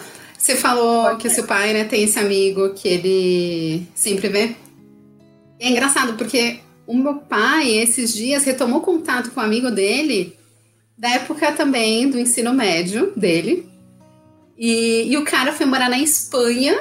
Você 0.48 0.56
falou 0.56 1.18
que 1.18 1.28
o 1.28 1.30
seu 1.30 1.44
pai 1.44 1.74
né, 1.74 1.84
tem 1.84 2.06
esse 2.06 2.18
amigo 2.18 2.70
que 2.70 2.88
ele 2.88 3.86
sempre 3.94 4.30
vê. 4.30 4.56
É 5.60 5.68
engraçado, 5.68 6.14
porque 6.14 6.62
o 6.86 6.96
meu 6.96 7.16
pai, 7.16 7.70
esses 7.70 8.14
dias, 8.14 8.46
retomou 8.46 8.80
contato 8.80 9.30
com 9.32 9.42
um 9.42 9.44
amigo 9.44 9.70
dele, 9.70 10.38
da 10.98 11.10
época 11.10 11.52
também 11.52 12.10
do 12.10 12.18
ensino 12.18 12.54
médio 12.54 13.12
dele. 13.14 13.68
E, 14.58 15.12
e 15.12 15.18
o 15.18 15.26
cara 15.26 15.52
foi 15.52 15.66
morar 15.66 15.90
na 15.90 16.00
Espanha. 16.00 16.80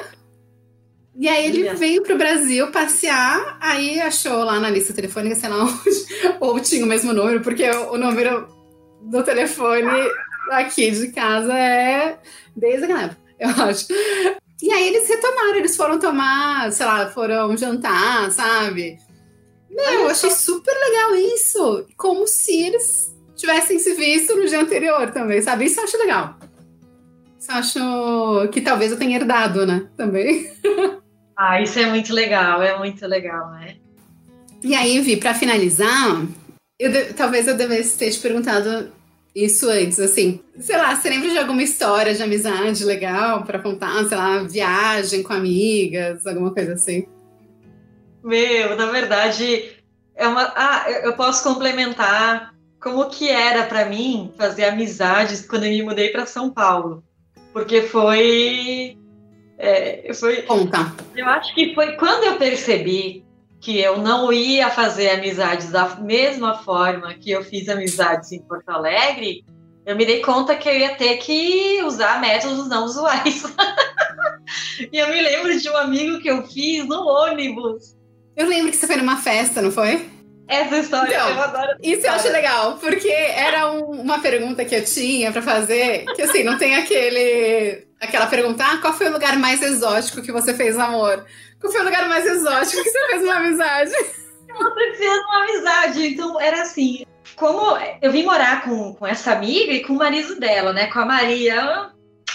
E 1.19 1.27
aí 1.27 1.47
ele 1.47 1.73
veio 1.73 2.03
pro 2.03 2.17
Brasil 2.17 2.71
passear, 2.71 3.57
aí 3.59 3.99
achou 3.99 4.45
lá 4.45 4.61
na 4.61 4.69
lista 4.69 4.93
telefônica, 4.93 5.35
sei 5.35 5.49
lá 5.49 5.65
onde, 5.65 6.05
ou 6.39 6.57
tinha 6.61 6.85
o 6.85 6.87
mesmo 6.87 7.11
número, 7.11 7.41
porque 7.41 7.69
o, 7.69 7.95
o 7.95 7.97
número 7.97 8.47
do 9.01 9.21
telefone 9.23 10.09
aqui 10.51 10.89
de 10.89 11.09
casa 11.09 11.53
é 11.53 12.17
desde 12.55 12.85
aquela 12.85 13.03
época, 13.03 13.26
eu 13.57 13.63
acho. 13.63 13.87
E 14.61 14.71
aí 14.71 14.87
eles 14.87 15.07
retomaram, 15.07 15.55
eles 15.55 15.75
foram 15.75 15.99
tomar, 15.99 16.71
sei 16.71 16.85
lá, 16.85 17.09
foram 17.09 17.55
jantar, 17.55 18.31
sabe? 18.31 18.97
Meu, 19.69 20.01
eu 20.01 20.09
achei 20.09 20.31
super 20.31 20.73
legal 20.73 21.15
isso. 21.15 21.85
Como 21.95 22.25
se 22.27 22.65
eles 22.65 23.15
tivessem 23.35 23.77
se 23.77 23.93
visto 23.93 24.35
no 24.35 24.47
dia 24.47 24.61
anterior 24.61 25.11
também, 25.11 25.41
sabe? 25.41 25.65
Isso 25.65 25.79
eu 25.79 25.83
acho 25.83 25.97
legal 25.97 26.37
acho 27.49 28.47
que 28.51 28.61
talvez 28.61 28.91
eu 28.91 28.97
tenha 28.97 29.17
herdado, 29.17 29.65
né? 29.65 29.87
Também. 29.95 30.51
Ah, 31.39 31.61
isso 31.61 31.77
é 31.77 31.85
muito 31.85 32.15
legal, 32.15 32.63
é 32.63 32.79
muito 32.79 33.05
legal, 33.05 33.51
né? 33.51 33.75
E 34.63 34.73
aí, 34.73 34.99
Vi, 35.01 35.17
para 35.17 35.35
finalizar, 35.35 36.25
eu 36.79 36.91
de... 36.91 37.13
talvez 37.13 37.47
eu 37.47 37.55
devesse 37.55 37.95
ter 37.95 38.09
te 38.09 38.19
perguntado 38.19 38.91
isso 39.45 39.69
antes, 39.69 39.99
assim. 39.99 40.39
Sei 40.59 40.77
lá, 40.77 40.95
você 40.95 41.09
lembra 41.09 41.29
de 41.29 41.37
alguma 41.37 41.61
história 41.63 42.13
de 42.13 42.23
amizade 42.23 42.83
legal 42.83 43.43
para 43.43 43.59
contar? 43.59 44.03
Sei 44.05 44.17
lá, 44.17 44.43
viagem 44.43 45.23
com 45.23 45.33
amigas, 45.33 46.25
alguma 46.25 46.53
coisa 46.53 46.73
assim? 46.73 47.07
Meu, 48.23 48.75
na 48.75 48.91
verdade, 48.91 49.71
é 50.15 50.27
uma. 50.27 50.53
Ah, 50.55 50.85
eu 51.03 51.13
posso 51.13 51.43
complementar 51.43 52.53
como 52.81 53.09
que 53.09 53.29
era 53.29 53.63
para 53.63 53.85
mim 53.85 54.31
fazer 54.37 54.65
amizades 54.65 55.45
quando 55.45 55.65
eu 55.65 55.71
me 55.71 55.83
mudei 55.83 56.09
para 56.09 56.25
São 56.25 56.49
Paulo 56.49 57.03
porque 57.57 57.81
foi. 57.81 58.95
É, 59.57 60.13
foi 60.13 60.43
Conta. 60.43 60.93
Eu 61.15 61.25
acho 61.25 61.55
que 61.55 61.73
foi 61.73 61.93
quando 61.93 62.25
eu 62.25 62.37
percebi 62.37 63.25
que 63.59 63.79
eu 63.79 63.97
não 63.97 64.31
ia 64.31 64.69
fazer 64.69 65.09
amizades 65.09 65.71
da 65.71 65.95
mesma 65.95 66.57
forma 66.59 67.13
que 67.13 67.31
eu 67.31 67.43
fiz 67.43 67.67
amizades 67.69 68.31
em 68.31 68.41
Porto 68.41 68.69
Alegre, 68.69 69.43
eu 69.85 69.95
me 69.95 70.05
dei 70.05 70.21
conta 70.21 70.55
que 70.55 70.67
eu 70.67 70.77
ia 70.77 70.95
ter 70.95 71.17
que 71.17 71.81
usar 71.83 72.19
métodos 72.19 72.67
não 72.67 72.85
usuais. 72.85 73.43
e 74.91 74.97
eu 74.97 75.09
me 75.09 75.21
lembro 75.21 75.57
de 75.59 75.69
um 75.69 75.77
amigo 75.77 76.19
que 76.19 76.29
eu 76.29 76.45
fiz 76.45 76.85
no 76.85 77.07
ônibus. 77.07 77.95
Eu 78.35 78.47
lembro 78.47 78.69
que 78.69 78.77
você 78.77 78.85
foi 78.85 78.97
numa 78.97 79.17
festa, 79.17 79.61
não 79.61 79.71
foi? 79.71 80.07
Essa 80.47 80.77
história 80.77 81.13
então, 81.13 81.29
eu 81.29 81.41
adoro. 81.41 81.77
Isso 81.83 82.07
eu 82.07 82.11
acho 82.11 82.29
legal, 82.29 82.77
porque 82.77 83.09
era 83.09 83.71
um, 83.71 84.01
uma 84.01 84.19
pergunta 84.19 84.63
que 84.63 84.75
eu 84.75 84.85
tinha 84.85 85.31
para 85.31 85.41
fazer, 85.41 86.05
que 86.15 86.21
assim, 86.21 86.43
não 86.43 86.57
tem 86.57 86.75
aquele 86.75 87.85
aquela 87.99 88.27
pergunta, 88.27 88.63
ah, 88.63 88.77
qual 88.77 88.93
foi 88.93 89.07
o 89.07 89.11
lugar 89.11 89.37
mais 89.37 89.61
exótico 89.61 90.21
que 90.21 90.31
você 90.31 90.53
fez 90.53 90.77
amor? 90.77 91.25
Qual 91.59 91.71
foi 91.71 91.81
o 91.81 91.85
lugar 91.85 92.07
mais 92.07 92.25
exótico 92.25 92.83
que 92.83 92.89
você 92.89 93.07
fez 93.07 93.23
uma 93.23 93.35
amizade? 93.35 93.91
Você 93.91 94.93
fez 94.95 95.19
uma 95.25 95.43
amizade, 95.43 96.07
então 96.07 96.41
era 96.41 96.61
assim, 96.61 97.05
como 97.35 97.77
eu 98.01 98.11
vim 98.11 98.23
morar 98.23 98.63
com, 98.63 98.93
com 98.95 99.05
essa 99.05 99.33
amiga 99.33 99.71
e 99.71 99.83
com 99.83 99.93
o 99.93 99.97
marido 99.97 100.39
dela, 100.39 100.73
né, 100.73 100.87
com 100.87 100.99
a 100.99 101.05
Maria, 101.05 101.91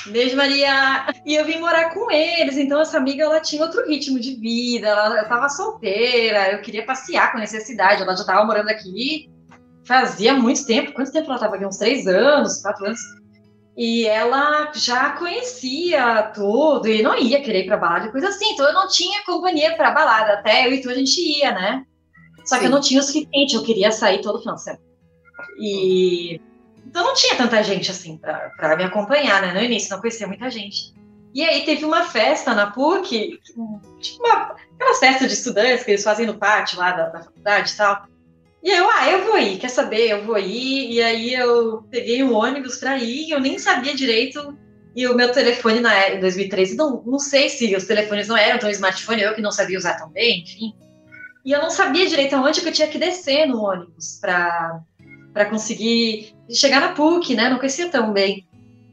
Beijo, 0.07 0.37
Maria! 0.37 1.07
E 1.25 1.35
eu 1.35 1.45
vim 1.45 1.61
morar 1.61 1.91
com 1.95 2.11
eles, 2.11 2.57
então 2.57 2.81
essa 2.81 2.99
amiga 2.99 3.23
ela 3.23 3.41
tinha 3.41 3.63
outro 3.63 3.87
ritmo 3.87 4.19
de 4.19 4.35
vida, 4.35 4.89
ela 4.89 5.23
estava 5.23 5.49
solteira, 5.49 6.53
eu 6.53 6.61
queria 6.61 6.85
passear, 6.85 7.31
conhecer 7.31 7.59
a 7.59 7.61
cidade, 7.61 8.03
ela 8.03 8.15
já 8.15 8.23
estava 8.23 8.45
morando 8.45 8.69
aqui 8.69 9.31
fazia 9.85 10.35
muito 10.35 10.65
tempo. 10.67 10.93
Quanto 10.93 11.13
tempo 11.13 11.27
ela 11.27 11.37
estava 11.37 11.57
aqui? 11.57 11.67
Uns 11.67 11.77
três 11.77 12.07
anos, 12.07 12.63
quatro 12.63 12.87
anos. 12.87 13.01
E 13.77 14.07
ela 14.07 14.71
já 14.75 15.11
conhecia 15.13 16.31
tudo 16.35 16.89
e 16.89 17.03
não 17.03 17.19
ia 17.19 17.41
querer 17.43 17.61
ir 17.65 17.67
pra 17.67 17.79
balada 17.79 18.07
e 18.07 18.13
coisa 18.13 18.29
assim. 18.29 18.53
Então 18.53 18.67
eu 18.67 18.75
não 18.75 18.87
tinha 18.87 19.25
companhia 19.25 19.75
pra 19.77 19.91
balada. 19.91 20.35
Até 20.35 20.67
eu 20.67 20.73
e 20.73 20.81
tu 20.81 20.91
a 20.91 20.95
gente 20.95 21.21
ia, 21.21 21.53
né? 21.53 21.85
Só 22.45 22.57
Sim. 22.57 22.61
que 22.61 22.67
eu 22.67 22.71
não 22.71 22.81
tinha 22.81 23.01
o 23.01 23.03
suficiente, 23.03 23.55
eu 23.55 23.63
queria 23.63 23.91
sair 23.91 24.21
todo 24.21 24.41
final 24.41 24.57
de 24.57 24.63
semana. 24.63 24.83
E 25.59 26.41
então 26.87 27.05
não 27.05 27.15
tinha 27.15 27.37
tanta 27.37 27.63
gente 27.63 27.91
assim 27.91 28.19
para 28.19 28.77
me 28.77 28.85
acompanhar, 28.85 29.41
né? 29.41 29.55
No 29.55 29.63
início, 29.63 29.91
não 29.91 30.01
conhecia 30.01 30.27
muita 30.27 30.51
gente. 30.51 30.93
E 31.35 31.43
aí 31.43 31.65
teve 31.65 31.85
uma 31.85 32.05
festa 32.05 32.55
na 32.55 32.71
PUC, 32.71 33.41
tipo 33.43 33.81
uma, 34.21 34.55
aquelas 34.75 34.99
festas 34.99 35.29
de 35.29 35.35
estudantes 35.35 35.83
que 35.83 35.93
eles 35.93 36.05
fazem 36.05 36.27
no 36.27 36.37
pátio 36.37 36.79
lá 36.79 36.93
da, 36.93 37.09
da 37.09 37.23
faculdade 37.23 37.73
e 37.73 37.77
tal. 37.77 38.07
E 38.63 38.71
eu, 38.71 38.89
ah, 38.89 39.11
eu 39.11 39.25
vou 39.25 39.39
ir, 39.39 39.59
quer 39.59 39.69
saber? 39.69 40.09
Eu 40.09 40.25
vou 40.25 40.39
ir. 40.39 40.93
E 40.93 41.03
aí 41.03 41.35
eu 41.35 41.83
peguei 41.91 42.23
um 42.23 42.35
ônibus 42.35 42.77
para 42.77 42.97
ir, 42.99 43.31
eu 43.31 43.41
nem 43.41 43.59
sabia 43.59 43.95
direito. 43.95 44.57
E 44.95 45.07
o 45.07 45.15
meu 45.15 45.33
telefone 45.33 45.81
na, 45.81 46.11
em 46.11 46.21
2013, 46.21 46.77
não, 46.77 47.03
não 47.05 47.19
sei 47.19 47.49
se 47.49 47.75
os 47.75 47.85
telefones 47.85 48.29
não 48.29 48.37
eram 48.37 48.59
tão 48.59 48.71
smartphone, 48.71 49.23
eu 49.23 49.35
que 49.35 49.41
não 49.41 49.51
sabia 49.51 49.79
usar 49.79 49.95
tão 49.95 50.11
bem, 50.11 50.43
enfim. 50.43 50.75
E 51.45 51.51
eu 51.51 51.61
não 51.61 51.71
sabia 51.71 52.07
direito 52.07 52.37
aonde 52.37 52.61
que 52.61 52.69
eu 52.69 52.73
tinha 52.73 52.89
que 52.89 52.99
descer 52.99 53.47
no 53.47 53.63
ônibus 53.63 54.19
para 54.21 54.81
para 55.33 55.47
conseguir 55.47 56.35
chegar 56.51 56.81
na 56.81 56.93
PUC, 56.93 57.35
né? 57.35 57.49
Não 57.49 57.57
conhecia 57.59 57.89
tão 57.89 58.13
bem. 58.13 58.47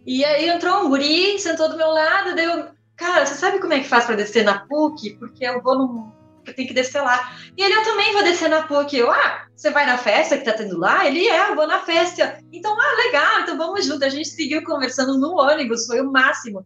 E 0.05 0.23
aí 0.23 0.49
entrou 0.49 0.85
um 0.85 0.89
guri, 0.89 1.37
sentou 1.37 1.69
do 1.69 1.77
meu 1.77 1.89
lado, 1.89 2.33
deu, 2.33 2.67
cara, 2.95 3.25
você 3.25 3.35
sabe 3.35 3.59
como 3.59 3.73
é 3.73 3.79
que 3.79 3.87
faz 3.87 4.05
para 4.05 4.15
descer 4.15 4.43
na 4.43 4.59
PUC? 4.59 5.17
Porque 5.19 5.45
eu 5.45 5.61
vou 5.61 5.77
num. 5.77 6.11
Tenho 6.43 6.67
que 6.67 6.73
descer 6.73 7.01
lá. 7.01 7.37
E 7.57 7.61
ele, 7.61 7.73
eu 7.73 7.83
também 7.83 8.13
vou 8.13 8.23
descer 8.23 8.49
na 8.49 8.63
PUC. 8.63 8.97
Eu, 8.97 9.11
ah, 9.11 9.45
você 9.55 9.69
vai 9.71 9.85
na 9.85 9.97
festa 9.97 10.37
que 10.37 10.45
tá 10.45 10.53
tendo 10.53 10.77
lá? 10.77 11.05
Ele, 11.05 11.27
é, 11.27 11.49
eu 11.49 11.55
vou 11.55 11.67
na 11.67 11.79
festa. 11.79 12.39
Então, 12.51 12.75
ah, 12.79 12.95
legal, 13.05 13.39
então 13.41 13.57
vamos 13.57 13.85
junto. 13.85 14.03
A 14.05 14.09
gente 14.09 14.29
seguiu 14.29 14.63
conversando 14.63 15.17
no 15.17 15.37
ônibus, 15.39 15.85
foi 15.85 16.01
o 16.01 16.11
máximo. 16.11 16.65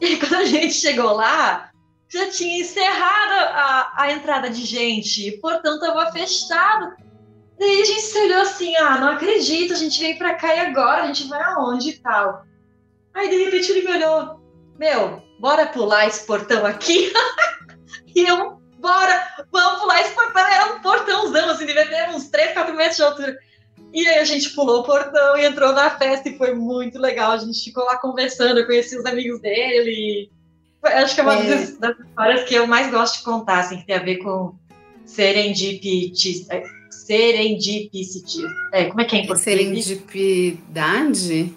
E 0.00 0.16
quando 0.18 0.36
a 0.36 0.44
gente 0.44 0.74
chegou 0.74 1.12
lá, 1.12 1.70
já 2.08 2.28
tinha 2.30 2.60
encerrado 2.60 3.32
a, 3.54 3.92
a 3.96 4.12
entrada 4.12 4.50
de 4.50 4.64
gente, 4.64 5.38
portanto, 5.40 5.84
estava 5.84 6.10
fechado. 6.12 6.94
Daí 7.58 7.82
a 7.82 7.84
gente 7.84 8.00
se 8.00 8.18
olhou 8.18 8.40
assim, 8.40 8.74
ah, 8.76 8.98
não 8.98 9.08
acredito, 9.10 9.74
a 9.74 9.76
gente 9.76 10.00
veio 10.00 10.16
pra 10.16 10.34
cá 10.34 10.54
e 10.54 10.60
agora, 10.60 11.02
a 11.02 11.06
gente 11.06 11.28
vai 11.28 11.42
aonde 11.42 11.90
e 11.90 11.98
tal. 11.98 12.42
Aí, 13.14 13.28
de 13.28 13.44
repente, 13.44 13.70
ele 13.70 13.82
me 13.82 13.96
olhou, 13.96 14.40
meu, 14.78 15.22
bora 15.38 15.66
pular 15.66 16.06
esse 16.06 16.26
portão 16.26 16.64
aqui? 16.64 17.12
e 18.16 18.22
eu, 18.22 18.59
bora, 18.80 19.28
vamos 19.52 19.80
pular 19.80 20.00
esse 20.00 20.14
portão. 20.14 20.46
Era 20.46 20.74
um 20.74 20.80
portãozão, 20.80 21.50
assim, 21.50 21.66
devia 21.66 21.86
ter 21.86 22.08
uns 22.10 22.28
3, 22.28 22.52
4 22.52 22.74
metros 22.74 22.96
de 22.96 23.02
altura. 23.02 23.38
E 23.92 24.06
aí 24.06 24.18
a 24.18 24.24
gente 24.24 24.50
pulou 24.50 24.80
o 24.80 24.84
portão 24.84 25.36
e 25.36 25.44
entrou 25.44 25.72
na 25.72 25.90
festa 25.90 26.28
e 26.28 26.38
foi 26.38 26.54
muito 26.54 26.98
legal. 26.98 27.32
A 27.32 27.38
gente 27.38 27.62
ficou 27.62 27.84
lá 27.84 27.96
conversando, 27.98 28.58
eu 28.58 28.66
conheci 28.66 28.96
os 28.96 29.04
amigos 29.04 29.40
dele. 29.40 30.30
Acho 30.82 31.14
que 31.14 31.20
é 31.20 31.24
uma 31.24 31.34
é. 31.34 31.44
Das, 31.44 31.76
das, 31.78 31.98
histórias 31.98 32.44
que 32.44 32.54
eu 32.54 32.66
mais 32.66 32.90
gosto 32.90 33.18
de 33.18 33.24
contar, 33.24 33.60
assim, 33.60 33.78
que 33.78 33.86
tem 33.86 33.96
a 33.96 34.02
ver 34.02 34.18
com 34.18 34.54
serendipity. 35.04 36.46
É, 36.50 36.62
serendipity. 36.90 38.44
É, 38.72 38.84
como 38.84 39.00
é 39.00 39.04
que 39.04 39.16
é 39.16 39.18
em 39.20 39.26
português? 39.26 39.84
Serendipidade? 39.84 41.54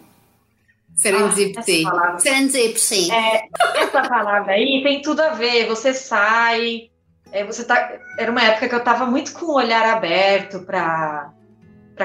Serendipity. 0.95 1.85
Ah, 1.87 2.17
Serendipity. 2.19 3.11
É, 3.11 3.47
essa 3.75 4.01
palavra 4.01 4.53
aí 4.53 4.81
tem 4.83 5.01
tudo 5.01 5.21
a 5.21 5.29
ver. 5.29 5.67
Você 5.67 5.93
sai, 5.93 6.89
é, 7.33 7.43
você 7.43 7.65
tá. 7.65 7.91
Era 8.17 8.31
uma 8.31 8.43
época 8.43 8.69
que 8.69 8.75
eu 8.75 8.79
estava 8.79 9.05
muito 9.07 9.33
com 9.33 9.47
o 9.47 9.55
olhar 9.55 9.85
aberto 9.85 10.61
para 10.61 11.33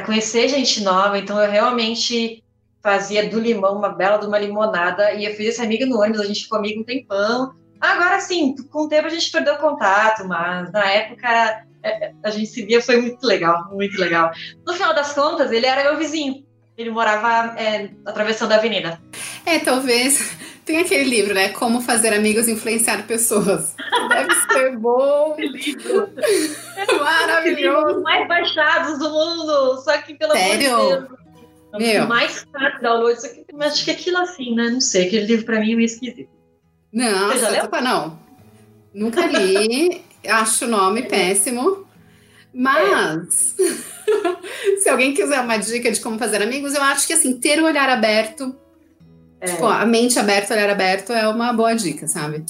conhecer 0.04 0.48
gente 0.48 0.82
nova, 0.82 1.18
então 1.18 1.38
eu 1.38 1.50
realmente 1.50 2.42
fazia 2.82 3.28
do 3.28 3.38
limão 3.38 3.76
uma 3.76 3.90
bela 3.90 4.18
de 4.18 4.26
uma 4.26 4.38
limonada 4.38 5.12
e 5.12 5.26
eu 5.26 5.34
fiz 5.34 5.48
esse 5.48 5.62
amigo 5.62 5.84
no 5.84 6.00
ônibus, 6.00 6.22
a 6.22 6.24
gente 6.24 6.44
ficou 6.44 6.58
amigo 6.58 6.80
um 6.80 6.84
tempão. 6.84 7.52
Agora 7.78 8.18
sim, 8.20 8.56
com 8.70 8.84
o 8.84 8.88
tempo 8.88 9.06
a 9.06 9.10
gente 9.10 9.30
perdeu 9.30 9.56
contato, 9.56 10.26
mas 10.26 10.72
na 10.72 10.84
época 10.90 11.64
é, 11.82 12.12
a 12.22 12.30
gente 12.30 12.46
se 12.46 12.64
via, 12.64 12.80
foi 12.80 13.00
muito 13.00 13.24
legal, 13.24 13.68
muito 13.70 14.00
legal. 14.00 14.32
No 14.66 14.72
final 14.72 14.94
das 14.94 15.12
contas, 15.12 15.52
ele 15.52 15.66
era 15.66 15.84
meu 15.84 15.98
vizinho. 15.98 16.44
Ele 16.76 16.90
morava 16.90 17.58
é, 17.60 17.90
atravessando 18.06 18.52
a 18.52 18.56
avenida. 18.56 19.00
É, 19.44 19.58
talvez. 19.58 20.36
Tem 20.68 20.80
aquele 20.80 21.04
livro, 21.04 21.32
né? 21.32 21.48
Como 21.48 21.80
fazer 21.80 22.12
amigos 22.12 22.46
influenciar 22.46 23.06
pessoas. 23.06 23.74
Deve 24.10 24.34
ser 24.52 24.76
bom. 24.76 25.34
livro. 25.40 26.10
Maravilhoso. 27.00 28.02
mais 28.02 28.28
baixados 28.28 28.98
do 28.98 29.08
mundo. 29.08 29.80
Só 29.82 29.96
que 30.02 30.12
pelo 30.12 30.32
Sério? 30.32 30.74
amor 30.74 31.00
de 31.00 31.08
Deus. 31.08 31.20
Meu. 31.72 32.06
Mais 32.06 32.46
fácil 32.52 32.82
download. 32.82 33.16
Isso 33.16 33.24
aqui, 33.24 33.46
mas 33.54 33.72
acho 33.72 33.84
que 33.86 33.90
aquilo 33.92 34.18
assim, 34.18 34.54
né? 34.54 34.68
Não 34.68 34.80
sei. 34.82 35.06
Aquele 35.06 35.24
livro 35.24 35.46
pra 35.46 35.58
mim 35.58 35.72
é 35.72 35.76
meio 35.76 35.86
esquisito. 35.86 36.28
Não, 36.92 37.30
opa, 37.64 37.80
não. 37.80 38.18
Nunca 38.92 39.24
li. 39.24 40.02
acho 40.28 40.66
o 40.66 40.68
nome 40.68 41.04
péssimo. 41.04 41.86
Mas. 42.52 43.56
É. 43.58 44.76
Se 44.76 44.90
alguém 44.90 45.14
quiser 45.14 45.40
uma 45.40 45.56
dica 45.56 45.90
de 45.90 45.98
como 45.98 46.18
fazer 46.18 46.42
amigos, 46.42 46.74
eu 46.74 46.82
acho 46.82 47.06
que 47.06 47.14
assim, 47.14 47.40
ter 47.40 47.58
o 47.58 47.64
olhar 47.64 47.88
aberto, 47.88 48.54
é. 49.41 49.47
tipo, 49.47 49.66
a 49.66 49.86
mente 49.86 50.18
aberta, 50.18 50.55
olhar 50.55 50.70
aberto 50.70 51.12
é 51.12 51.28
uma 51.28 51.53
boa 51.53 51.74
dica, 51.74 52.07
sabe? 52.07 52.45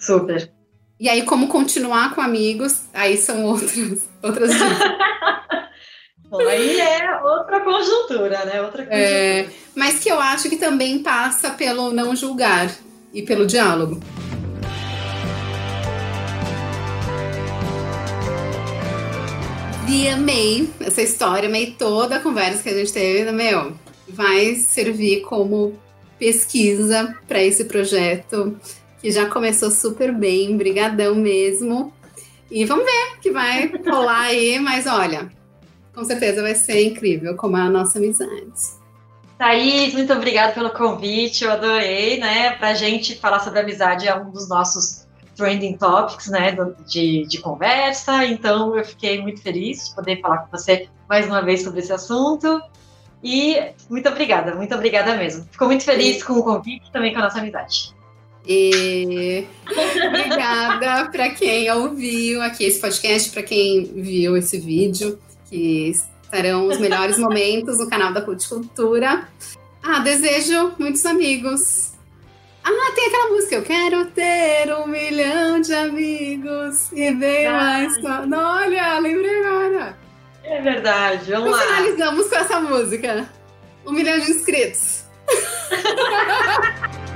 Super. 0.00 0.50
E 0.98 1.08
aí, 1.08 1.22
como 1.22 1.48
continuar 1.48 2.14
com 2.14 2.20
amigos, 2.20 2.82
aí 2.92 3.16
são 3.16 3.44
outras, 3.44 4.08
outras 4.22 4.52
dicas. 4.52 4.78
Bom, 6.30 6.40
aí 6.40 6.80
é 6.80 7.20
outra 7.20 7.60
conjuntura, 7.60 8.44
né? 8.44 8.62
Outra 8.62 8.82
é, 8.84 8.86
conjuntura. 8.86 9.10
É, 9.10 9.48
mas 9.74 9.98
que 9.98 10.08
eu 10.08 10.18
acho 10.18 10.48
que 10.48 10.56
também 10.56 11.00
passa 11.02 11.50
pelo 11.50 11.92
não 11.92 12.16
julgar 12.16 12.70
e 13.12 13.20
pelo 13.22 13.46
diálogo. 13.46 14.00
E 19.88 20.08
amei 20.08 20.70
essa 20.80 21.02
história, 21.02 21.48
amei 21.48 21.72
toda 21.78 22.16
a 22.16 22.20
conversa 22.20 22.62
que 22.62 22.70
a 22.70 22.74
gente 22.74 22.92
teve, 22.92 23.24
né, 23.24 23.32
meu, 23.32 23.76
vai 24.12 24.54
servir 24.54 25.22
como 25.22 25.74
pesquisa 26.18 27.16
para 27.26 27.42
esse 27.42 27.64
projeto 27.64 28.56
que 29.00 29.10
já 29.10 29.26
começou 29.26 29.70
super 29.70 30.12
bem, 30.12 30.56
brigadão 30.56 31.14
mesmo. 31.14 31.92
E 32.50 32.64
vamos 32.64 32.84
ver 32.84 33.18
que 33.20 33.30
vai 33.30 33.72
rolar 33.84 34.26
aí, 34.26 34.58
mas 34.60 34.86
olha, 34.86 35.32
com 35.94 36.04
certeza 36.04 36.42
vai 36.42 36.54
ser 36.54 36.84
incrível 36.84 37.36
como 37.36 37.56
é 37.56 37.62
a 37.62 37.68
nossa 37.68 37.98
amizade. 37.98 38.82
Thaís, 39.36 39.92
muito 39.94 40.12
obrigada 40.12 40.52
pelo 40.52 40.70
convite, 40.70 41.42
eu 41.42 41.50
adorei, 41.50 42.20
né? 42.20 42.52
Pra 42.52 42.74
gente 42.74 43.16
falar 43.16 43.40
sobre 43.40 43.58
amizade 43.58 44.06
é 44.06 44.14
um 44.14 44.30
dos 44.30 44.48
nossos 44.48 45.04
trending 45.34 45.76
topics, 45.76 46.28
né, 46.28 46.56
de, 46.86 47.26
de 47.26 47.38
conversa. 47.38 48.24
Então, 48.24 48.76
eu 48.76 48.84
fiquei 48.84 49.20
muito 49.20 49.42
feliz 49.42 49.88
de 49.88 49.94
poder 49.94 50.20
falar 50.20 50.38
com 50.38 50.56
você 50.56 50.88
mais 51.08 51.26
uma 51.26 51.42
vez 51.42 51.62
sobre 51.62 51.80
esse 51.80 51.92
assunto. 51.92 52.62
E 53.22 53.60
muito 53.88 54.08
obrigada, 54.08 54.54
muito 54.54 54.74
obrigada 54.74 55.16
mesmo. 55.16 55.46
Ficou 55.50 55.68
muito 55.68 55.84
feliz 55.84 56.22
com 56.22 56.34
o 56.34 56.42
convite 56.42 56.88
e 56.88 56.92
também 56.92 57.12
com 57.12 57.20
a 57.20 57.22
nossa 57.22 57.38
amizade. 57.38 57.94
E 58.46 59.46
obrigada 60.06 61.08
para 61.10 61.30
quem 61.30 61.70
ouviu 61.70 62.42
aqui 62.42 62.64
esse 62.64 62.80
podcast, 62.80 63.30
para 63.30 63.42
quem 63.42 63.84
viu 63.84 64.36
esse 64.36 64.58
vídeo, 64.58 65.18
que 65.48 65.90
estarão 65.90 66.66
os 66.66 66.78
melhores 66.78 67.18
momentos 67.18 67.78
no 67.78 67.88
canal 67.88 68.12
da 68.12 68.20
Culticultura. 68.20 69.28
Ah, 69.82 70.00
desejo 70.00 70.72
muitos 70.78 71.06
amigos 71.06 71.92
ah, 72.64 72.92
tem 72.94 73.06
aquela 73.06 73.30
música, 73.30 73.56
eu 73.56 73.62
quero 73.62 74.04
ter 74.06 74.72
um 74.76 74.86
milhão 74.86 75.60
de 75.60 75.74
amigos 75.74 76.92
e 76.92 77.12
bem 77.12 77.50
mais. 77.50 77.92
Olha, 78.04 78.98
lembrei 79.00 79.44
agora. 79.44 79.98
É 80.44 80.60
verdade, 80.60 81.30
vamos 81.30 81.48
então, 81.48 81.58
lá. 81.58 81.76
finalizamos 81.76 82.28
com 82.28 82.36
essa 82.36 82.60
música. 82.60 83.28
Um 83.86 83.92
milhão 83.92 84.18
de 84.18 84.30
inscritos. 84.30 85.04